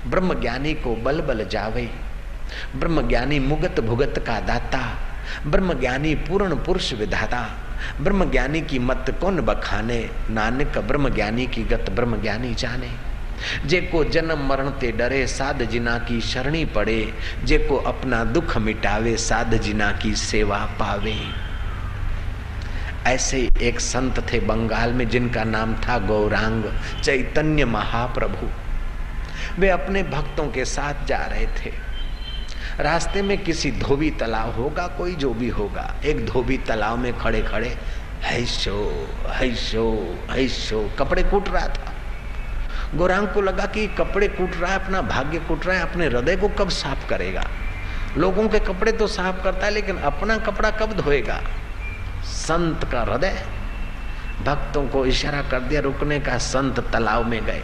ब्रह्म 0.07 0.41
ज्ञानी 0.41 0.75
को 0.75 0.97
बल 0.97 1.21
बल 1.21 1.45
जावई 1.49 1.89
ब्रह्म 2.77 3.09
ज्ञानी 3.09 3.39
मुगत 3.39 3.81
भुगत 3.81 4.25
का 4.27 4.41
दाता 4.41 4.99
ब्रह्म 5.47 5.81
ज्ञानी 5.81 6.15
पूर्ण 6.15 6.57
पुरुष 6.57 6.93
विधाता 6.93 7.65
ब्रह्म 8.01 8.31
ज्ञानी 8.31 8.61
की 8.61 8.79
मत 8.79 9.19
कौन 9.21 9.41
बखाने, 9.41 10.11
नानक 10.31 10.79
ब्रह्म 10.79 11.09
ज्ञानी 11.09 11.47
की 11.47 11.63
गत 11.63 11.91
ब्रह्म 11.91 12.23
ज्ञानी 12.23 12.55
जाने। 12.55 12.91
जे 13.67 13.81
को 13.81 14.05
जन्म 14.05 14.49
मरण 14.49 14.71
ते 14.71 14.93
डरे 14.93 15.27
साध 15.27 15.63
जिना 15.63 15.99
की 15.99 16.21
शरणी 16.21 16.65
पड़े, 16.65 17.15
जे 17.45 17.59
को 17.59 17.77
अपना 17.77 18.25
दुख 18.25 18.57
मिटावे 18.59 19.17
साध 19.17 19.55
जिना 19.55 19.93
की 19.93 20.15
सेवा 20.15 20.59
पावे। 20.59 21.48
ऐसे 23.09 23.49
एक 23.63 23.81
संत 23.81 24.33
थे 24.33 24.41
बंगाल 24.41 24.93
में 24.93 25.09
जिनका 25.09 25.45
नाम 25.45 25.75
था 25.75 25.99
गौरांग 25.99 26.65
चैतन्य 27.03 27.65
महाप्रभु। 27.65 28.49
वे 29.61 29.69
अपने 29.69 30.03
भक्तों 30.03 30.49
के 30.49 30.65
साथ 30.65 31.07
जा 31.07 31.19
रहे 31.19 31.47
थे। 31.47 31.73
रास्ते 32.81 33.23
में 33.23 33.39
किसी 33.39 33.73
धोबी 33.73 34.11
तालाब 34.11 34.55
होगा, 34.55 34.87
कोई 34.87 35.15
जो 35.15 35.35
भी 35.35 35.49
होगा। 35.49 35.95
एक 36.05 36.27
धोबी 36.27 36.59
तालाब 36.59 36.99
में 36.99 37.19
खड़े 37.19 37.43
खड़े 37.43 37.79
हैशो 38.23 39.09
हैशो 39.29 40.19
हैशो, 40.31 40.91
कपड़े 40.99 41.23
कूट 41.23 41.49
रहा 41.49 41.69
था। 41.69 41.93
गौरांग 42.95 43.29
को 43.29 43.41
लगा 43.41 43.67
कि 43.67 43.87
कपड़े 43.87 44.29
कूट 44.29 44.51
रहा 44.61 44.73
है, 44.73 44.85
अपना 44.85 45.03
भाग्य 45.03 45.39
कूट 45.39 45.67
रहा 45.67 45.77
है, 45.77 45.83
अपने 45.83 46.07
हृदय 46.07 46.37
को 46.37 46.49
कब 46.49 46.69
साफ़ 46.69 47.09
करेगा? 47.09 47.45
लोगों 48.17 48.49
के 48.49 48.59
कपड़े 48.59 48.93
तो 48.93 49.07
साफ़ 49.07 49.45
करता 49.45 49.67
है, 49.67 49.73
लेकिन 49.73 49.97
अपना 49.97 50.39
कपड़ा 50.39 50.71
कब 50.71 50.93
धोएगा? 50.93 51.41
संत 52.49 52.85
का 52.93 53.01
हृदय। 53.03 53.43
भक्तों 54.45 54.87
को 54.89 55.07
इशारा 55.07 55.43
कर 55.43 55.61
दिया, 55.61 55.81
रुकने 55.81 56.21
का 56.21 56.39
संत 56.39 56.81
तालाब 56.81 57.27
में 57.27 57.45
गए। 57.45 57.63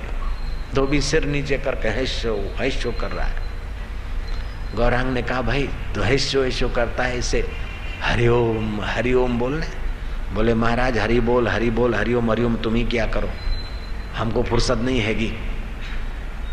धोबी 0.74 1.00
सिर 1.00 1.24
नीचे 1.24 1.58
करके 1.58 1.88
हैशो 1.88 2.34
हैशो 2.58 2.92
कर 2.92 3.10
रहा 3.10 3.26
है। 3.26 3.42
गौरांग 4.74 5.12
ने 5.12 5.22
कहा, 5.22 5.42
भाई 5.42 5.68
तो 5.94 6.02
हैशो 6.02 6.42
हैशो 6.42 6.68
करता 6.68 7.04
है 7.04 7.18
इसे। 7.18 7.46
हरिओम 8.02 8.80
हरिओम 8.80 9.38
बोलने। 9.38 9.66
बोले, 10.34 10.54
महाराज, 10.54 10.98
हरि 10.98 11.20
बोल 11.20 11.48
हरि 11.48 11.70
बोल, 11.70 11.94
हरिओम 11.94 12.30
हरिओम, 12.30 12.56
तुम 12.56 12.74
ही 12.74 12.84
क्या 12.84 13.06
करो? 13.06 13.30
हमको 14.16 14.42
फुर्सत 14.42 14.78
नहीं 14.78 15.00
हैगी। 15.00 15.32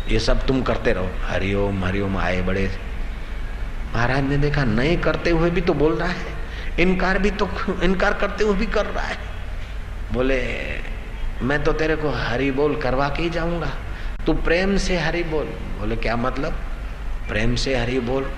ये 0.08 0.18
सब 0.18 0.46
तुम 0.46 0.62
करते 0.62 0.92
रहो। 0.92 1.10
हरिओम 1.22 1.84
हरिओम, 1.84 2.16
आए 2.18 2.40
बड़े। 2.42 2.70
महाराज 3.94 4.24
ने 4.24 4.36
देखा, 4.36 4.64
नहीं 4.64 4.96
करते 4.98 5.30
हुए 5.30 5.50
भी 5.50 5.60
तो 5.60 5.74
बोल 5.74 5.92
रहा 5.92 6.08
है। 6.08 6.31
इनकार 6.80 7.18
भी 7.18 7.30
तो 7.30 7.48
इनकार 7.82 8.14
करते 8.14 8.44
हुए 8.44 8.54
भी 8.54 8.66
कर 8.66 8.86
रहा 8.86 9.04
है। 9.04 9.16
बोले, 10.12 10.42
मैं 11.42 11.64
तो 11.64 11.72
तेरे 11.72 11.96
को 11.96 12.10
हरी 12.10 12.50
बोल 12.50 12.76
करवा 12.76 13.08
के 13.08 13.22
ही 13.22 13.30
जाऊँगा। 13.30 13.70
तू 14.26 14.32
प्रेम 14.32 14.76
से 14.76 14.98
हरी 14.98 15.22
बोल। 15.22 15.44
बोले, 15.44 15.96
क्या 15.96 16.16
मतलब? 16.16 16.52
प्रेम 17.28 17.54
से 17.54 17.76
हरी 17.76 18.00
बोल? 18.00 18.30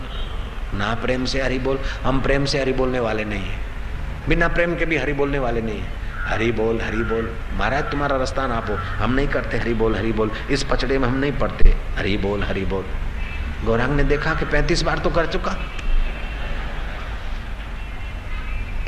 ना 0.74 0.94
प्रेम 0.94 1.24
से 1.24 1.42
हरी 1.42 1.58
बोल। 1.58 1.78
हम 2.02 2.20
प्रेम 2.20 2.44
से 2.44 2.60
हरी 2.60 2.72
बोलने 2.72 3.00
वाले 3.00 3.24
नहीं 3.24 3.44
है। 3.44 3.58
बिना 4.28 4.48
प्रेम 4.48 4.76
के 4.76 4.84
भी 4.84 4.96
हरी 4.96 5.12
बोलने 5.12 5.38
वाले 5.38 5.60
नहीं 5.60 5.80
है। 5.80 6.04
हरी 6.26 6.52
बोल 6.52 6.80
हरी 6.80 6.96
बोल। 6.96 7.36
महाराज, 7.52 7.84
तुम्हारा 7.84 8.16
रास्ता 8.16 8.46
ना 8.46 8.60
पो 8.60 8.74
हम 8.74 9.12
नहीं 9.12 9.28
करते 9.28 9.58
हरी 9.58 9.74
बोल 9.74 9.96
हरी 9.96 10.12
बोल। 10.12 10.30
इस 10.50 10.62
पचड़े 10.62 10.98
में 10.98 11.08
हम 11.08 11.16
नहीं 11.16 11.32
पढ़ते 11.32 11.76
हरी 11.96 12.16
बोल 12.16 12.42
हरी 12.42 12.64
बोल। 12.64 12.84
गौरांग 13.64 13.96
ने 13.96 14.04
देखा 14.04 14.34
कि 14.34 14.44
पैंतीस 14.44 14.82
बार 14.82 14.98
तो 14.98 15.10
कर 15.10 15.26
चुका। 15.26 15.56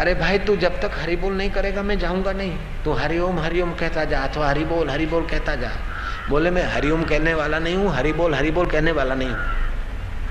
अरे 0.00 0.14
भाई, 0.14 0.38
तू 0.38 0.56
जब 0.56 0.80
तक 0.80 0.90
हरि 1.00 1.16
बोल 1.16 1.32
नहीं 1.32 1.50
करेगा, 1.50 1.82
मैं 1.82 1.98
जाऊँगा 1.98 2.32
नहीं। 2.32 2.56
तू 2.84 2.92
हरिओम 2.92 3.38
हरिओम 3.40 3.72
कहता 3.74 4.04
जा, 4.04 4.20
अथवा 4.20 4.48
हरि 4.48 4.64
बोल 4.64 4.90
हरि 4.90 5.06
बोल 5.06 5.26
कहता 5.26 5.54
जा। 5.54 5.70
बोले, 6.28 6.50
मैं 6.50 6.64
हरिओम 6.64 7.04
कहने 7.04 7.34
वाला 7.34 7.58
नहीं 7.58 7.76
हूँ, 7.76 7.90
हरि 7.90 8.12
बोल 8.12 8.34
हरि 8.34 8.50
बोल 8.50 8.66
कहने 8.66 8.92
वाला 8.92 9.14
नहीं 9.14 9.28
हूँ। 9.28 9.38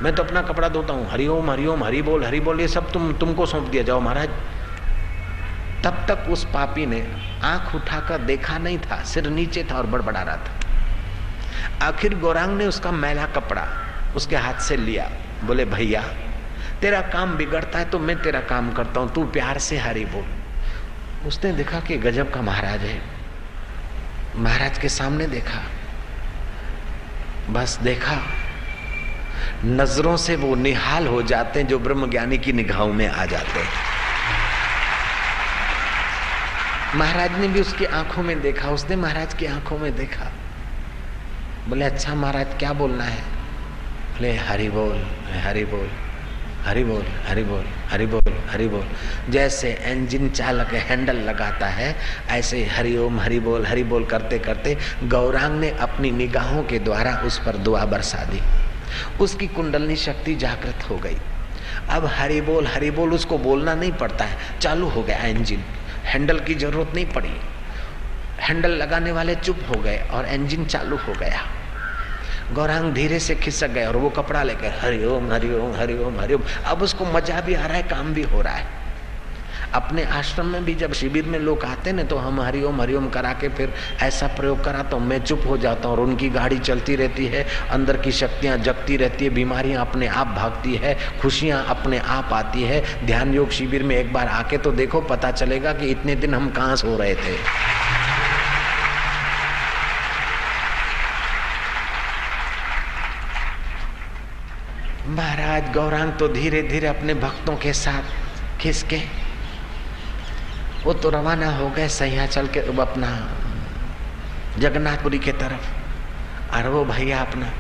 मैं 0.01 0.16
तो 0.16 0.24
अपना 0.24 0.41
कपड़ा 0.41 0.70
धोता 0.70 0.93
हूँ 0.93 1.09
हरिओम 1.09 1.51
हरिओम 1.51 1.84
हरि 1.84 2.01
बोल 2.01 2.26
हरि 2.26 2.39
बोल, 2.39 2.61
ये 2.61 2.68
सब 2.68 2.91
तुम, 2.91 3.13
तुमको 3.13 3.45
सौंप 3.45 3.68
दिया 3.68 3.84
जाओ 3.84 3.99
महाराज। 3.99 4.30
तब 5.84 6.05
तक 6.09 6.30
उस 6.30 6.45
पापी 6.45 6.86
ने 6.86 7.01
आँख 7.43 7.76
उठाकर 7.76 8.18
देखा 8.18 8.57
नहीं 8.57 8.78
था, 8.80 9.03
सिर 9.03 9.30
नीचे 9.30 9.63
था 9.63 9.78
और 9.78 9.86
बड़बड़ा 9.86 10.22
रहा 10.22 10.38
था। 10.38 11.88
आखिर 11.88 12.20
गौरांग 12.20 12.57
ने 12.57 12.68
उसका 12.68 12.91
मैला 12.91 13.26
कपड़ा 13.26 13.68
उसके 14.16 14.36
हाथ 14.36 14.59
से 14.59 14.78
लिया। 14.78 15.09
बोले, 15.43 15.66
भैया 15.66 16.03
तेरा 16.86 17.01
काम 17.01 17.38
बिगड़ता 17.38 17.79
है 17.79 17.86
तो 17.86 17.99
मैं 17.99 18.21
तेरा 18.21 18.39
काम 18.39 18.73
करता 18.73 18.99
हूँ, 18.99 19.13
तू 19.13 19.23
प्यार 19.23 19.57
से 19.57 19.77
हरी 19.77 20.05
बोल। 20.05 20.25
उसने 21.27 21.51
देखा 21.51 21.79
कि 21.79 21.97
गजब 21.97 22.33
का 22.33 22.41
महाराज 22.41 22.81
है। 22.81 23.01
महाराज 24.36 24.77
के 24.77 24.89
सामने 24.89 25.27
देखा। 25.27 25.63
बस 27.49 27.79
देखा। 27.83 28.21
नज़रों 29.65 30.17
से 30.17 30.36
वो 30.36 30.55
निहाल 30.55 31.07
हो 31.07 31.21
जाते 31.21 31.59
हैं 31.59 31.67
जो 31.67 31.79
ब्रह्म 31.79 32.09
ज्ञानी 32.09 32.38
की 32.38 32.53
निगाहों 32.53 32.93
में 32.93 33.07
आ 33.07 33.25
जाते 33.25 33.59
हैं। 33.59 33.69
महाराज 36.95 37.39
ने 37.39 37.47
भी 37.47 37.61
उसकी 37.61 37.86
आँखों 37.86 38.23
में 38.23 38.41
देखा। 38.41 38.69
उसने 38.69 38.95
महाराज 38.95 39.33
की 39.33 39.45
आँखों 39.45 39.77
में 39.77 39.95
देखा। 39.95 40.31
बोले 41.69 41.86
अच्छा 41.86 42.15
महाराज, 42.15 42.47
क्या 42.59 42.73
बोलना 42.73 43.03
है? 43.03 43.21
बोले, 43.21 44.38
हरि 44.38 44.69
बोल 44.69 45.05
हरि 45.31 45.65
बोल। 45.65 46.05
हरि 46.66 46.84
बोल 46.84 47.03
हरि 47.28 47.43
बोल 47.43 47.66
हरि 47.89 48.05
बोल 48.05 48.34
हरि 48.49 48.68
बोल। 48.68 48.86
जैसे 49.30 49.72
इंजन 49.86 50.30
चालक 50.30 50.74
हैंडल 50.74 51.16
लगाता 51.16 51.68
है, 51.68 51.95
ऐसे 52.30 52.63
हरि 52.66 52.97
ओम, 52.97 53.20
हरि 53.20 53.39
बोल 53.39 53.66
हरि 53.66 53.84
बोल 53.84 54.05
करते 54.05 54.39
करते 54.39 54.78
गौरांग 55.03 55.59
ने 55.59 55.70
अपनी 55.70 56.11
निगाहों 56.11 56.63
के 56.63 56.80
द्वारा 56.80 57.16
उस 57.26 57.39
पर 57.39 57.57
दुआ 57.57 57.86
बरसा 57.86 58.24
दी। 58.24 58.41
उसकी 59.22 59.47
कुंडलनी 59.47 59.95
शक्ति 59.95 60.36
जागृत 60.36 60.89
हो 60.89 60.97
गई। 60.97 61.18
अब 61.89 62.05
हरि 62.05 62.41
बोल 62.41 62.68
हरि 62.68 62.91
बोल, 62.91 63.13
उसको 63.13 63.38
बोलना 63.38 63.76
नहीं 63.76 63.91
पड़ता 63.91 64.26
है। 64.26 64.59
चालू 64.59 64.88
हो 64.88 65.03
गया 65.03 65.26
इंजन 65.26 65.63
हैंडल 66.05 66.39
की 66.39 66.55
ज़रूरत 66.55 66.95
नहीं 66.95 67.05
पड़ी। 67.05 67.34
हैंडल 68.39 68.72
लगाने 68.72 69.11
वाले 69.11 69.36
चुप 69.36 69.59
हो 69.70 69.82
गए 69.82 69.97
और 70.11 70.26
इंजन 70.26 70.66
चालू 70.66 70.97
हो 70.97 71.13
गया। 71.13 71.41
गौरांग 72.54 72.91
धीरे 72.93 73.20
से 73.20 73.36
खिसक 73.36 73.70
गए 73.70 73.86
और 73.86 73.98
वो 73.98 74.10
कपड़ा 74.12 74.43
लेकर 74.43 74.74
हरिओम 74.82 75.32
हरिओम 75.32 75.76
हरिओम 75.76 76.20
हरिओम 76.20 76.41
अब 76.66 76.82
उसको 76.82 77.06
मज़ा 77.08 77.41
भी 77.41 77.54
आ 77.54 77.66
रहा 77.66 77.78
है, 77.78 77.84
काम 77.84 78.14
भी 78.14 78.24
हो 78.24 78.41
रहा 78.41 78.54
है। 78.54 78.74
अपने 79.74 80.04
आश्रम 80.06 80.46
में 80.46 80.66
भी 80.66 80.74
जब 80.76 80.93
शिविर 80.93 81.26
में 81.26 81.38
लोग 81.39 81.64
आते 81.66 81.91
ना 81.91 82.04
तो 82.04 82.18
हम 82.18 82.39
हरिओम 82.41 82.82
हरिओम 82.82 83.08
करा 83.10 83.32
के 83.34 83.50
फिर 83.50 83.74
ऐसा 84.04 84.28
प्रयोग 84.28 84.64
कराता 84.64 84.96
हूँ 84.96 85.06
मैं 85.08 85.20
चुप 85.20 85.41
हो 85.48 85.58
जाता 85.58 85.88
हूँ 85.88 85.98
और 85.98 86.04
उनकी 86.04 86.30
गाड़ी 86.30 86.60
चलती 86.60 86.96
रहती 86.96 87.26
है, 87.26 87.46
अंदर 87.72 87.98
की 87.98 88.12
शक्तियाँ 88.12 88.58
जगती 88.60 88.98
रहती 88.98 89.26
है, 89.26 89.32
बीमारियाँ 89.32 89.82
अपने 89.82 90.08
आप 90.08 90.28
भागती 90.28 90.76
है, 90.76 90.98
खुशियाँ 91.22 91.66
अपने 91.70 92.00
आप 92.00 92.34
आती 92.34 92.64
है। 92.64 92.82
ध्यान 93.06 93.34
योग 93.34 93.50
शिविर 93.50 93.84
में 93.84 93.96
एक 93.96 94.14
बार 94.14 94.28
आके 94.28 94.58
तो 94.58 94.72
देखो, 94.74 95.02
पता 95.04 95.32
चलेगा 95.32 95.74
कि 95.74 95.88
इतने 95.88 96.16
दिन 96.16 96.34
हम 96.34 96.50
कहाँ 96.52 96.76
सो 96.76 96.98
रहे 96.98 97.16
थे। 97.16 97.84
महाराज 105.56 105.74
गौरांग 105.74 106.12
तो 106.12 106.28
धीरे 106.28 106.62
धीरे 106.62 106.88
अपने 106.88 107.14
भक्तों 107.14 107.56
के 107.56 107.72
साथ 107.74 108.60
खिसके 108.60 108.97
वो 110.84 110.93
तो 110.93 111.10
रवाना 111.10 111.49
हो 111.58 111.70
गए 111.70 111.88
सैया 111.89 112.26
चल 112.28 112.47
के 112.47 112.60
अपना 112.60 113.12
जगन्नाथपुरी 114.60 115.20
के 115.20 115.32
तरफ़। 115.32 115.64
और 116.56 116.68
वो 116.70 116.84
भैया 116.86 117.22
अपना, 117.22 117.51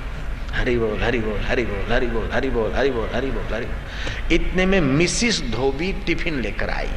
हरी 0.53 0.77
बोल 0.77 0.99
हरी 1.03 1.19
बोल 1.19 1.39
हरी 1.47 1.65
बोल 1.65 1.91
हरी 1.91 2.07
बोल 2.07 2.29
हरी 2.33 2.49
बोल 2.49 2.71
हरी 2.73 2.91
बोल 2.91 3.09
हरी 3.13 3.31
बोल 3.31 3.53
हरी 3.53 3.65
बोल। 3.65 4.35
इतने 4.35 4.65
में 4.65 4.79
मिसिस 4.81 5.41
धोबी 5.51 5.91
टिफ़िन 6.05 6.41
लेकर 6.41 6.69
आई। 6.69 6.91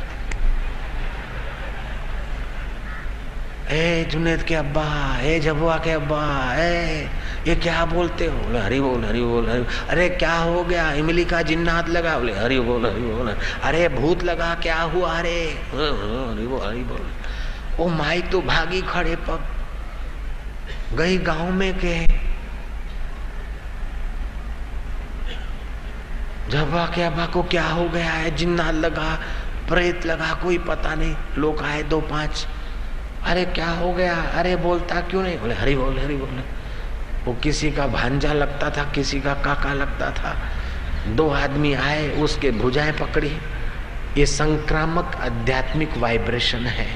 ए 3.70 4.08
जुनेद 4.10 4.42
के 4.42 4.54
अब्बा, 4.54 5.18
ए 5.20 5.40
जबुआ 5.40 5.76
के 5.76 5.90
अब्बा, 5.90 6.54
ए, 6.56 7.08
ये 7.46 7.56
क्या 7.56 7.84
बोलते 7.84 8.26
हो? 8.26 8.38
बोले, 8.38 8.58
हरी 8.58 8.80
बोल 8.80 9.04
हरी 9.04 9.22
बोल 9.22 9.50
हरी 9.50 9.60
बोल। 9.60 9.88
अरे, 9.88 10.08
क्या 10.08 10.34
हो 10.34 10.64
गया? 10.64 10.92
इमली 10.92 11.24
का 11.24 11.42
जिन्नात 11.42 11.88
लगा। 11.88 12.18
बोले, 12.18 12.32
हरी 12.32 12.60
बोल 12.60 12.86
हरी 12.86 13.00
बोल। 13.00 13.36
अरे, 13.62 13.88
भूत 13.88 14.24
लगा, 14.24 14.54
क्या 14.54 14.80
हुआ 14.80 15.18
अरे 15.18 15.60
हरी 15.64 16.46
बोल 16.46 16.68
हरी 16.68 16.84
बोल। 16.84 17.06
ओ 17.80 17.88
माई 17.88 18.22
तो 18.22 18.40
भागी 18.40 18.82
खड़े 18.82 19.16
पग। 19.16 19.44
गई 20.96 21.18
गाँव 21.18 21.50
में 21.50 21.78
के। 21.78 22.06
जबा 26.50 26.86
के 26.86 27.02
अब्बा 27.02 27.26
को 27.26 27.42
क्या 27.42 27.66
हो 27.66 27.88
गया 27.88 28.10
है? 28.10 28.36
जिन्नात 28.36 28.74
लगा, 28.74 29.20
प्रेत 29.68 30.06
लगा, 30.06 30.34
कोई 30.34 30.58
पता 30.58 30.94
नहीं। 30.94 31.16
लोग 31.38 31.62
आए 31.62 31.82
दो 31.82 32.00
पाँच। 32.00 32.46
अरे 33.24 33.44
क्या 33.44 33.70
हो 33.70 33.92
गया? 33.92 34.14
अरे 34.14 34.56
बोलता 34.56 35.00
क्यों 35.00 35.22
नहीं? 35.22 35.38
बोले, 35.38 35.54
हरी 35.54 35.76
बोल 35.76 35.98
हरी 35.98 36.16
बोल। 36.16 36.42
वो 37.24 37.34
किसी 37.42 37.70
का 37.70 37.86
भांजा 37.86 38.32
लगता 38.32 38.70
था, 38.70 38.84
किसी 38.84 39.20
का 39.20 39.34
काका 39.34 39.72
लगता 39.72 40.10
था। 40.10 40.36
दो 41.14 41.30
आदमी 41.30 41.74
आए, 41.74 42.10
उसके 42.10 42.50
भुजाएँ 42.50 42.92
पकड़ी। 42.92 43.36
ये 44.18 44.26
संक्रामक 44.26 45.12
आध्यात्मिक 45.20 45.98
वाइब्रेशन 45.98 46.58
है। 46.58 46.86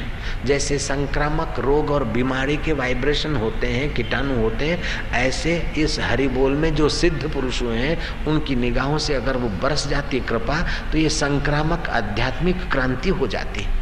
जैसे 0.44 0.78
संक्रामक 0.78 1.54
रोग 1.58 1.90
और 1.90 2.04
बीमारी 2.04 2.56
के 2.56 2.72
वाइब्रेशन 2.72 3.36
होते 3.36 3.66
हैं, 3.66 3.94
कीटाणु 3.94 4.42
होते 4.42 4.64
हैं, 4.64 4.82
ऐसे 5.12 5.72
इस 5.78 6.00
हरि 6.00 6.28
बोल 6.28 6.52
में 6.52 6.74
जो 6.74 6.88
सिद्ध 6.88 7.32
पुरुष 7.32 7.62
हुए 7.62 7.76
हैं, 7.76 8.26
उनकी 8.26 8.56
निगाहों 8.56 8.98
से 8.98 9.14
अगर 9.14 9.36
वो 9.36 9.48
बरस 9.48 9.88
जाती 9.88 10.20
कृपा 10.20 10.68
तो 10.92 10.98
ये 10.98 11.08
संक्रामक 11.08 11.88
आध्यात्मिक 11.88 12.70
क्रांति 12.72 13.08
हो 13.08 13.26
जाती 13.26 13.62
है। 13.62 13.81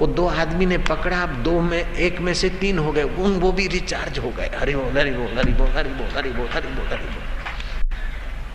वो 0.00 0.06
दो 0.06 0.26
आदमी 0.42 0.66
ने 0.66 0.78
पकड़ा 0.90 1.22
अब 1.22 1.42
दो 1.44 1.60
में 1.60 1.80
एक 1.80 2.20
में 2.26 2.32
से 2.34 2.48
तीन 2.60 2.78
हो 2.78 2.92
गए 2.92 3.02
उन 3.02 3.38
वो 3.40 3.52
भी 3.52 3.66
रिचार्ज 3.68 4.18
हो 4.18 4.30
गए 4.38 4.50
हरि 4.58 4.74
बोल 4.76 4.98
हरी 4.98 5.10
बोल 5.10 5.36
हरी 5.38 5.52
बोल 5.52 5.68
हरी 5.76 5.90
बोल 5.90 6.08
हरी 6.16 6.30
बोल 6.32 6.48
हरी 6.52 6.68
बोल 6.68 6.86
हरी 6.86 7.04
बोल 7.04 7.28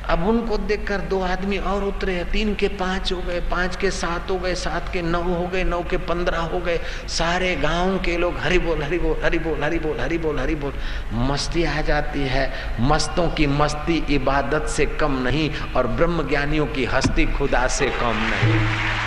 अब 0.09 0.25
उनको 0.27 0.57
देखकर 0.69 1.01
दो 1.11 1.19
आदमी 1.23 1.57
और 1.69 1.83
उतरे 1.83 2.23
तीन 2.31 2.53
के 2.55 2.67
पाँच 2.81 3.11
हो 3.13 3.21
गए 3.27 3.39
पाँच 3.51 3.75
के 3.81 3.91
सात 3.91 4.31
हो 4.31 4.37
गए 4.39 4.53
सात 4.55 4.89
के 4.93 5.01
नौ 5.01 5.21
हो 5.23 5.47
गए 5.53 5.63
नौ 5.63 5.81
के 5.89 5.97
पंद्रह 6.09 6.41
हो 6.51 6.59
गए 6.59 6.79
सारे 7.09 7.55
गाँव 7.61 7.97
के 8.05 8.17
लोग 8.17 8.37
हरी 8.39 8.59
बोल 8.59 8.83
हरी 8.83 8.99
बोल 8.99 9.23
हरी 9.23 9.39
बोल 9.39 9.63
हरी 9.63 9.79
बोल 9.79 9.99
हरी 9.99 10.17
बोल 10.17 10.39
हरी 10.39 10.55
बोल 10.55 10.73
मस्ती 11.31 11.63
आ 11.63 11.81
जाती 11.87 12.27
है 12.27 12.51
मस्तों 12.89 13.27
की 13.31 13.47
मस्ती 13.55 14.03
इबादत 14.15 14.67
से 14.75 14.85
कम 15.01 15.17
नहीं 15.23 15.49
और 15.75 15.87
ब्रह्म 15.97 16.27
ज्ञानियों 16.29 16.67
की 16.75 16.85
हस्ती 16.93 17.25
खुदा 17.33 17.67
से 17.79 17.89
कम 17.99 18.23
नहीं 18.29 19.04